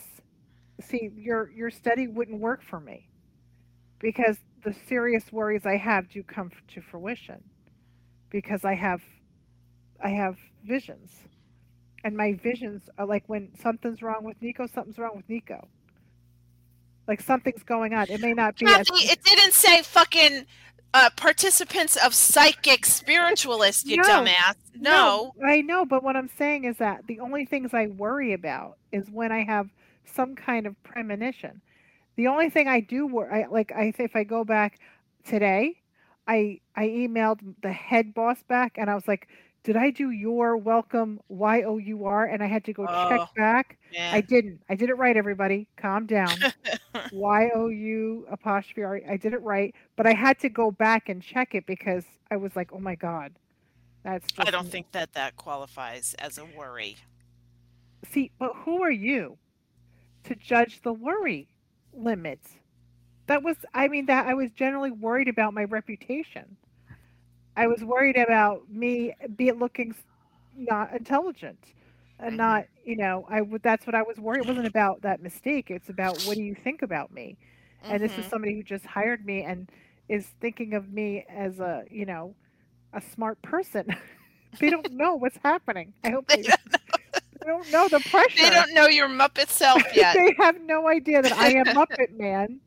see, 0.80 1.10
your 1.16 1.50
your 1.50 1.70
study 1.70 2.06
wouldn't 2.06 2.38
work 2.40 2.62
for 2.62 2.78
me 2.78 3.08
because 3.98 4.38
the 4.64 4.74
serious 4.88 5.32
worries 5.32 5.66
I 5.66 5.76
have 5.76 6.08
do 6.08 6.22
come 6.22 6.50
to 6.74 6.80
fruition 6.80 7.42
because 8.30 8.64
I 8.64 8.74
have 8.74 9.02
I 10.04 10.10
have 10.10 10.36
visions, 10.64 11.10
and 12.04 12.16
my 12.16 12.34
visions 12.34 12.90
are 12.98 13.06
like 13.06 13.24
when 13.26 13.48
something's 13.58 14.02
wrong 14.02 14.22
with 14.24 14.40
Nico, 14.42 14.66
something's 14.66 14.98
wrong 14.98 15.16
with 15.16 15.28
Nico. 15.28 15.66
like 17.06 17.20
something's 17.20 17.62
going 17.62 17.94
on. 17.94 18.06
It 18.08 18.20
may 18.20 18.32
not 18.34 18.56
be. 18.56 18.66
As, 18.66 18.88
it 18.92 19.22
didn't 19.24 19.52
say 19.54 19.82
fucking 19.82 20.46
uh, 20.94 21.10
participants 21.16 21.96
of 21.96 22.14
psychic 22.14 22.86
spiritualist, 22.86 23.86
you 23.86 23.98
No, 23.98 24.02
dumbass. 24.04 24.54
No. 24.78 25.34
I 25.44 25.60
know, 25.60 25.84
but 25.84 26.02
what 26.02 26.16
I'm 26.16 26.28
saying 26.38 26.64
is 26.64 26.78
that 26.78 27.06
the 27.06 27.20
only 27.20 27.44
things 27.46 27.74
I 27.74 27.88
worry 27.88 28.32
about 28.32 28.78
is 28.92 29.10
when 29.10 29.32
I 29.32 29.44
have 29.44 29.68
some 30.04 30.34
kind 30.36 30.66
of 30.66 30.80
premonition. 30.82 31.60
The 32.16 32.28
only 32.28 32.48
thing 32.48 32.68
I 32.68 32.80
do 32.80 33.06
worry, 33.06 33.44
I, 33.44 33.46
like, 33.48 33.72
I 33.72 33.92
if 33.98 34.14
I 34.14 34.24
go 34.24 34.44
back 34.44 34.78
today, 35.24 35.76
I 36.28 36.60
I 36.76 36.86
emailed 36.88 37.40
the 37.62 37.72
head 37.72 38.14
boss 38.14 38.42
back, 38.44 38.74
and 38.78 38.88
I 38.88 38.94
was 38.94 39.08
like, 39.08 39.28
"Did 39.64 39.76
I 39.76 39.90
do 39.90 40.10
your 40.10 40.56
welcome 40.56 41.20
Y 41.28 41.62
O 41.62 41.78
U 41.78 42.04
R?" 42.04 42.26
And 42.26 42.42
I 42.42 42.46
had 42.46 42.64
to 42.66 42.72
go 42.72 42.86
Oh, 42.86 43.08
check 43.08 43.22
back. 43.36 43.78
I 44.12 44.20
didn't. 44.20 44.62
I 44.68 44.76
did 44.76 44.90
it 44.90 44.94
right, 44.94 45.16
everybody. 45.16 45.68
Calm 45.76 46.06
down. 46.06 46.46
Y 47.10 47.50
O 47.54 47.68
U 47.68 48.26
apostrophe 48.30 48.82
R. 48.84 49.00
I 49.08 49.16
did 49.16 49.34
it 49.34 49.42
right, 49.42 49.74
but 49.96 50.06
I 50.06 50.14
had 50.14 50.38
to 50.40 50.48
go 50.48 50.70
back 50.70 51.08
and 51.08 51.22
check 51.22 51.54
it 51.54 51.66
because 51.66 52.04
I 52.30 52.36
was 52.36 52.56
like, 52.56 52.72
"Oh 52.72 52.80
my 52.80 52.94
god, 52.96 53.38
that's." 54.04 54.32
I 54.38 54.50
don't 54.50 54.68
think 54.68 54.92
that 54.92 55.12
that 55.14 55.36
qualifies 55.36 56.14
as 56.18 56.38
a 56.38 56.44
worry. 56.44 56.96
See, 58.04 58.30
but 58.38 58.54
who 58.54 58.82
are 58.82 58.90
you 58.90 59.38
to 60.24 60.34
judge 60.36 60.82
the 60.82 60.92
worry 60.92 61.48
limits? 61.92 62.58
That 63.26 63.42
was, 63.42 63.56
I 63.74 63.88
mean, 63.88 64.06
that 64.06 64.26
I 64.26 64.34
was 64.34 64.50
generally 64.52 64.90
worried 64.90 65.28
about 65.28 65.54
my 65.54 65.64
reputation. 65.64 66.58
I 67.56 67.66
was 67.66 67.82
worried 67.84 68.16
about 68.16 68.68
me 68.70 69.14
be 69.36 69.52
looking 69.52 69.94
not 70.56 70.92
intelligent 70.92 71.58
and 72.18 72.36
not, 72.36 72.64
you 72.84 72.96
know, 72.96 73.26
I 73.28 73.40
would. 73.42 73.62
That's 73.62 73.86
what 73.86 73.94
I 73.94 74.02
was 74.02 74.18
worried. 74.18 74.40
It 74.40 74.46
wasn't 74.46 74.66
about 74.66 75.02
that 75.02 75.20
mistake. 75.22 75.70
It's 75.70 75.88
about 75.88 76.20
what 76.20 76.36
do 76.36 76.42
you 76.42 76.54
think 76.54 76.82
about 76.82 77.10
me? 77.12 77.36
And 77.88 78.02
this 78.02 78.18
is 78.18 78.26
Mhm. 78.26 78.28
somebody 78.28 78.54
who 78.54 78.62
just 78.62 78.86
hired 78.86 79.24
me 79.24 79.42
and 79.42 79.68
is 80.08 80.26
thinking 80.40 80.74
of 80.74 80.90
me 80.92 81.24
as 81.28 81.60
a, 81.60 81.84
you 81.90 82.06
know, 82.06 82.34
a 82.92 83.00
smart 83.00 83.40
person. 83.42 83.86
they 84.60 84.70
don't 84.70 84.92
know 84.92 85.14
what's 85.16 85.38
happening. 85.42 85.94
I 86.04 86.10
hope 86.10 86.26
They 86.28 86.42
they, 86.42 86.48
they 87.44 87.50
don't 87.50 87.70
know 87.72 87.88
the 87.88 88.00
pressure. 88.00 88.36
They 88.42 88.50
don't 88.50 88.72
know 88.74 88.86
your 88.88 89.08
Muppet 89.08 89.48
self 89.48 89.82
yet. 89.94 90.14
they 90.16 90.34
have 90.38 90.60
no 90.62 90.88
idea 90.88 91.22
that 91.22 91.32
I 91.32 91.48
am 91.54 91.66
Muppet 91.78 92.18
Man. 92.18 92.60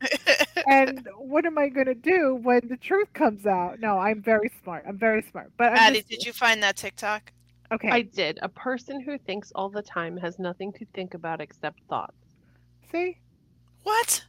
And 0.66 1.08
what 1.16 1.44
am 1.46 1.58
I 1.58 1.68
going 1.68 1.86
to 1.86 1.94
do 1.94 2.36
when 2.42 2.68
the 2.68 2.76
truth 2.76 3.12
comes 3.12 3.46
out? 3.46 3.80
No, 3.80 3.98
I'm 3.98 4.22
very 4.22 4.50
smart. 4.62 4.84
I'm 4.86 4.98
very 4.98 5.22
smart. 5.22 5.50
But 5.56 5.72
I'm 5.72 5.78
Addie, 5.78 5.96
just- 5.98 6.08
did 6.08 6.24
you 6.26 6.32
find 6.32 6.62
that 6.62 6.76
TikTok? 6.76 7.32
okay. 7.72 7.90
I 7.90 8.02
did. 8.02 8.38
A 8.42 8.48
person 8.48 9.00
who 9.00 9.18
thinks 9.18 9.52
all 9.54 9.68
the 9.68 9.82
time 9.82 10.16
has 10.18 10.38
nothing 10.38 10.72
to 10.74 10.86
think 10.94 11.14
about 11.14 11.40
except 11.40 11.80
thoughts. 11.88 12.14
See, 12.90 13.18
What? 13.82 14.24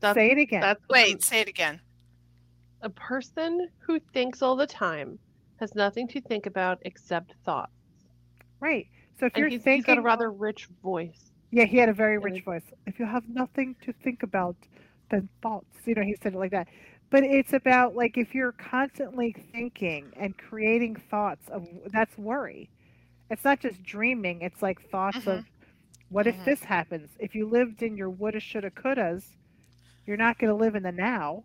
That's, 0.00 0.16
say 0.16 0.30
it 0.30 0.38
again. 0.38 0.60
That's 0.62 0.80
Wait, 0.88 1.22
say 1.22 1.40
it 1.40 1.48
again. 1.48 1.80
A 2.82 2.88
person 2.88 3.68
who 3.80 4.00
thinks 4.14 4.40
all 4.42 4.56
the 4.56 4.66
time 4.66 5.18
has 5.60 5.74
nothing 5.74 6.08
to 6.08 6.20
think 6.22 6.46
about 6.46 6.78
except 6.82 7.34
thoughts. 7.44 7.70
right. 8.60 8.86
So 9.20 9.26
if 9.26 9.36
And 9.36 9.44
you're 9.44 9.50
he's, 9.50 9.64
he's 9.66 9.84
thinking, 9.84 9.84
got 9.84 9.98
a 9.98 10.02
rather 10.02 10.30
rich 10.32 10.66
voice. 10.82 11.32
yeah, 11.52 11.64
he 11.64 11.78
had 11.78 11.88
a 11.88 11.94
very 11.94 12.18
rich 12.18 12.42
voice. 12.44 12.64
If 12.86 12.98
you 13.00 13.06
have 13.06 13.28
nothing 13.28 13.76
to 13.82 13.92
think 13.92 14.22
about, 14.22 14.56
then 15.10 15.28
thoughts. 15.42 15.66
You 15.86 15.94
know, 15.96 16.02
he 16.02 16.16
said 16.22 16.34
it 16.34 16.38
like 16.38 16.52
that. 16.52 16.68
But 17.10 17.24
it's 17.24 17.52
about 17.52 17.96
like 17.96 18.16
if 18.16 18.34
you're 18.34 18.52
constantly 18.52 19.34
thinking 19.52 20.12
and 20.16 20.36
creating 20.38 20.96
thoughts 21.10 21.48
of 21.48 21.66
that's 21.92 22.16
worry. 22.18 22.70
It's 23.30 23.44
not 23.44 23.60
just 23.60 23.82
dreaming. 23.82 24.42
It's 24.42 24.62
like 24.62 24.80
thoughts 24.90 25.26
Mhm. 25.26 25.26
of 25.26 25.44
what 26.10 26.26
Mhm. 26.26 26.28
if 26.28 26.42
this 26.44 26.64
happens? 26.64 27.10
If 27.18 27.34
you 27.34 27.48
lived 27.48 27.82
in 27.82 27.96
your 27.96 28.10
woulda, 28.10 28.40
shoulda, 28.40 28.70
couldas, 28.70 29.24
you're 30.06 30.16
not 30.18 30.38
going 30.38 30.50
to 30.50 30.56
live 30.56 30.76
in 30.76 30.82
the 30.84 30.92
now. 30.92 31.44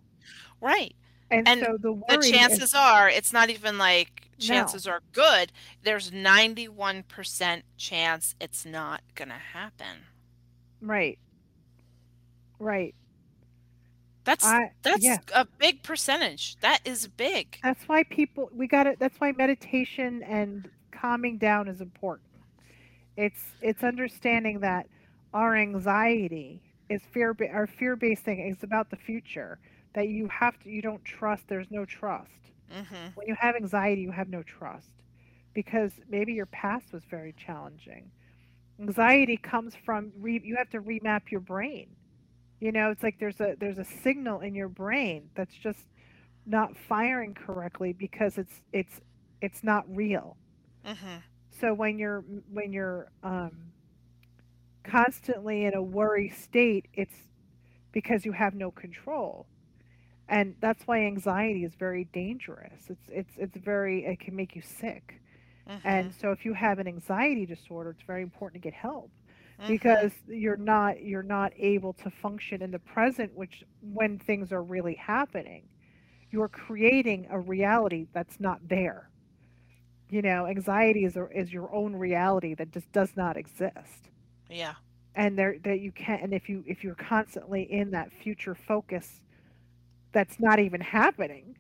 Right. 0.61 0.95
And, 1.32 1.47
And 1.47 1.59
so 1.61 1.73
the 1.73 1.80
The 1.80 1.93
worry 1.93 2.17
is- 2.19 2.32
chances 2.32 2.73
are 2.73 3.09
it's 3.09 3.34
not 3.34 3.49
even 3.49 3.78
like 3.78 4.30
No. 4.39 4.45
chances 4.45 4.86
are 4.88 5.01
good. 5.11 5.51
There's 5.84 6.11
91% 6.11 7.63
chance 7.78 8.36
it's 8.39 8.65
not 8.65 9.01
going 9.15 9.30
to 9.30 9.36
happen. 9.36 10.05
right, 10.82 11.17
right. 12.59 12.93
That's 14.23 14.43
I 14.45 14.71
that's 14.82 15.03
yeah. 15.03 15.17
a 15.36 15.45
big 15.45 15.84
percentage. 15.84 16.55
That 16.61 16.80
is 16.84 17.07
big. 17.07 17.59
That's 17.61 17.88
why 17.88 18.03
people 18.03 18.49
we 18.53 18.67
got 18.67 18.84
to 18.84 18.95
That's 18.97 19.19
why 19.19 19.32
meditation 19.34 20.23
and 20.23 20.67
calming 20.91 21.38
down 21.38 21.67
is 21.67 21.80
important. 21.80 22.28
It's 23.17 23.43
it's 23.61 23.84
understanding 23.84 24.61
that 24.61 24.88
our 25.34 25.55
anxiety 25.55 26.59
is 26.89 27.01
fear. 27.11 27.36
Our 27.53 27.67
fear 27.67 27.95
based 27.95 28.23
thing 28.23 28.39
is 28.39 28.63
about 28.63 28.89
the 28.89 28.95
future. 28.95 29.59
That 29.96 30.10
you 30.10 30.30
have 30.30 30.60
to. 30.62 30.70
You 30.72 30.82
don't 30.84 31.06
trust. 31.06 31.48
There's 31.50 31.72
no 31.72 31.86
trust. 31.86 32.52
hmm 32.70 33.14
When 33.16 33.28
you 33.28 33.36
have 33.39 33.56
anxiety, 33.56 34.02
you 34.02 34.12
have 34.12 34.30
no 34.30 34.43
trust 34.43 34.91
because 35.54 35.91
maybe 36.10 36.34
your 36.34 36.48
past 36.48 36.93
was 36.93 37.04
very 37.10 37.34
challenging. 37.34 38.12
Anxiety 38.80 39.38
comes 39.38 39.76
from 39.76 40.12
re, 40.20 40.41
you 40.43 40.56
have 40.58 40.70
to 40.72 40.82
remap 40.82 41.32
your 41.32 41.41
brain. 41.41 41.96
You 42.60 42.72
know, 42.72 42.91
it's 42.91 43.04
like 43.04 43.20
there's 43.20 43.39
a 43.41 43.56
there's 43.60 43.80
a 43.80 43.86
signal 43.86 44.41
in 44.41 44.56
your 44.56 44.70
brain 44.70 45.30
that's 45.36 45.56
just 45.56 45.80
not 46.46 46.78
firing 46.78 47.34
correctly 47.36 47.93
because 47.93 48.38
it's 48.38 48.62
it's 48.74 49.02
it's 49.41 49.64
not 49.64 49.86
real. 49.96 50.38
hmm 50.84 51.24
So 51.52 51.74
when 51.74 51.98
you're 52.00 52.22
when 52.52 52.74
you're 52.74 53.10
um, 53.24 53.74
constantly 54.84 55.66
in 55.66 55.74
a 55.76 55.82
worry 55.84 56.30
state, 56.30 56.88
it's 56.93 57.16
because 57.91 58.26
you 58.26 58.32
have 58.34 58.56
no 58.56 58.72
control, 58.72 59.48
and 60.30 60.55
that's 60.59 60.84
why 60.88 61.01
anxiety 61.05 61.63
is 61.63 61.76
very 61.76 62.05
dangerous. 62.05 62.89
It's 62.89 63.07
it's 63.09 63.34
it's 63.38 63.57
very 63.57 64.05
it 64.05 64.19
can 64.19 64.36
make 64.36 64.55
you 64.55 64.61
sick. 64.61 65.21
hmm 65.67 65.80
And 65.84 66.13
so 66.13 66.32
if 66.32 66.45
you 66.45 66.53
have 66.53 66.80
an 66.80 66.88
anxiety 66.88 67.45
disorder, 67.45 67.91
it's 67.91 68.03
very 68.03 68.23
important 68.23 68.61
to 68.61 68.67
get 68.69 68.73
help 68.76 69.11
Mhm. 69.59 69.67
because 69.67 70.13
you're 70.28 70.57
not 70.57 71.01
you're 71.03 71.23
not 71.23 71.53
able 71.57 71.93
to 71.93 72.09
function 72.09 72.61
in 72.61 72.71
the 72.71 72.80
present 72.80 73.34
which 73.36 73.63
when 73.82 74.17
things 74.19 74.51
are 74.51 74.63
really 74.63 74.95
happening. 74.95 75.67
You're 76.32 76.49
creating 76.49 77.28
a 77.30 77.39
reality 77.39 78.07
that's 78.13 78.39
not 78.39 78.67
there. 78.67 79.09
You 80.09 80.21
know, 80.21 80.45
anxiety 80.47 81.05
is 81.05 81.17
is 81.32 81.53
your 81.53 81.73
own 81.73 81.95
reality 81.95 82.53
that 82.55 82.71
just 82.71 82.91
does 82.91 83.15
not 83.15 83.38
exist. 83.38 84.09
yeah. 84.49 84.76
And 85.15 85.38
there 85.38 85.57
that 85.63 85.80
you 85.80 85.91
can't 85.91 86.21
and 86.23 86.34
if 86.34 86.49
you 86.49 86.63
if 86.67 86.84
you're 86.84 86.95
constantly 86.95 87.63
in 87.63 87.91
that 87.91 88.11
future 88.11 88.53
focus 88.55 89.21
that's 90.16 90.39
not 90.39 90.59
even 90.59 90.80
happening, 90.80 91.57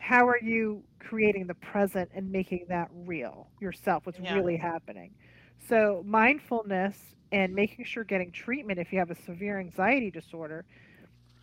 how 0.00 0.26
are 0.26 0.40
you 0.42 0.82
creating 0.98 1.46
the 1.46 1.54
present 1.54 2.10
and 2.14 2.32
making 2.32 2.64
that 2.70 2.88
real 2.90 3.48
yourself? 3.60 4.06
What's 4.06 4.18
Yeah. 4.18 4.34
really 4.34 4.56
happening? 4.56 5.14
So 5.58 6.02
mindfulness 6.06 7.14
and 7.32 7.54
making 7.54 7.84
sure 7.84 8.02
getting 8.02 8.32
treatment 8.32 8.78
if 8.78 8.92
you 8.94 8.98
have 8.98 9.10
a 9.10 9.14
severe 9.14 9.60
anxiety 9.60 10.10
disorder 10.10 10.64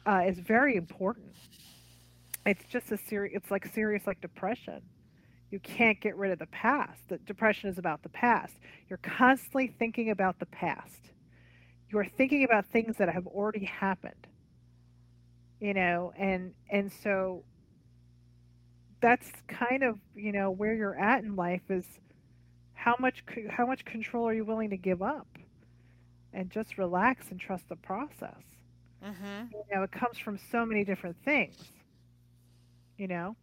uh, 0.08 0.24
is 0.26 0.40
very 0.40 0.76
important. 0.76 1.36
It's 2.48 2.66
just 2.66 2.92
a 2.92 2.98
serious 2.98 3.36
it's 3.36 3.52
like 3.52 3.68
serious 3.68 4.08
like 4.08 4.20
depression. 4.22 4.82
You 5.52 5.60
can't 5.60 6.00
get 6.02 6.16
rid 6.16 6.32
of 6.32 6.40
the 6.40 6.48
past. 6.48 7.10
The 7.10 7.20
depression 7.20 7.70
is 7.70 7.78
about 7.78 8.02
the 8.02 8.10
past. 8.10 8.56
You're 8.90 8.98
constantly 9.04 9.68
thinking 9.68 10.10
about 10.10 10.40
the 10.40 10.48
past. 10.48 11.12
You're 11.90 12.06
thinking 12.06 12.44
about 12.44 12.66
things 12.66 12.98
that 12.98 13.10
have 13.10 13.28
already 13.28 13.66
happened 13.66 14.28
you 15.62 15.74
know 15.74 16.14
and 16.18 16.54
and 16.72 16.92
so 16.92 17.44
that's 19.02 19.32
kind 19.48 19.84
of 19.84 20.00
you 20.16 20.32
know 20.34 20.52
where 20.52 20.74
you're 20.76 21.00
at 21.00 21.24
in 21.24 21.36
life 21.36 21.62
is 21.70 21.86
how 22.74 22.96
much 23.00 23.24
how 23.50 23.66
much 23.66 23.86
control 23.86 24.28
are 24.28 24.34
you 24.34 24.46
willing 24.46 24.72
to 24.72 24.78
give 24.78 25.02
up 25.02 25.28
and 26.34 26.50
just 26.50 26.78
relax 26.78 27.32
and 27.32 27.40
trust 27.40 27.70
the 27.70 27.76
process? 27.78 28.44
Hmm 29.04 29.46
you 29.52 29.64
know 29.74 29.84
it 29.84 29.92
comes 29.92 30.18
from 30.18 30.40
so 30.52 30.66
many 30.66 30.84
different 30.84 31.18
things 31.26 31.56
you 32.98 33.08
know? 33.08 33.36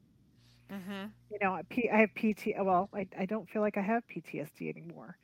Hmm 0.71 1.07
you 1.31 1.39
know 1.43 1.55
I 1.55 1.63
P- 1.69 1.91
I 1.91 1.99
have 2.01 2.15
pt 2.15 2.49
well 2.63 2.89
I, 2.95 3.07
I 3.19 3.27
don't 3.27 3.49
feel 3.49 3.63
like 3.63 3.77
i 3.79 3.83
have 3.83 4.03
ptsd 4.09 4.69
anymore. 4.69 5.17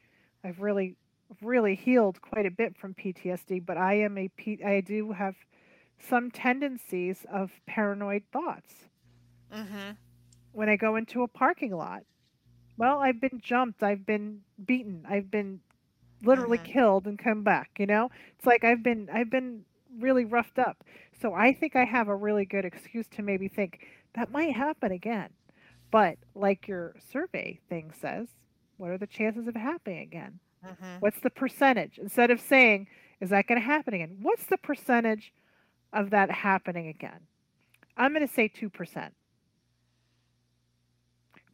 I've 0.45 0.61
really 0.61 0.97
really 1.43 1.75
healed 1.75 2.21
quite 2.21 2.47
a 2.47 2.51
bit 2.51 2.77
from 2.77 2.95
ptsd 2.95 3.65
but 3.65 3.77
i 3.79 3.95
am 3.95 4.19
a 4.19 4.29
P, 4.29 4.63
i 4.65 4.81
do 4.81 5.13
have 5.13 5.35
some 5.99 6.31
tendencies 6.31 7.25
of 7.31 7.61
paranoid 7.67 8.25
thoughts 8.33 8.89
hmm 9.51 9.97
when 10.53 10.69
I 10.69 10.77
go 10.77 10.97
into 10.97 11.23
a 11.23 11.29
parking 11.29 11.75
lot. 11.75 12.05
Well, 12.79 13.01
I've 13.01 13.21
been 13.21 13.41
jumped, 13.41 13.83
I've 13.83 14.07
been 14.07 14.43
beaten, 14.65 15.07
I've 15.09 15.31
been 15.31 15.63
literally 16.23 16.59
Mhm. 16.59 16.61
killed 16.61 17.07
and 17.07 17.19
come 17.19 17.45
back, 17.45 17.73
you 17.79 17.87
know? 17.87 18.11
It's 18.37 18.47
like 18.47 18.65
I've 18.65 18.83
been 18.83 19.11
I've 19.13 19.31
been 19.31 19.67
really 19.99 20.25
roughed 20.25 20.59
up. 20.59 20.85
So 21.21 21.35
I 21.35 21.53
think 21.55 21.77
I 21.77 21.85
have 21.85 22.09
a 22.09 22.17
really 22.17 22.47
good 22.47 22.65
excuse 22.67 23.09
to 23.11 23.23
maybe 23.23 23.49
think 23.49 23.87
that 24.15 24.31
might 24.31 24.55
happen 24.55 24.93
again. 24.93 25.35
But 25.91 26.19
like 26.35 26.69
your 26.69 26.97
survey 27.01 27.61
thing 27.69 27.93
says, 27.93 28.29
what 28.79 28.91
are 28.91 28.99
the 28.99 29.07
chances 29.09 29.49
of 29.49 29.57
it 29.57 29.61
happening 29.61 30.01
again? 30.03 30.41
Mhm. 30.63 31.01
What's 31.01 31.21
the 31.21 31.31
percentage? 31.31 31.99
Instead 31.99 32.31
of 32.31 32.41
saying, 32.41 32.89
is 33.21 33.31
that 33.31 33.47
going 33.47 33.61
to 33.61 33.67
happen 33.67 33.95
again? 33.95 34.19
What's 34.23 34.47
the 34.47 34.59
percentage 34.59 35.33
of 35.95 36.11
that 36.11 36.31
happening 36.31 36.89
again? 36.89 37.21
I'm 37.97 38.13
going 38.13 38.27
to 38.27 38.33
say 38.33 38.49
2%. 38.49 39.11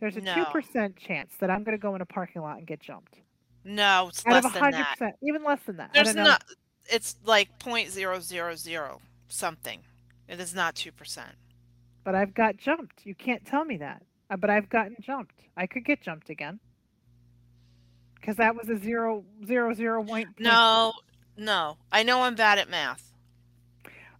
There's 0.00 0.16
a 0.16 0.20
No. 0.20 0.34
2% 0.46 0.96
chance 0.96 1.34
that 1.40 1.50
I'm 1.50 1.62
going 1.62 1.76
to 1.76 1.80
go 1.82 1.94
in 1.94 2.00
a 2.00 2.06
parking 2.06 2.42
lot 2.42 2.58
and 2.58 2.66
get 2.66 2.80
jumped. 2.80 3.20
No, 3.64 4.06
it's 4.08 4.26
Out 4.26 4.42
less 4.42 4.52
than 4.54 4.62
100%, 4.62 4.98
that. 5.00 5.16
even 5.22 5.44
less 5.44 5.60
than 5.66 5.76
that. 5.76 5.90
There's 5.92 6.14
not. 6.14 6.42
It's 6.90 7.16
like 7.26 7.58
point 7.58 7.90
zero 7.90 8.18
zero 8.18 8.56
zero 8.56 9.02
something. 9.28 9.80
It 10.28 10.40
is 10.40 10.54
not 10.54 10.74
two 10.74 10.90
percent. 10.90 11.32
But 12.02 12.14
I've 12.14 12.32
got 12.32 12.56
jumped. 12.56 13.04
You 13.04 13.14
can't 13.14 13.44
tell 13.44 13.66
me 13.66 13.76
that. 13.76 14.02
Uh, 14.30 14.38
But 14.38 14.48
I've 14.48 14.70
gotten 14.70 14.96
jumped. 15.00 15.34
I 15.58 15.66
could 15.66 15.84
get 15.84 16.00
jumped 16.00 16.30
again. 16.30 16.58
Because 18.14 18.36
that 18.36 18.56
was 18.56 18.70
a 18.70 18.78
zero 18.78 19.24
zero 19.46 19.74
zero 19.74 20.02
point. 20.02 20.28
No, 20.38 20.94
no. 21.36 21.76
I 21.92 22.02
know 22.02 22.22
I'm 22.22 22.34
bad 22.34 22.58
at 22.58 22.70
math. 22.70 23.09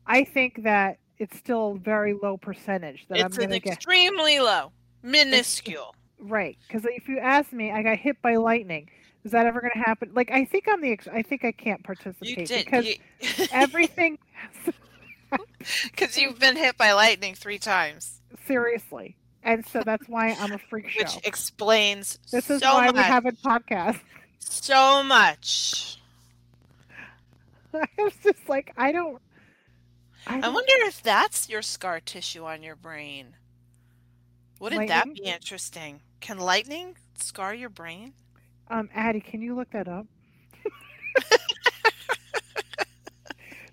I 0.06 0.24
think 0.24 0.62
that 0.64 0.98
it's 1.18 1.36
still 1.36 1.72
a 1.72 1.78
very 1.78 2.14
low 2.14 2.36
percentage 2.36 3.06
that 3.08 3.22
I'm 3.22 3.30
going 3.30 3.44
an 3.44 3.50
to 3.50 3.60
get. 3.60 3.74
extremely 3.74 4.40
low, 4.40 4.72
minuscule. 5.02 5.94
Right, 6.18 6.58
because 6.66 6.84
if 6.86 7.08
you 7.08 7.18
ask 7.18 7.52
me, 7.52 7.70
I 7.72 7.82
got 7.82 7.98
hit 7.98 8.20
by 8.22 8.36
lightning. 8.36 8.88
Is 9.24 9.32
that 9.32 9.44
ever 9.46 9.60
going 9.60 9.72
to 9.74 9.78
happen? 9.78 10.10
Like, 10.14 10.30
I 10.30 10.44
think 10.46 10.66
I'm 10.68 10.80
the. 10.80 10.92
Ex- 10.92 11.08
I 11.08 11.20
think 11.22 11.44
I 11.44 11.52
can't 11.52 11.82
participate 11.84 12.38
You 12.38 12.46
did 12.46 12.64
because 12.64 12.86
you, 12.86 12.94
everything. 13.52 14.18
because 15.84 16.16
you've 16.18 16.38
been 16.38 16.56
hit 16.56 16.76
by 16.78 16.92
lightning 16.92 17.34
three 17.34 17.58
times, 17.58 18.20
seriously, 18.46 19.16
and 19.42 19.66
so 19.66 19.82
that's 19.84 20.08
why 20.08 20.30
I'm 20.40 20.52
a 20.52 20.58
freak 20.58 20.88
show. 20.88 21.00
which 21.00 21.18
explains 21.26 22.18
This 22.32 22.48
is 22.50 22.60
so 22.60 22.74
why 22.74 22.86
much. 22.86 22.94
we 22.96 23.00
have 23.02 23.26
a 23.26 23.32
podcast. 23.32 24.00
so 24.38 25.02
much. 25.02 25.98
I 27.74 27.86
was 27.98 28.14
just 28.24 28.48
like, 28.48 28.72
I 28.76 28.90
don't. 28.92 29.20
I, 30.26 30.40
I 30.40 30.48
wonder 30.48 30.72
if 30.86 31.02
that's 31.02 31.48
your 31.48 31.62
scar 31.62 32.00
tissue 32.00 32.44
on 32.44 32.62
your 32.62 32.76
brain. 32.76 33.36
Wouldn't 34.58 34.88
that 34.88 35.12
be 35.14 35.22
interesting? 35.24 36.00
Can 36.20 36.38
lightning 36.38 36.96
scar 37.14 37.54
your 37.54 37.70
brain? 37.70 38.12
Um, 38.68 38.88
Addie, 38.94 39.20
can 39.20 39.40
you 39.40 39.54
look 39.54 39.70
that 39.70 39.88
up? 39.88 40.06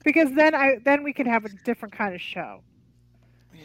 because 0.03 0.31
then 0.33 0.55
I 0.55 0.77
then 0.83 1.03
we 1.03 1.13
could 1.13 1.27
have 1.27 1.45
a 1.45 1.49
different 1.65 1.95
kind 1.95 2.15
of 2.15 2.21
show. 2.21 2.61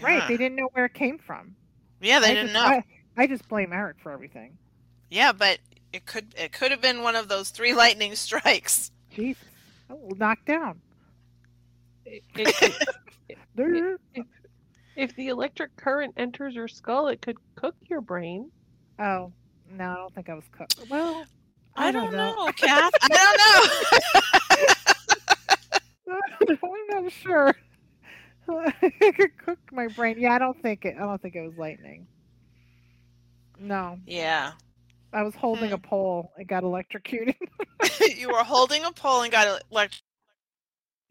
Right? 0.01 0.27
They 0.27 0.37
didn't 0.37 0.57
know 0.57 0.69
where 0.73 0.87
it 0.87 0.95
came 0.95 1.19
from. 1.19 1.55
Yeah, 2.01 2.19
they 2.19 2.33
I 2.33 2.35
didn't 2.35 2.49
just, 2.49 2.55
know. 2.55 2.67
I, 2.67 2.85
I 3.17 3.27
just 3.27 3.49
blame 3.49 3.73
Eric 3.73 3.99
for 4.03 4.11
everything. 4.11 4.59
Yeah, 5.11 5.33
but 5.33 5.59
it 5.93 6.07
could 6.07 6.35
it 6.37 6.53
could 6.53 6.71
have 6.71 6.81
been 6.81 7.03
one 7.03 7.15
of 7.15 7.29
those 7.29 7.51
three 7.51 7.75
lightning 7.83 8.15
strikes. 8.17 8.91
Jesus. 9.11 9.45
Oh, 9.89 10.11
knocked 10.17 10.47
down. 10.47 10.81
It- 12.05 12.25
it- 12.35 12.89
There. 13.55 13.97
if 14.97 15.15
the 15.17 15.29
electric 15.29 15.75
current 15.77 16.15
enters 16.17 16.55
your 16.55 16.69
skull, 16.69 17.09
it 17.09 17.21
could 17.23 17.37
cook 17.55 17.77
your 17.89 18.01
brain. 18.01 18.51
Oh, 18.99 19.33
no, 19.71 19.91
I 19.91 19.95
don't 19.97 20.15
think 20.15 20.29
I 20.29 20.35
was 20.35 20.45
cooked. 20.53 20.81
Well, 20.91 21.25
I, 21.77 21.91
don't, 21.91 22.13
know, 22.13 22.51
Kath. 22.57 22.93
I 23.03 23.73
don't 26.09 26.19
know. 26.49 26.59
I'm 26.63 27.03
not 27.05 27.13
sure. 27.13 27.55
it 28.83 29.17
could 29.17 29.37
cook 29.39 29.59
my 29.73 29.89
brain. 29.89 30.17
Yeah, 30.19 30.33
I 30.35 30.39
don't 30.39 30.61
think 30.61 30.85
it. 30.85 30.97
I 30.97 31.01
don't 31.01 31.21
think 31.23 31.35
it 31.37 31.43
was 31.47 31.57
lightning. 31.57 32.07
No, 33.59 33.99
yeah. 34.07 34.53
I 35.13 35.23
was 35.23 35.35
holding 35.35 35.69
Hmm. 35.69 35.75
a 35.75 35.79
pole. 35.79 36.33
and 36.37 36.47
got 36.49 36.63
electrocuted. 36.65 37.37
you 38.17 38.29
were 38.29 38.43
holding 38.45 38.85
a 38.85 38.93
pole 38.93 39.23
and 39.23 39.31
got 39.33 39.63
elect. 39.71 40.03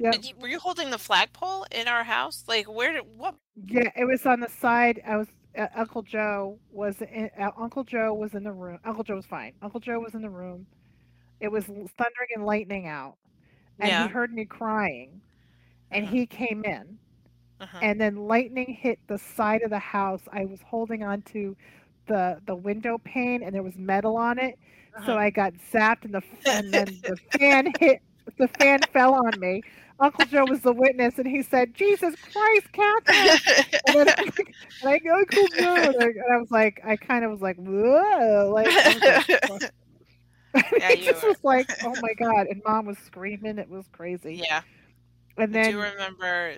Yeah, 0.01 0.11
Were 0.39 0.47
you 0.47 0.59
holding 0.59 0.89
the 0.89 0.97
flagpole 0.97 1.65
in 1.71 1.87
our 1.87 2.03
house? 2.03 2.43
Like 2.47 2.65
where 2.71 2.91
did 2.93 3.03
what? 3.17 3.35
yeah. 3.67 3.89
It 3.95 4.05
was 4.05 4.25
on 4.25 4.39
the 4.39 4.49
side. 4.49 5.01
I 5.05 5.17
was. 5.17 5.27
Uh, 5.57 5.67
Uncle 5.75 6.01
Joe 6.01 6.57
was. 6.71 7.01
In, 7.01 7.29
uh, 7.39 7.49
Uncle 7.57 7.83
Joe 7.83 8.13
was 8.13 8.33
in 8.33 8.43
the 8.43 8.51
room. 8.53 8.79
Uncle 8.85 9.03
Joe 9.03 9.15
was 9.15 9.25
fine. 9.25 9.53
Uncle 9.61 9.79
Joe 9.79 9.99
was 9.99 10.13
in 10.15 10.21
the 10.21 10.29
room. 10.29 10.65
It 11.39 11.51
was 11.51 11.65
thundering 11.65 12.29
and 12.35 12.45
lightning 12.45 12.87
out, 12.87 13.15
and 13.79 13.89
Yeah. 13.89 14.03
he 14.07 14.13
heard 14.13 14.31
me 14.33 14.45
crying, 14.45 15.21
and 15.91 16.05
Uh-huh. 16.05 16.13
he 16.15 16.25
came 16.25 16.63
in. 16.65 16.97
Uh-huh. 17.59 17.77
and 17.83 18.01
then 18.01 18.15
lightning 18.15 18.73
hit 18.73 18.97
the 19.07 19.19
side 19.19 19.61
of 19.61 19.69
the 19.69 19.77
house. 19.77 20.21
I 20.33 20.45
was 20.45 20.59
holding 20.65 21.03
on 21.03 21.21
to 21.33 21.55
the 22.07 22.41
the 22.47 22.55
window 22.55 22.97
pane, 22.97 23.43
and 23.43 23.53
there 23.53 23.61
was 23.61 23.75
metal 23.77 24.17
on 24.17 24.39
it, 24.39 24.57
so 25.05 25.11
Uh-huh. 25.13 25.17
I 25.17 25.29
got 25.29 25.53
zapped, 25.71 26.03
and 26.05 26.13
the 26.15 26.23
and 26.49 26.73
then 26.73 26.87
the 27.03 27.17
fan 27.37 27.71
hit. 27.79 28.01
The 28.37 28.47
fan 28.47 28.85
fell 28.93 29.13
on 29.15 29.39
me. 29.39 29.63
Uncle 29.99 30.25
Joe 30.25 30.45
was 30.45 30.61
the 30.61 30.73
witness, 30.73 31.17
and 31.17 31.27
he 31.27 31.43
said, 31.43 31.73
"Jesus 31.75 32.15
Christ, 32.17 32.71
Catherine!" 32.73 33.39
And 33.85 33.95
then 33.95 34.07
and 34.81 34.89
I 34.89 34.99
go, 34.99 35.15
Uncle 35.15 35.47
Joe, 35.49 35.89
and 35.89 35.97
I, 36.01 36.05
and 36.07 36.33
I 36.33 36.37
was 36.37 36.51
like, 36.51 36.81
I 36.85 36.97
kind 36.97 37.23
of 37.25 37.31
was 37.31 37.41
like, 37.41 37.57
whoa, 37.57 38.51
like, 38.53 38.73
I 38.85 38.95
Yeah, 40.77 40.91
it 40.91 41.01
just 41.01 41.23
were. 41.23 41.23
was 41.23 41.37
like, 41.43 41.69
oh 41.81 41.95
my 41.95 42.13
god! 42.15 42.47
And 42.47 42.61
Mom 42.65 42.85
was 42.85 42.97
screaming. 42.99 43.57
It 43.57 43.69
was 43.69 43.87
crazy. 43.91 44.43
yeah, 44.43 44.61
And 45.37 45.53
I 45.53 45.55
then 45.55 45.71
do 45.71 45.79
remember 45.81 46.57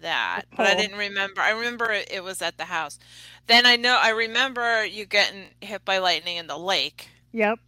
that, 0.00 0.44
but 0.56 0.66
I 0.66 0.74
didn't 0.74 0.98
remember. 0.98 1.40
I 1.40 1.50
remember 1.50 1.90
it 1.92 2.22
was 2.24 2.42
at 2.42 2.58
the 2.58 2.66
house. 2.66 2.98
Then 3.46 3.66
I 3.66 3.76
know 3.76 3.98
I 4.00 4.10
remember 4.10 4.84
you 4.84 5.06
getting 5.06 5.50
hit 5.60 5.84
by 5.84 5.98
lightning 5.98 6.36
in 6.36 6.46
the 6.46 6.58
lake. 6.58 7.08
Yep. 7.32 7.58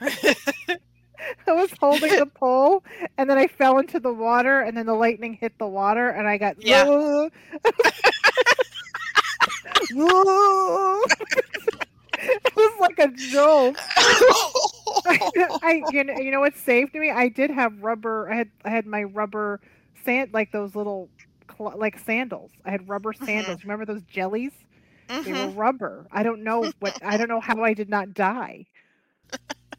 I 1.46 1.52
was 1.52 1.70
holding 1.80 2.16
the 2.16 2.26
pole, 2.26 2.82
and 3.18 3.28
then 3.28 3.38
I 3.38 3.46
fell 3.46 3.78
into 3.78 4.00
the 4.00 4.12
water, 4.12 4.60
and 4.60 4.76
then 4.76 4.86
the 4.86 4.94
lightning 4.94 5.34
hit 5.34 5.58
the 5.58 5.66
water, 5.66 6.08
and 6.10 6.26
I 6.28 6.38
got 6.38 6.56
Yeah. 6.62 6.84
it 12.22 12.56
was 12.56 12.80
like 12.80 12.98
a 12.98 13.08
joke. 13.08 13.76
I 15.06 15.84
you 15.90 16.04
know 16.04 16.14
you 16.14 16.30
know 16.30 16.40
what 16.40 16.56
saved 16.56 16.94
me? 16.94 17.10
I 17.10 17.28
did 17.28 17.50
have 17.50 17.82
rubber. 17.82 18.30
I 18.30 18.36
had 18.36 18.50
I 18.64 18.70
had 18.70 18.86
my 18.86 19.02
rubber 19.04 19.60
sand 20.04 20.30
like 20.32 20.52
those 20.52 20.74
little 20.74 21.08
like 21.58 21.98
sandals. 21.98 22.50
I 22.64 22.70
had 22.70 22.88
rubber 22.88 23.12
sandals. 23.12 23.62
Remember 23.64 23.84
those 23.84 24.02
jellies? 24.02 24.52
They 25.24 25.32
were 25.34 25.48
Mhm. 25.48 25.56
rubber. 25.56 26.06
I 26.12 26.22
don't 26.22 26.42
know 26.44 26.72
what 26.80 26.94
I 27.02 27.16
don't 27.16 27.28
know 27.28 27.40
how 27.40 27.62
I 27.64 27.74
did 27.74 27.88
not 27.90 28.14
die. 28.14 28.66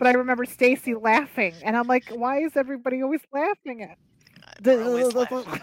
But 0.02 0.08
I 0.08 0.18
remember 0.18 0.46
Stacy 0.46 0.96
laughing, 0.96 1.54
and 1.64 1.78
I'm 1.78 1.86
like, 1.86 2.10
"Why 2.10 2.40
is 2.40 2.58
everybody 2.58 3.04
always 3.04 3.22
laughing 3.32 3.84
at?" 3.84 4.00
Always 4.68 5.14
laughing. 5.14 5.44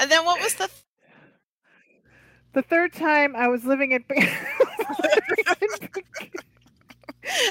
And 0.00 0.10
then 0.10 0.24
what 0.24 0.40
was 0.40 0.54
the? 0.54 0.68
the 2.52 2.62
third 2.62 2.92
time 2.92 3.36
I 3.36 3.46
was 3.46 3.64
living 3.64 3.92
in. 3.92 4.04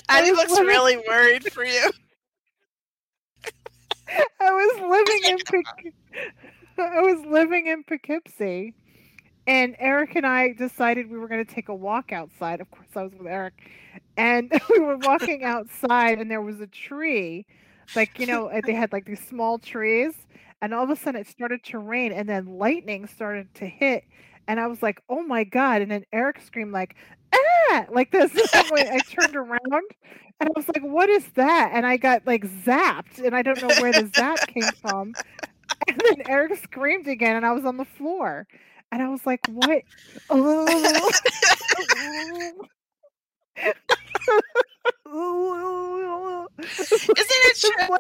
Addie 0.09 0.31
was 0.31 0.39
looks 0.39 0.51
living- 0.51 0.67
really 0.67 0.97
worried 1.07 1.51
for 1.53 1.63
you. 1.63 1.89
I 4.41 4.51
was 4.51 4.81
living 4.81 5.21
in 5.31 5.37
Poughkeepsie. 5.45 5.93
I 6.77 7.01
was 7.01 7.25
living 7.25 7.67
in 7.67 7.83
Poughkeepsie, 7.85 8.73
and 9.47 9.75
Eric 9.79 10.15
and 10.15 10.27
I 10.27 10.53
decided 10.53 11.09
we 11.09 11.17
were 11.17 11.29
going 11.29 11.43
to 11.43 11.53
take 11.53 11.69
a 11.69 11.75
walk 11.75 12.11
outside. 12.11 12.59
Of 12.61 12.69
course, 12.69 12.89
I 12.95 13.03
was 13.03 13.13
with 13.13 13.27
Eric, 13.27 13.53
and 14.17 14.51
we 14.69 14.79
were 14.79 14.97
walking 14.97 15.43
outside, 15.43 16.19
and 16.19 16.29
there 16.29 16.41
was 16.41 16.59
a 16.61 16.67
tree, 16.67 17.45
like 17.95 18.19
you 18.19 18.27
know, 18.27 18.51
they 18.65 18.73
had 18.73 18.91
like 18.91 19.05
these 19.05 19.25
small 19.25 19.57
trees, 19.57 20.13
and 20.61 20.73
all 20.73 20.83
of 20.83 20.89
a 20.89 20.95
sudden 20.97 21.21
it 21.21 21.27
started 21.27 21.63
to 21.65 21.79
rain, 21.79 22.11
and 22.11 22.27
then 22.27 22.45
lightning 22.45 23.07
started 23.07 23.53
to 23.55 23.65
hit, 23.65 24.03
and 24.47 24.59
I 24.59 24.67
was 24.67 24.83
like, 24.83 25.01
"Oh 25.09 25.23
my 25.23 25.45
god!" 25.45 25.81
And 25.81 25.91
then 25.91 26.03
Eric 26.11 26.41
screamed 26.41 26.73
like, 26.73 26.95
"Ah!" 27.33 27.85
like 27.89 28.11
this. 28.11 28.31
I 28.53 28.99
turned 29.09 29.35
around, 29.37 29.61
and 30.39 30.49
I 30.49 30.51
was 30.55 30.67
like, 30.67 30.83
"What 30.83 31.09
is 31.09 31.25
that?" 31.35 31.71
And 31.73 31.85
I 31.85 31.97
got 31.97 32.27
like 32.27 32.45
zapped, 32.65 33.19
and 33.23 33.35
I 33.35 33.41
don't 33.43 33.61
know 33.61 33.71
where 33.77 33.93
the 33.93 34.11
zap 34.15 34.45
came 34.47 34.71
from. 34.81 35.13
And 35.87 36.01
then 36.05 36.23
Eric 36.27 36.55
screamed 36.63 37.07
again, 37.07 37.37
and 37.37 37.45
I 37.45 37.53
was 37.53 37.65
on 37.65 37.77
the 37.77 37.85
floor, 37.85 38.47
and 38.91 39.01
I 39.01 39.09
was 39.09 39.25
like, 39.25 39.41
"What?" 39.47 39.83
Isn't 46.59 46.99
it 47.19 47.57
true? 47.87 47.97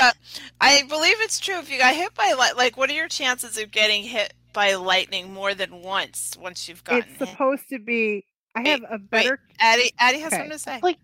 Uh, 0.00 0.12
I 0.60 0.82
believe 0.88 1.16
it's 1.20 1.40
true. 1.40 1.58
If 1.58 1.70
you 1.70 1.78
got 1.78 1.94
hit 1.94 2.14
by 2.14 2.32
light, 2.38 2.56
like, 2.56 2.76
what 2.76 2.90
are 2.90 2.94
your 2.94 3.08
chances 3.08 3.58
of 3.58 3.70
getting 3.70 4.02
hit 4.04 4.32
by 4.52 4.74
lightning 4.74 5.32
more 5.32 5.54
than 5.54 5.82
once? 5.82 6.36
Once 6.40 6.68
you've 6.68 6.84
gotten 6.84 7.02
It's 7.10 7.18
hit, 7.18 7.28
supposed 7.28 7.68
to 7.70 7.78
be. 7.78 8.24
I 8.54 8.62
Wait, 8.62 8.68
have 8.70 8.82
a 8.90 8.98
better. 8.98 9.38
Addie, 9.58 9.92
Addie 9.98 10.18
has 10.20 10.28
Okay. 10.32 10.36
something 10.42 10.52
to 10.52 10.58
say. 10.58 10.80
Like- 10.82 10.98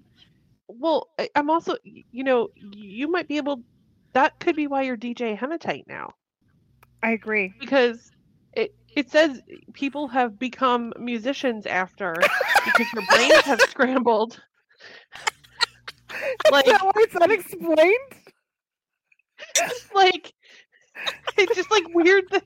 Well, 0.69 1.09
I- 1.19 1.29
I'm 1.37 1.49
also, 1.51 1.77
you 1.85 2.25
know, 2.25 2.49
you 2.57 3.09
might 3.11 3.29
be 3.29 3.37
able. 3.37 3.63
That 4.15 4.39
could 4.41 4.57
be 4.57 4.67
why 4.67 4.83
you're 4.83 4.97
DJ 4.97 5.37
Hematite 5.37 5.85
now, 5.87 6.15
I 7.03 7.11
agree. 7.11 7.53
because 7.61 8.11
it 8.57 8.75
It 8.97 9.11
says 9.11 9.41
people 9.75 10.09
have 10.09 10.39
become 10.39 10.93
musicians 10.99 11.67
after 11.67 12.15
because 12.65 12.87
their 12.95 13.07
brains 13.11 13.43
have 13.45 13.61
scrambled. 13.63 14.41
Like- 16.51 16.67
Is 16.67 16.73
that 16.73 16.83
why 16.85 16.93
it's 16.97 17.17
unexplained? 17.17 18.13
Like 19.95 20.33
it's 21.37 21.55
just 21.55 21.71
like 21.71 21.85
weird 21.95 22.25
that 22.31 22.45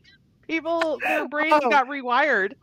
people 0.49 0.99
their 1.03 1.29
brains 1.29 1.61
Oh. 1.65 1.71
got 1.71 1.87
rewired. 1.87 2.55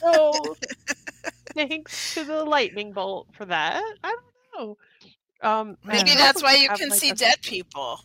So 0.00 0.56
thanks 1.54 2.14
to 2.14 2.24
the 2.24 2.44
lightning 2.44 2.92
bolt 2.92 3.28
for 3.36 3.44
that. 3.46 3.82
I 4.04 4.16
don't 4.56 4.58
know. 4.58 4.76
Um, 5.48 5.76
Maybe 5.84 6.14
that's 6.14 6.42
why 6.42 6.54
you 6.56 6.68
can 6.70 6.90
see 6.90 7.10
a- 7.10 7.14
dead 7.14 7.40
people. 7.42 8.00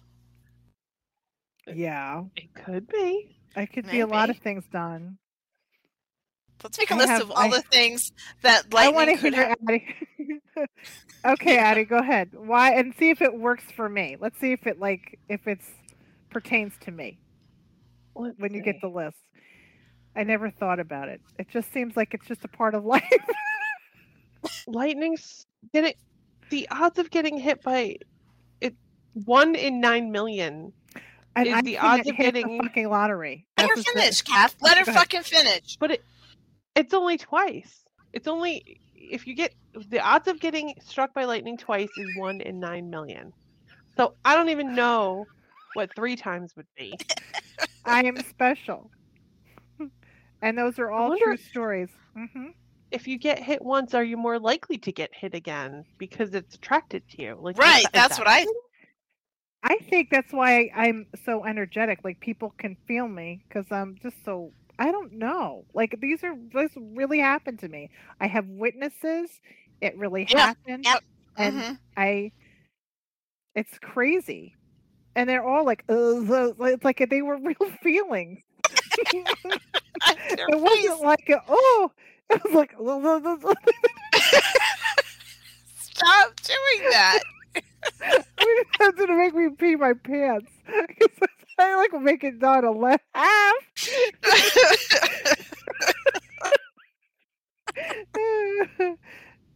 Yeah, 1.67 2.23
It 2.35 2.53
could 2.53 2.87
be. 2.87 3.37
I 3.55 3.65
could 3.65 3.89
be 3.89 3.99
a 3.99 4.07
lot 4.07 4.29
of 4.29 4.37
things 4.37 4.63
done. 4.71 5.17
Let's 6.63 6.77
make 6.77 6.91
a 6.91 6.93
I 6.93 6.97
list 6.97 7.09
have- 7.09 7.21
of 7.23 7.31
all 7.31 7.37
I- 7.37 7.49
the 7.49 7.61
things 7.63 8.11
that 8.43 8.71
like. 8.73 8.85
I 8.87 8.89
want 8.89 9.09
to 9.09 9.15
hear 9.15 9.31
have. 9.47 9.57
Addie. 9.67 9.95
okay, 11.25 11.57
Addie, 11.57 11.85
go 11.85 11.97
ahead. 11.97 12.29
Why 12.33 12.71
and 12.73 12.93
see 12.95 13.09
if 13.09 13.21
it 13.21 13.33
works 13.33 13.63
for 13.75 13.89
me. 13.89 14.15
Let's 14.19 14.39
see 14.39 14.51
if 14.51 14.67
it 14.67 14.79
like 14.79 15.17
if 15.29 15.47
it's 15.47 15.67
pertains 16.29 16.73
to 16.81 16.91
me 16.91 17.19
Let's 18.15 18.37
when 18.37 18.53
you 18.53 18.61
get 18.61 18.79
the 18.81 18.87
list. 18.89 19.17
I 20.15 20.23
never 20.23 20.49
thought 20.51 20.79
about 20.79 21.09
it. 21.09 21.21
It 21.39 21.47
just 21.49 21.71
seems 21.73 21.95
like 21.97 22.13
it's 22.13 22.27
just 22.27 22.43
a 22.45 22.47
part 22.49 22.75
of 22.75 22.85
life. 22.95 23.03
lightning's 24.67 25.45
getting 25.73 25.93
the 26.49 26.67
odds 26.69 26.99
of 26.99 27.09
getting 27.09 27.37
hit 27.37 27.61
by 27.63 27.95
it 28.59 28.75
one 29.25 29.55
in 29.55 29.79
nine 29.81 30.11
million. 30.11 30.73
And 31.35 31.47
Is 31.47 31.53
I 31.53 31.61
the 31.61 31.77
odds 31.77 32.09
of 32.09 32.17
getting- 32.17 32.57
the 32.57 32.63
fucking 32.63 32.89
lottery. 32.89 33.45
Let 33.57 33.69
her 33.69 33.75
That's 33.75 33.87
the 33.93 33.99
finish, 33.99 34.21
Kath. 34.21 34.55
Let 34.61 34.77
her 34.77 34.85
fucking 34.85 35.23
finish. 35.23 35.77
But 35.77 35.91
it 35.91 36.03
it's 36.75 36.93
only 36.93 37.17
twice. 37.17 37.85
It's 38.13 38.27
only 38.27 38.79
if 38.95 39.27
you 39.27 39.33
get 39.35 39.53
the 39.89 39.99
odds 39.99 40.27
of 40.27 40.39
getting 40.39 40.75
struck 40.83 41.13
by 41.13 41.25
lightning 41.25 41.57
twice 41.57 41.89
is 41.97 42.15
one 42.17 42.41
in 42.41 42.59
nine 42.59 42.89
million. 42.89 43.33
So 43.97 44.15
I 44.25 44.35
don't 44.35 44.49
even 44.49 44.73
know 44.75 45.25
what 45.73 45.93
three 45.95 46.15
times 46.15 46.55
would 46.55 46.67
be. 46.77 46.93
I 47.85 48.03
am 48.03 48.17
special. 48.23 48.89
and 50.41 50.57
those 50.57 50.79
are 50.79 50.91
all 50.91 51.09
wonder- 51.09 51.25
true 51.25 51.37
stories. 51.37 51.89
hmm 52.15 52.49
If 52.91 53.07
you 53.07 53.17
get 53.17 53.39
hit 53.39 53.61
once, 53.61 53.93
are 53.93 54.03
you 54.03 54.17
more 54.17 54.37
likely 54.39 54.77
to 54.79 54.91
get 54.91 55.11
hit 55.13 55.33
again 55.33 55.85
because 55.97 56.33
it's 56.33 56.55
attracted 56.55 57.07
to 57.11 57.21
you? 57.21 57.37
Like 57.39 57.57
Right, 57.57 57.83
that- 57.83 57.95
is 57.95 58.01
that's 58.01 58.17
that 58.17 58.25
what 58.25 58.27
I- 58.27 58.41
it? 58.41 58.47
I 59.63 59.77
think 59.89 60.09
that's 60.09 60.33
why 60.33 60.71
I'm 60.75 61.05
so 61.25 61.45
energetic. 61.45 61.99
Like 62.03 62.19
people 62.19 62.53
can 62.57 62.75
feel 62.87 63.07
me 63.07 63.43
because 63.47 63.71
I'm 63.71 63.97
just 64.01 64.23
so. 64.25 64.51
I 64.79 64.91
don't 64.91 65.13
know. 65.13 65.65
Like 65.73 65.95
these 66.01 66.23
are 66.23 66.35
this 66.53 66.71
really 66.75 67.19
happened 67.19 67.59
to 67.59 67.67
me. 67.69 67.89
I 68.19 68.27
have 68.27 68.47
witnesses. 68.47 69.39
It 69.81 69.95
really 69.97 70.25
Yeah, 70.29 70.47
happened, 70.47 70.85
yep, 70.85 71.03
and 71.37 71.63
Mhm. 71.63 71.77
I. 71.97 72.31
It's 73.55 73.77
crazy, 73.79 74.55
and 75.15 75.29
they're 75.29 75.43
all 75.45 75.65
like, 75.65 75.83
"Ugh, 75.89 76.29
ugh," 76.31 76.55
it's 76.61 76.83
like 76.85 77.05
they 77.09 77.21
were 77.21 77.37
real 77.43 77.71
feelings. 77.83 78.39
It 80.47 80.59
wasn't 80.59 81.01
like, 81.01 81.29
a, 81.29 81.41
oh, 81.47 81.91
it 82.29 82.43
was 82.45 82.53
like. 82.53 82.73
Stop 85.79 86.35
doing 86.41 86.89
that. 86.89 87.19
That's 87.99 88.97
gonna 88.97 89.17
make 89.17 89.35
me 89.35 89.49
pee 89.57 89.75
my 89.75 89.93
pants. 89.93 90.51
I 91.59 91.75
like 91.75 92.01
making 92.01 92.39
Donna 92.39 92.71
laugh. 92.71 92.99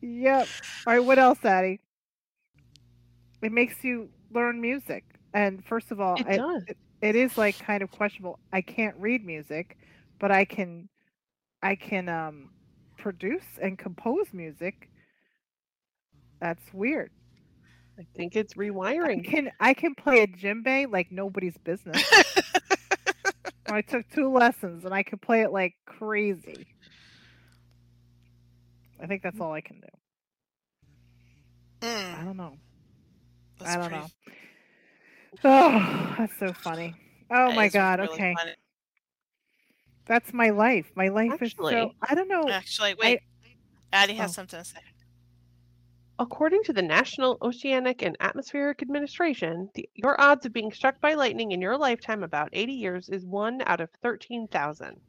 yep. 0.02 0.48
All 0.88 0.94
right. 0.94 1.00
What 1.04 1.20
else, 1.20 1.44
Addie? 1.44 1.80
It 3.42 3.52
makes 3.52 3.84
you 3.84 4.10
learn 4.32 4.62
music, 4.62 5.04
and 5.34 5.64
first 5.66 5.92
of 5.92 6.00
all, 6.00 6.16
It 6.16 6.28
I- 6.28 6.38
does. 6.38 6.64
it 7.02 7.16
is 7.16 7.38
like 7.38 7.58
kind 7.60 7.84
of 7.84 7.92
questionable. 7.92 8.40
I 8.52 8.62
can't 8.62 8.96
read 8.98 9.26
music, 9.26 9.78
but 10.20 10.32
I 10.32 10.46
can, 10.46 10.90
I 11.62 11.76
can 11.76 12.10
um, 12.10 12.50
produce 12.98 13.44
and 13.62 13.78
compose 13.78 14.28
music. 14.34 14.90
That's 16.40 16.64
weird. 16.74 17.12
I 17.98 18.06
think 18.16 18.36
it's 18.36 18.54
I 18.54 18.60
rewiring. 18.60 19.26
can 19.26 19.52
I 19.60 19.74
can 19.74 19.96
play 19.96 20.22
a 20.22 20.28
djembe 20.28 20.92
like 20.92 21.12
nobody's 21.12 21.58
business. 21.58 22.04
I 23.68 23.82
took 23.82 24.10
two 24.14 24.32
lessons 24.32 24.86
and 24.86 24.94
I 24.94 25.04
could 25.04 25.22
play 25.22 25.42
it 25.42 25.52
like 25.52 25.74
crazy. 25.86 26.68
I 29.02 29.08
think 29.08 29.24
that's 29.24 29.40
all 29.40 29.52
I 29.54 29.62
can 29.62 29.80
do. 29.82 29.88
I 31.82 31.86
Mm, 31.88 32.26
don't 32.26 32.38
know. 32.38 32.58
that's 33.60 33.72
I 33.72 33.78
don't 33.78 33.90
pretty- 33.90 34.02
know. 34.04 34.10
Oh, 35.44 36.16
that's 36.18 36.38
so 36.40 36.54
funny. 36.54 36.96
Oh 37.32 37.50
that 37.50 37.56
my 37.56 37.68
god. 37.70 38.00
really 38.00 38.14
okay, 38.14 38.34
funny. 38.38 38.54
that's 40.06 40.34
my 40.34 40.50
life. 40.50 40.86
My 40.96 41.10
life 41.10 41.42
is 41.42 41.54
so. 41.60 41.92
I 42.08 42.16
don't 42.16 42.28
know. 42.28 42.48
Actually, 42.50 42.94
wait. 42.96 43.20
Addie 43.94 44.14
has 44.16 44.32
Oh. 44.32 44.34
something 44.34 44.60
to 44.60 44.66
say. 44.66 44.80
According 46.18 46.64
to 46.64 46.74
the 46.74 46.82
National 46.82 47.38
Oceanic 47.42 48.02
and 48.02 48.16
Atmospheric 48.22 48.82
Administration, 48.82 49.70
the, 49.74 49.90
your 49.96 50.20
odds 50.20 50.46
of 50.46 50.54
being 50.54 50.72
struck 50.72 51.02
by 51.02 51.14
lightning 51.14 51.52
in 51.52 51.62
your 51.62 51.78
lifetime, 51.78 52.24
about 52.24 52.50
80 52.54 52.72
years, 52.72 53.10
is 53.10 53.26
one 53.26 53.62
out 53.66 53.82
of 53.82 53.90
13,000. 54.02 55.00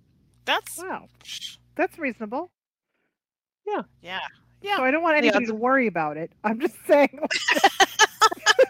That's 0.44 0.78
Wow, 0.78 1.06
that's 1.76 1.98
reasonable. 1.98 2.50
yeah. 3.66 3.82
Yeah. 4.02 4.18
Yeah. 4.62 4.76
So 4.78 4.84
I 4.84 4.90
don't 4.90 5.02
want 5.02 5.16
anybody 5.18 5.44
it's- 5.44 5.50
to 5.50 5.54
worry 5.54 5.86
about 5.86 6.16
it. 6.16 6.32
I'm 6.42 6.58
just 6.60 6.74
saying. 6.86 7.18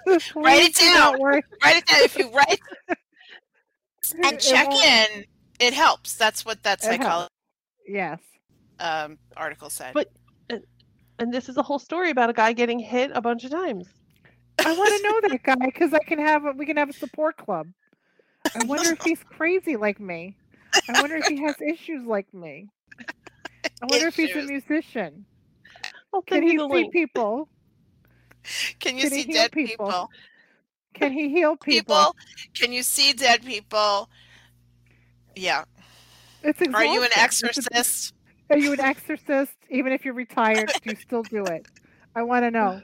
Write 0.34 0.62
it 0.62 0.74
Please 0.74 0.78
do 0.78 0.95
down. 0.95 1.18
worry. 1.20 1.43
Write 1.64 1.76
it 1.78 1.87
down. 1.87 2.01
If 2.03 2.18
you 2.18 2.30
write 2.32 2.61
and 4.24 4.39
check 4.41 4.68
won't- 4.68 4.84
in, 4.84 5.24
it 5.61 5.72
helps. 5.74 6.16
That's 6.16 6.45
what 6.45 6.62
that 6.64 6.82
psychology 6.82 7.30
Yes. 7.89 8.18
um, 8.78 9.18
article 9.37 9.70
said. 9.70 9.95
But- 9.95 10.11
And 11.18 11.32
this 11.32 11.48
is 11.48 11.56
a 11.56 11.62
whole 11.62 11.78
story 11.78 12.10
about 12.10 12.30
a 12.30 12.32
guy 12.32 12.52
getting 12.52 12.78
hit 12.78 13.10
a 13.14 13.20
bunch 13.22 13.44
of 13.44 13.50
times. 13.50 13.88
I 14.64 14.76
want 14.76 14.88
to 14.96 15.02
know 15.02 15.28
that 15.28 15.42
guy 15.58 15.66
because 15.66 15.92
I 15.94 15.98
can 16.00 16.18
have 16.18 16.44
a, 16.44 16.52
we 16.52 16.66
can 16.66 16.76
have 16.76 16.90
a 16.90 16.92
support 16.92 17.36
club. 17.36 17.68
I 18.54 18.64
wonder 18.64 18.92
if 18.92 19.02
he's 19.02 19.22
crazy 19.36 19.76
like 19.76 19.98
me. 20.00 20.36
I 20.88 21.00
wonder 21.00 21.16
if 21.16 21.26
he 21.26 21.42
has 21.42 21.56
issues 21.60 22.06
like 22.06 22.32
me. 22.34 22.68
I 23.00 23.86
wonder 23.90 24.08
if 24.08 24.16
he's 24.16 24.34
a 24.36 24.42
musician. 24.42 25.24
I'll 26.12 26.22
Can 26.26 26.42
he 26.42 26.50
see 26.50 26.58
link. 26.58 26.92
people? 26.92 27.48
Can 28.78 28.96
you 28.96 29.02
Can 29.08 29.10
see 29.10 29.24
dead 29.24 29.52
people? 29.52 29.86
people? 29.86 30.10
Can 30.94 31.12
he 31.12 31.28
heal 31.30 31.56
people? 31.56 31.96
People? 31.96 32.16
Can 32.54 32.72
you 32.72 32.82
see 32.82 33.12
dead 33.12 33.44
people? 33.44 34.08
Yeah. 35.34 35.64
It's 36.42 36.60
Are 36.62 36.84
you 36.84 37.02
an 37.02 37.06
exhausting. 37.08 37.48
It's 37.48 37.58
a- 37.58 37.60
exorcist? 37.76 38.14
Are 38.51 38.59
you 38.59 38.72
an 38.72 38.80
exorcist? 38.80 39.53
Even 39.70 39.92
if 39.92 40.05
you're 40.05 40.14
retired, 40.14 40.70
do 40.82 40.90
you 40.90 40.97
still 40.97 41.22
do 41.22 41.44
it? 41.47 41.66
I 42.14 42.22
want 42.22 42.44
to 42.44 42.51
know. 42.51 42.80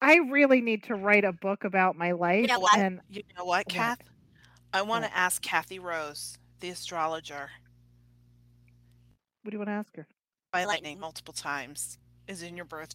I 0.00 0.16
really 0.30 0.60
need 0.60 0.84
to 0.84 0.94
write 0.94 1.24
a 1.24 1.32
book 1.32 1.64
about 1.64 1.96
my 1.96 2.12
life, 2.12 2.48
know 2.48 2.60
what? 2.60 2.78
and 2.78 3.00
You 3.08 3.22
know 3.36 3.44
what, 3.44 3.66
What? 3.66 3.68
Kath? 3.68 3.98
I 4.72 4.82
want 4.82 5.04
to 5.04 5.16
ask 5.16 5.40
Kathy 5.42 5.78
Rose, 5.78 6.36
the 6.60 6.68
astrologer, 6.70 7.50
what 9.42 9.50
do 9.50 9.54
you 9.54 9.58
want 9.58 9.68
to 9.68 9.72
ask 9.74 9.94
her? 9.96 10.06
by 10.52 10.64
lightning 10.64 10.98
multiple 10.98 11.34
times. 11.34 11.98
Is 12.28 12.42
in 12.42 12.56
your 12.56 12.64
birth. 12.64 12.94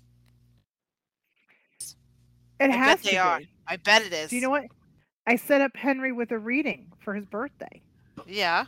It 2.60 2.70
I 2.70 2.76
has 2.76 2.96
bet 2.98 3.04
they 3.04 3.12
to 3.12 3.18
are. 3.18 3.42
I 3.66 3.78
bet 3.78 4.02
it 4.02 4.12
is. 4.12 4.30
Do 4.30 4.36
you 4.36 4.42
know 4.42 4.50
what? 4.50 4.66
I 5.28 5.36
set 5.36 5.62
up 5.62 5.76
Henry 5.76 6.12
with 6.12 6.32
a 6.32 6.38
reading 6.40 6.92
for 7.00 7.14
his 7.14 7.26
birthday. 7.26 7.82
Yeah. 8.28 8.66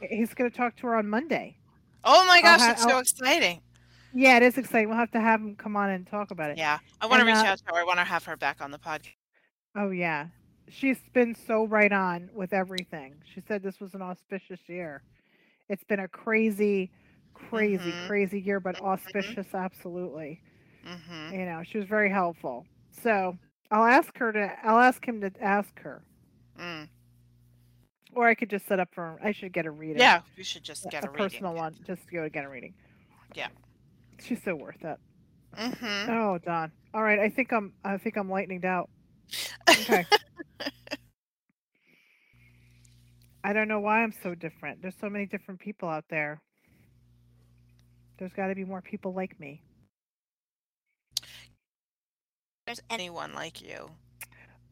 He's 0.00 0.34
going 0.34 0.50
to 0.50 0.56
talk 0.56 0.76
to 0.76 0.86
her 0.88 0.96
on 0.96 1.08
Monday. 1.08 1.56
Oh 2.04 2.24
my 2.26 2.40
gosh, 2.42 2.60
ha- 2.60 2.66
that's 2.68 2.82
so 2.82 2.90
I'll- 2.90 2.98
exciting. 3.00 3.60
Yeah, 4.14 4.36
it 4.38 4.42
is 4.44 4.56
exciting. 4.56 4.88
We'll 4.88 4.96
have 4.98 5.10
to 5.10 5.20
have 5.20 5.40
him 5.40 5.56
come 5.56 5.76
on 5.76 5.90
and 5.90 6.06
talk 6.06 6.30
about 6.30 6.50
it. 6.50 6.56
Yeah. 6.58 6.78
I 7.02 7.06
want 7.06 7.20
to 7.20 7.26
reach 7.26 7.36
uh, 7.36 7.44
out 7.48 7.58
to 7.58 7.64
her. 7.66 7.80
I 7.80 7.84
want 7.84 7.98
to 7.98 8.04
have 8.04 8.24
her 8.24 8.36
back 8.36 8.60
on 8.62 8.70
the 8.70 8.78
podcast. 8.78 9.12
Oh 9.76 9.90
yeah, 9.90 10.28
she's 10.70 10.96
been 11.12 11.34
so 11.34 11.66
right 11.66 11.92
on 11.92 12.30
with 12.32 12.54
everything. 12.54 13.16
She 13.34 13.42
said 13.46 13.62
this 13.62 13.78
was 13.78 13.92
an 13.94 14.00
auspicious 14.00 14.60
year. 14.68 15.02
It's 15.68 15.84
been 15.84 16.00
a 16.00 16.08
crazy, 16.08 16.90
crazy, 17.34 17.90
Mhm. 17.92 18.06
crazy 18.06 18.40
year, 18.40 18.58
but 18.58 18.80
auspicious, 18.80 19.48
absolutely. 19.52 20.40
Mm-hmm. 20.88 21.34
You 21.34 21.44
know, 21.44 21.62
she 21.62 21.76
was 21.76 21.86
very 21.86 22.08
helpful. 22.08 22.64
So 23.02 23.36
I'll 23.70 23.84
ask 23.84 24.16
her 24.18 24.32
to. 24.32 24.52
I'll 24.64 24.78
ask 24.78 25.04
him 25.06 25.20
to 25.22 25.30
ask 25.40 25.78
her, 25.80 26.02
Mm. 26.58 26.88
or 28.14 28.26
I 28.28 28.34
could 28.34 28.50
just 28.50 28.66
set 28.66 28.78
up 28.80 28.88
for. 28.94 29.18
I 29.22 29.32
should 29.32 29.52
get 29.52 29.66
a 29.66 29.70
reading. 29.70 29.98
Yeah, 29.98 30.22
you 30.36 30.44
should 30.44 30.62
just 30.62 30.88
get 30.90 31.04
a 31.04 31.08
a, 31.08 31.10
reading. 31.10 31.24
personal 31.28 31.54
one. 31.54 31.74
Just 31.86 32.10
go 32.10 32.28
get 32.28 32.44
a 32.44 32.48
reading. 32.48 32.74
Yeah. 33.34 33.48
she's 34.22 34.42
so 34.42 34.54
worth 34.54 34.82
it. 34.84 34.98
Mm-hmm. 35.58 36.10
Oh, 36.10 36.38
Don. 36.38 36.72
All 36.94 37.02
right, 37.02 37.18
I 37.18 37.28
think 37.28 37.52
I'm. 37.52 37.72
I 37.84 37.98
think 37.98 38.16
I'm 38.16 38.28
lightninged 38.28 38.64
out. 38.64 38.88
Okay. 39.68 40.06
I 43.44 43.52
don't 43.52 43.68
know 43.68 43.80
why 43.80 44.02
I'm 44.02 44.12
so 44.22 44.34
different. 44.34 44.82
There's 44.82 44.96
so 45.00 45.08
many 45.08 45.26
different 45.26 45.60
people 45.60 45.88
out 45.88 46.04
there. 46.10 46.40
There's 48.18 48.32
got 48.32 48.48
to 48.48 48.54
be 48.54 48.64
more 48.64 48.80
people 48.82 49.12
like 49.14 49.38
me. 49.38 49.62
There's 52.66 52.82
anyone 52.90 53.32
like 53.32 53.62
you. 53.62 53.90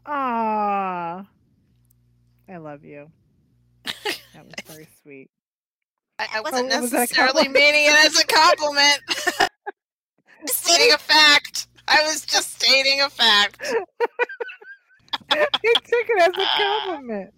Ah, 0.07 1.27
I 2.49 2.57
love 2.59 2.85
you. 2.85 3.11
That 4.35 4.45
was 4.47 4.55
very 4.67 4.89
sweet. 5.01 5.31
I, 6.19 6.27
I 6.35 6.41
wasn't 6.41 6.73
Oh, 6.73 6.81
was 6.81 6.91
that 6.91 6.97
a 6.97 7.01
necessarily 7.03 7.45
compliment? 7.45 7.55
meaning 7.55 7.87
it 7.87 8.05
as 8.05 8.19
a 8.19 8.27
compliment. 8.27 9.01
Stating 10.47 10.93
a 10.93 10.99
fact. 10.99 11.69
I 11.87 12.03
was 12.03 12.27
just 12.27 12.61
stating 12.61 13.01
a 13.01 13.09
fact. 13.09 13.63
he 13.63 13.75
took 15.73 15.85
it 16.09 16.21
as 16.23 16.37
a 16.37 16.47
compliment. 16.57 17.33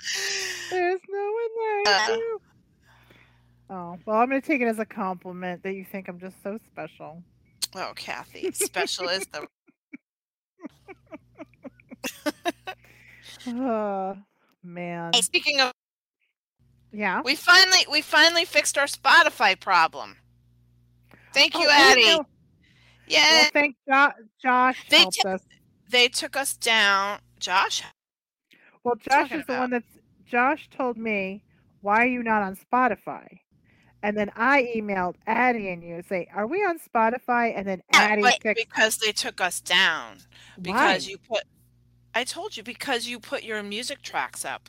There's 0.70 1.00
no 1.08 1.32
one 1.32 1.84
like 1.84 2.08
Uh. 2.10 2.12
you. 2.14 2.40
Oh, 3.68 3.98
well, 4.06 4.16
I'm 4.16 4.28
going 4.30 4.40
to 4.40 4.46
take 4.46 4.62
it 4.62 4.68
as 4.68 4.78
a 4.78 4.86
compliment 4.86 5.62
that 5.64 5.74
you 5.74 5.84
think 5.84 6.08
I'm 6.08 6.18
just 6.18 6.42
so 6.42 6.56
special. 6.66 7.22
Oh, 7.74 7.92
Kathy, 7.94 8.50
special 8.52 9.08
is 9.08 9.26
the 9.26 9.46
Oh, 13.46 14.16
man. 14.62 15.12
Hey, 15.14 15.22
speaking 15.22 15.60
of, 15.60 15.72
Yeah. 16.92 17.20
we 17.22 17.34
finally 17.34 17.86
we 17.90 18.00
finally 18.02 18.44
fixed 18.44 18.76
our 18.78 18.86
Spotify 18.86 19.58
problem. 19.58 20.16
Thank 21.32 21.54
you, 21.54 21.66
Oh, 21.68 21.72
Addie. 21.72 22.18
Yeah, 23.08 23.20
Well, 23.42 23.50
thank 23.52 23.76
jo- 23.88 24.12
Josh 24.42 24.84
They 24.88 24.98
helped 25.00 25.16
took- 25.20 25.26
us. 25.34 25.40
they 25.88 26.08
took 26.08 26.36
us 26.36 26.54
down. 26.56 27.20
Josh, 27.38 27.82
Well, 28.82 28.96
Josh 28.96 29.30
is 29.32 29.44
the 29.46 29.54
one 29.58 29.70
that's. 29.70 29.86
Josh 30.24 30.68
told 30.70 30.96
me, 30.96 31.42
"Why 31.82 32.02
are 32.02 32.06
you 32.06 32.22
not 32.22 32.42
on 32.42 32.56
Spotify?" 32.56 33.26
And 34.02 34.16
then 34.16 34.30
I 34.34 34.62
emailed 34.76 35.16
Addie 35.26 35.68
and 35.68 35.82
you 35.84 36.02
say, 36.08 36.28
"Are 36.34 36.46
we 36.46 36.64
on 36.64 36.78
Spotify?" 36.80 37.52
And 37.56 37.66
then 37.66 37.82
Yeah, 37.92 38.00
Addie 38.00 38.54
because 38.54 38.96
they 38.98 39.12
took 39.12 39.40
us 39.40 39.60
down 39.60 40.18
Why? 40.56 40.62
because 40.64 41.08
you 41.08 41.18
put. 41.18 41.44
I 42.16 42.24
told 42.24 42.56
you 42.56 42.62
because 42.62 43.06
you 43.06 43.20
put 43.20 43.42
your 43.44 43.62
music 43.62 44.00
tracks 44.02 44.44
up. 44.44 44.68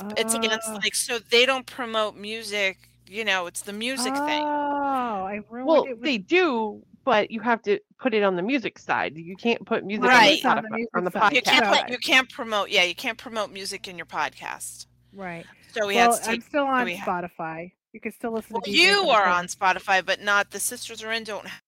It's- 0.00 0.12
It's 0.16 0.34
against 0.34 0.68
Ah. 0.68 0.74
like 0.82 0.94
so 0.94 1.18
they 1.18 1.46
don't 1.46 1.66
promote 1.66 2.16
music. 2.16 2.90
You 3.06 3.24
know, 3.24 3.46
it's 3.46 3.62
the 3.62 3.72
music 3.72 4.14
thing. 4.14 4.42
Oh, 4.42 5.24
I 5.34 5.40
ruined 5.48 5.66
Well, 5.68 5.84
it. 5.84 5.90
With, 5.90 6.02
they 6.02 6.18
do, 6.18 6.82
but 7.04 7.30
you 7.30 7.40
have 7.40 7.62
to 7.62 7.80
put 7.98 8.12
it 8.14 8.22
on 8.22 8.36
the 8.36 8.42
music 8.42 8.78
side. 8.78 9.16
You 9.16 9.34
can't 9.36 9.64
put 9.64 9.84
music 9.84 10.04
Right. 10.04 10.44
on, 10.44 10.58
On 10.58 10.62
the 10.64 10.68
the 10.68 10.68
Spotify, 10.68 10.76
music 10.76 10.96
on 10.96 11.04
the 11.04 11.10
side. 11.10 11.32
You 11.32 11.40
podcast 11.40 11.44
can't 11.44 11.66
put, 11.82 11.90
you 11.90 11.98
can't 11.98 12.28
promote 12.30 12.70
yeah 12.70 12.82
you 12.82 12.94
can't 12.94 13.16
promote 13.18 13.50
music 13.50 13.88
in 13.88 13.96
your 13.96 14.06
podcast. 14.06 14.86
right. 15.12 15.46
So 15.72 15.86
we 15.86 15.94
well, 15.96 16.12
had 16.12 16.22
to 16.24 16.30
I'm 16.30 16.40
still 16.40 16.64
on 16.64 16.84
we 16.84 16.96
ha- 16.96 17.06
Spotify. 17.06 17.72
You 17.92 18.00
can 18.00 18.12
still 18.12 18.32
listen 18.32 18.52
Well, 18.54 18.62
to. 18.62 18.70
You 18.70 19.08
are 19.10 19.26
on 19.26 19.46
Spotify, 19.46 20.04
but 20.04 20.20
not 20.20 20.50
the 20.50 20.60
sisters 20.60 21.02
are 21.02 21.12
in. 21.12 21.24
Don't 21.24 21.46
have- 21.46 21.62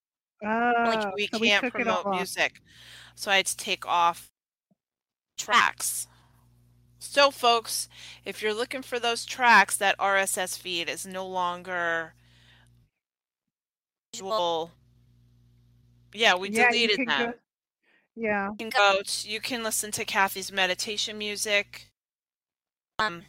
Oh, 0.44 0.82
like 0.84 1.04
we 1.14 1.28
so 1.32 1.38
can't 1.40 1.64
all 1.86 2.02
promote 2.02 2.06
music, 2.06 2.60
so 3.14 3.30
I 3.30 3.36
had 3.38 3.46
to 3.46 3.56
take 3.56 3.86
off 3.86 4.30
tracks. 5.36 6.06
So, 6.98 7.30
folks, 7.30 7.88
if 8.24 8.42
you're 8.42 8.54
looking 8.54 8.82
for 8.82 8.98
those 8.98 9.24
tracks, 9.24 9.76
that 9.78 9.96
RSS 9.98 10.56
feed 10.56 10.88
is 10.88 11.06
no 11.06 11.26
longer 11.26 12.14
visual. 14.12 14.72
Yeah, 16.12 16.34
we 16.36 16.50
yeah, 16.50 16.70
deleted 16.70 17.00
that. 17.06 17.18
go- 17.18 17.34
yeah. 18.16 18.50
You 18.58 18.66
can 18.66 18.70
go. 18.70 19.02
t- 19.02 19.28
You 19.28 19.40
can 19.40 19.62
listen 19.64 19.90
to 19.92 20.04
Kathy's 20.04 20.52
meditation 20.52 21.18
music. 21.18 21.90
Um, 22.98 23.24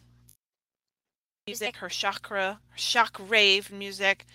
music, 1.46 1.76
her 1.76 1.88
chakra, 1.88 2.60
shock 2.74 3.16
rave 3.20 3.70
music. 3.70 4.26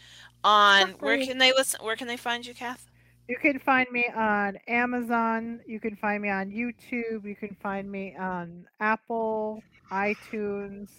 On 0.48 0.90
where 1.00 1.18
can 1.26 1.38
they 1.40 1.52
listen? 1.52 1.84
Where 1.84 1.96
can 1.98 2.08
they 2.08 2.16
find 2.18 2.46
you, 2.46 2.54
Kath? 2.54 2.86
You 3.28 3.38
can 3.42 3.60
find 3.60 3.92
me 3.92 4.06
on 4.16 4.58
Amazon. 4.68 5.60
You 5.68 5.80
can 5.82 5.98
find 5.98 6.22
me 6.24 6.30
on 6.30 6.50
YouTube. 6.50 7.26
You 7.26 7.36
can 7.36 7.56
find 7.62 7.92
me 7.92 8.16
on 8.16 8.66
Apple, 8.80 9.62
iTunes, 9.92 10.90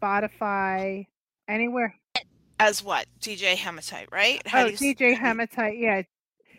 Spotify, 0.00 1.06
anywhere. 1.48 1.94
As 2.60 2.82
what? 2.82 3.06
DJ 3.20 3.56
Hematite, 3.56 4.08
right? 4.12 4.46
How 4.46 4.62
Oh, 4.62 4.66
s- 4.66 4.80
DJ 4.80 5.14
Hematite. 5.16 5.78
Yeah. 5.78 6.02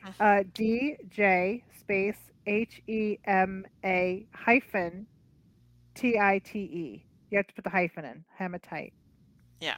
Mhm. 0.04 0.14
Uh, 0.20 0.44
DJ 0.54 1.64
space 1.78 2.18
H 2.46 2.82
E 2.88 3.18
M 3.26 3.66
A 3.84 4.26
hyphen 4.34 5.08
T 5.96 6.18
I 6.18 6.40
T 6.40 6.60
E. 6.60 7.06
You 7.32 7.38
have 7.38 7.48
to 7.48 7.54
put 7.54 7.64
the 7.64 7.70
hyphen 7.70 8.06
in. 8.06 8.24
Hematite. 8.38 8.94
Yeah. 9.60 9.78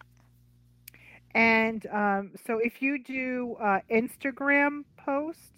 And 1.33 1.85
um, 1.87 2.33
so 2.45 2.59
if 2.59 2.81
you 2.81 3.03
do 3.03 3.55
uh, 3.61 3.79
Instagram 3.91 4.83
posts, 4.97 5.51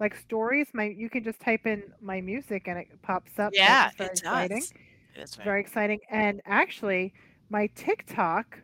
like 0.00 0.14
stories, 0.16 0.68
my 0.74 0.84
you 0.86 1.10
can 1.10 1.24
just 1.24 1.40
type 1.40 1.66
in 1.66 1.92
my 2.00 2.20
music 2.20 2.68
and 2.68 2.78
it 2.78 2.88
pops 3.02 3.38
up. 3.38 3.54
Yeah, 3.54 3.90
very 3.98 4.16
it 4.16 4.18
exciting. 4.18 4.68
does. 4.68 4.72
That's 5.14 5.38
right. 5.38 5.44
Very 5.44 5.60
exciting. 5.60 6.00
And 6.10 6.40
actually, 6.46 7.14
my 7.50 7.68
TikTok, 7.74 8.58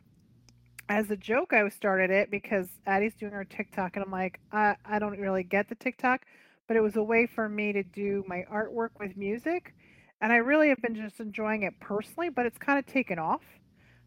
as 0.89 1.11
a 1.11 1.17
joke, 1.17 1.53
I 1.53 1.67
started 1.71 2.11
it 2.11 2.31
because 2.31 2.69
Addie's 2.87 3.15
doing 3.15 3.33
her 3.33 3.45
TikTok, 3.45 3.97
and 3.97 4.05
I'm 4.05 4.11
like, 4.11 4.39
I, 4.53 4.77
I 4.85 4.99
don't 4.99 5.19
really 5.19 5.43
get 5.45 5.69
the 5.69 5.75
TikTok, 5.77 6.23
but 6.69 6.77
it 6.77 6.81
was 6.83 6.97
a 6.97 7.03
way 7.03 7.27
for 7.27 7.49
me 7.49 7.73
to 7.73 7.83
do 7.83 8.25
my 8.27 8.45
artwork 8.53 8.91
with 9.01 9.17
music. 9.17 9.75
And 10.21 10.33
I 10.33 10.37
really 10.37 10.69
have 10.69 10.81
been 10.83 10.95
just 10.95 11.21
enjoying 11.21 11.63
it 11.63 11.75
personally, 11.81 12.29
but 12.31 12.47
it's 12.47 12.59
kind 12.59 12.79
of 12.79 12.87
taken 12.87 13.19
off. 13.19 13.43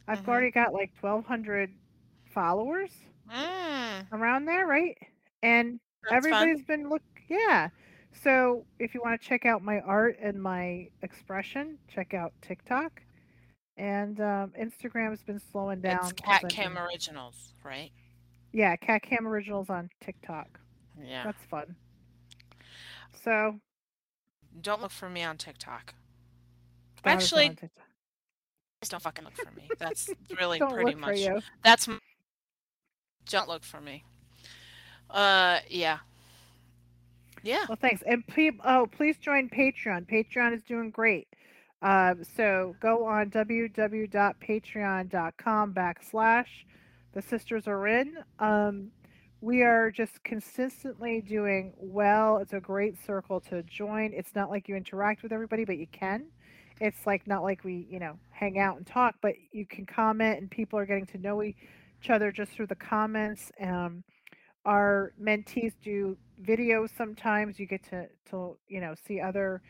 I've 0.08 0.20
Mhm. 0.20 0.28
already 0.28 0.52
got 0.52 0.74
like 0.74 0.92
1,200 1.02 1.72
followers 2.42 2.92
Mm, 3.34 4.06
around 4.12 4.46
there, 4.46 4.68
right? 4.68 4.96
And 5.42 5.80
that's 6.04 6.26
fun. 6.28 6.34
everybody's 6.34 6.64
been 6.66 6.88
look 6.88 7.02
yeah 7.28 7.70
so 8.24 8.64
if 8.80 8.94
you 8.94 9.02
want 9.04 9.20
to 9.20 9.28
check 9.28 9.46
out 9.46 9.62
my 9.64 9.80
art 9.82 10.18
and 10.22 10.42
my 10.42 10.88
expression 11.02 11.78
check 11.88 12.14
out 12.14 12.32
tiktok 12.42 13.02
and 13.76 14.22
um, 14.22 14.54
instagram's 14.60 15.22
been 15.24 15.40
slowing 15.52 15.82
down 15.82 16.00
It's 16.04 16.14
Cat 16.14 16.44
Cam 16.48 16.74
been- 16.76 16.84
Originals, 16.84 17.54
right? 17.66 17.92
yeah 18.54 18.76
cat 18.78 19.02
cam 19.02 19.28
originals 19.28 19.70
on 19.70 19.90
tiktok 20.00 20.60
Yeah. 21.04 21.24
that's 21.26 21.44
fun 21.46 21.76
so 23.24 23.60
Don't 24.62 24.82
look 24.82 24.92
for 24.92 25.10
me 25.10 25.24
on 25.24 25.38
TikTok. 25.38 25.94
Actually, 27.04 27.50
just 28.82 28.92
don't 28.92 29.02
fucking 29.04 29.26
look 29.26 29.36
for 29.36 29.52
me. 29.52 29.70
That's 29.80 30.10
really 30.40 30.60
pretty 30.60 30.96
much. 30.96 31.20
That's. 31.64 31.90
Don't 33.30 33.48
look 33.48 33.64
for 33.64 33.82
me. 33.82 34.04
Uh, 35.10 35.60
yeah. 35.70 36.00
Yeah. 37.44 37.66
well 37.70 37.78
thanks. 37.80 38.04
And 38.06 38.28
please, 38.28 38.54
oh 38.66 38.90
please 38.92 39.18
join 39.18 39.50
patreon. 39.50 40.10
Patreon 40.10 40.54
is 40.54 40.64
doing 40.64 40.90
great. 40.90 41.28
Um, 41.82 42.24
so 42.36 42.76
go 42.80 43.06
on 43.06 43.30
www.patreon.com 43.30 45.74
backslash 45.74 46.48
the 47.14 47.22
sisters 47.22 47.68
are 47.68 47.88
in. 47.88 48.18
Um, 48.40 48.92
we 49.42 49.62
are 49.62 49.92
just 49.92 50.24
consistently 50.24 51.22
doing 51.22 51.74
well. 51.78 52.38
It's 52.38 52.54
a 52.54 52.60
great 52.60 52.96
circle 53.06 53.40
to 53.42 53.62
join. 53.64 54.12
It's 54.14 54.34
not 54.36 54.50
like 54.50 54.68
you 54.68 54.76
interact 54.76 55.24
with 55.24 55.32
everybody 55.32 55.66
but 55.66 55.78
you 55.78 55.88
can. 55.92 56.26
It's 56.82 57.06
like 57.06 57.28
not 57.28 57.44
like 57.44 57.64
we 57.64 57.88
you 57.90 58.00
know 58.00 58.18
hang 58.32 58.60
out 58.60 58.78
and 58.78 58.86
talk 58.86 59.16
but 59.22 59.36
you 59.52 59.66
can 59.66 59.86
comment 59.86 60.40
and 60.40 60.50
people 60.50 60.80
are 60.80 60.86
getting 60.86 61.06
to 61.08 61.18
know 61.20 61.42
each 62.08 62.12
other 62.12 62.32
just 62.32 62.54
through 62.54 62.68
the 62.68 62.76
comments 62.76 63.52
um, 63.62 64.04
our 64.66 65.14
mentees 65.22 65.74
do 65.84 66.18
videos 66.44 66.90
sometimes 66.98 67.60
you 67.60 67.66
get 67.68 67.84
to 67.84 68.08
to 68.30 68.58
you 68.70 68.82
know 68.82 68.96
see 69.08 69.20
other 69.22 69.62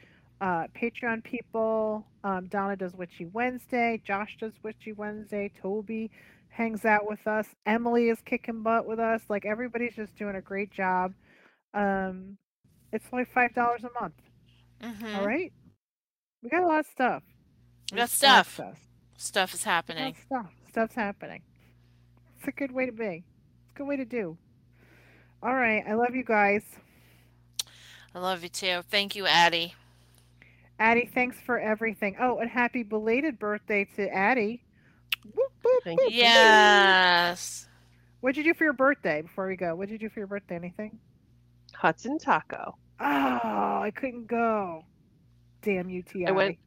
uh, 0.41 0.65
patreon 0.79 1.23
people 1.23 2.05
um, 2.23 2.47
donna 2.49 2.75
does 2.75 2.93
witchy 2.95 3.25
wednesday 3.25 4.01
josh 4.05 4.37
does 4.39 4.53
witchy 4.63 4.93
wednesday 4.93 5.51
toby 5.61 6.11
hangs 6.49 6.85
out 6.85 7.07
with 7.07 7.25
us 7.27 7.47
emily 7.65 8.09
is 8.09 8.19
kicking 8.25 8.63
butt 8.63 8.87
with 8.87 8.99
us 8.99 9.23
like 9.29 9.45
everybody's 9.45 9.95
just 9.95 10.15
doing 10.17 10.35
a 10.35 10.41
great 10.41 10.71
job 10.71 11.13
um, 11.73 12.37
it's 12.93 13.05
only 13.13 13.25
five 13.25 13.53
dollars 13.55 13.83
a 13.83 14.01
month 14.01 14.15
Mm-hmm. 14.83 15.15
all 15.15 15.25
right 15.25 15.51
we 16.43 16.49
got 16.49 16.63
a 16.63 16.67
lot 16.67 16.81
of 16.81 16.85
stuff 16.87 17.23
We 17.91 17.97
got 17.97 18.09
There's 18.09 18.11
stuff. 18.11 18.79
Stuff 19.17 19.53
is 19.55 19.63
happening. 19.63 20.15
stuff 20.25 20.51
stuff's 20.69 20.95
happening 20.95 21.41
it's 22.37 22.47
a 22.47 22.51
good 22.51 22.71
way 22.71 22.85
to 22.85 22.91
be 22.91 23.23
it's 23.63 23.75
a 23.75 23.77
good 23.77 23.87
way 23.87 23.97
to 23.97 24.05
do 24.05 24.37
all 25.43 25.53
right 25.55 25.83
i 25.87 25.93
love 25.93 26.15
you 26.15 26.23
guys 26.23 26.63
I 28.15 28.19
love 28.19 28.41
you 28.41 28.49
too. 28.49 28.81
Thank 28.89 29.15
you, 29.15 29.27
Addie. 29.27 29.75
Addie, 30.79 31.07
thanks 31.13 31.37
for 31.45 31.59
everything. 31.59 32.15
Oh, 32.19 32.39
and 32.39 32.49
happy 32.49 32.81
belated 32.81 33.37
birthday 33.37 33.85
to 33.95 34.09
Addie. 34.11 34.63
Whoop, 35.35 35.51
whoop, 35.63 35.83
Thank 35.83 35.99
whoop. 36.01 36.11
you. 36.11 36.17
Yes. 36.17 37.67
What'd 38.21 38.37
you 38.37 38.43
do 38.43 38.55
for 38.55 38.63
your 38.63 38.73
birthday 38.73 39.21
before 39.21 39.47
we 39.47 39.55
go? 39.55 39.75
What'd 39.75 39.91
you 39.91 39.99
do 39.99 40.09
for 40.09 40.19
your 40.19 40.25
birthday? 40.27 40.55
Anything? 40.55 40.97
Hudson 41.75 42.17
Taco. 42.17 42.75
Oh, 42.99 43.03
I 43.03 43.91
couldn't 43.95 44.25
go. 44.25 44.83
Damn 45.61 45.87
UTI. 45.87 46.25
I 46.25 46.31
went 46.31 46.57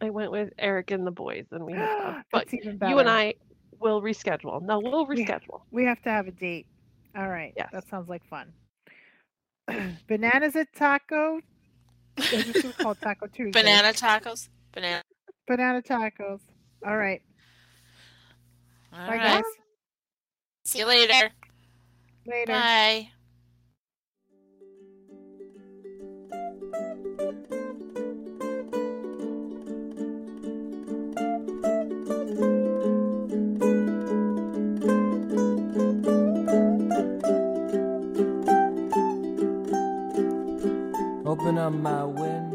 I 0.00 0.10
went 0.10 0.32
with 0.32 0.52
Eric 0.58 0.90
and 0.90 1.06
the 1.06 1.12
boys, 1.12 1.44
and 1.52 1.64
we 1.64 1.74
had 1.74 1.98
fun. 2.02 2.24
But 2.32 2.38
That's 2.46 2.54
even 2.54 2.76
better. 2.78 2.90
you 2.90 2.98
and 2.98 3.08
I 3.08 3.34
will 3.80 4.02
reschedule. 4.02 4.62
No, 4.62 4.78
we'll 4.80 5.06
reschedule. 5.06 5.62
We 5.70 5.84
have 5.84 6.02
to 6.02 6.10
have 6.10 6.26
a 6.26 6.32
date. 6.32 6.66
All 7.16 7.28
right. 7.28 7.52
Yes. 7.56 7.68
That 7.72 7.88
sounds 7.88 8.08
like 8.08 8.22
fun. 8.28 8.52
Bananas 10.08 10.56
at 10.56 10.72
taco. 10.74 11.40
This 12.16 12.56
is 12.56 12.74
called 12.76 12.98
Taco 13.00 13.26
Tuesday. 13.26 13.50
Banana 13.60 13.92
tacos. 13.92 14.48
Banana. 14.72 15.02
Banana 15.46 15.82
tacos. 15.82 16.40
All 16.86 16.96
right. 16.96 17.22
All 18.92 19.06
Bye, 19.06 19.16
right. 19.16 19.42
guys. 19.42 19.44
See 20.64 20.80
you 20.80 20.86
later. 20.86 21.30
Later. 22.26 22.52
Bye. 22.52 23.10
Open 41.28 41.58
up 41.58 41.74
my 41.74 42.04
window. 42.04 42.47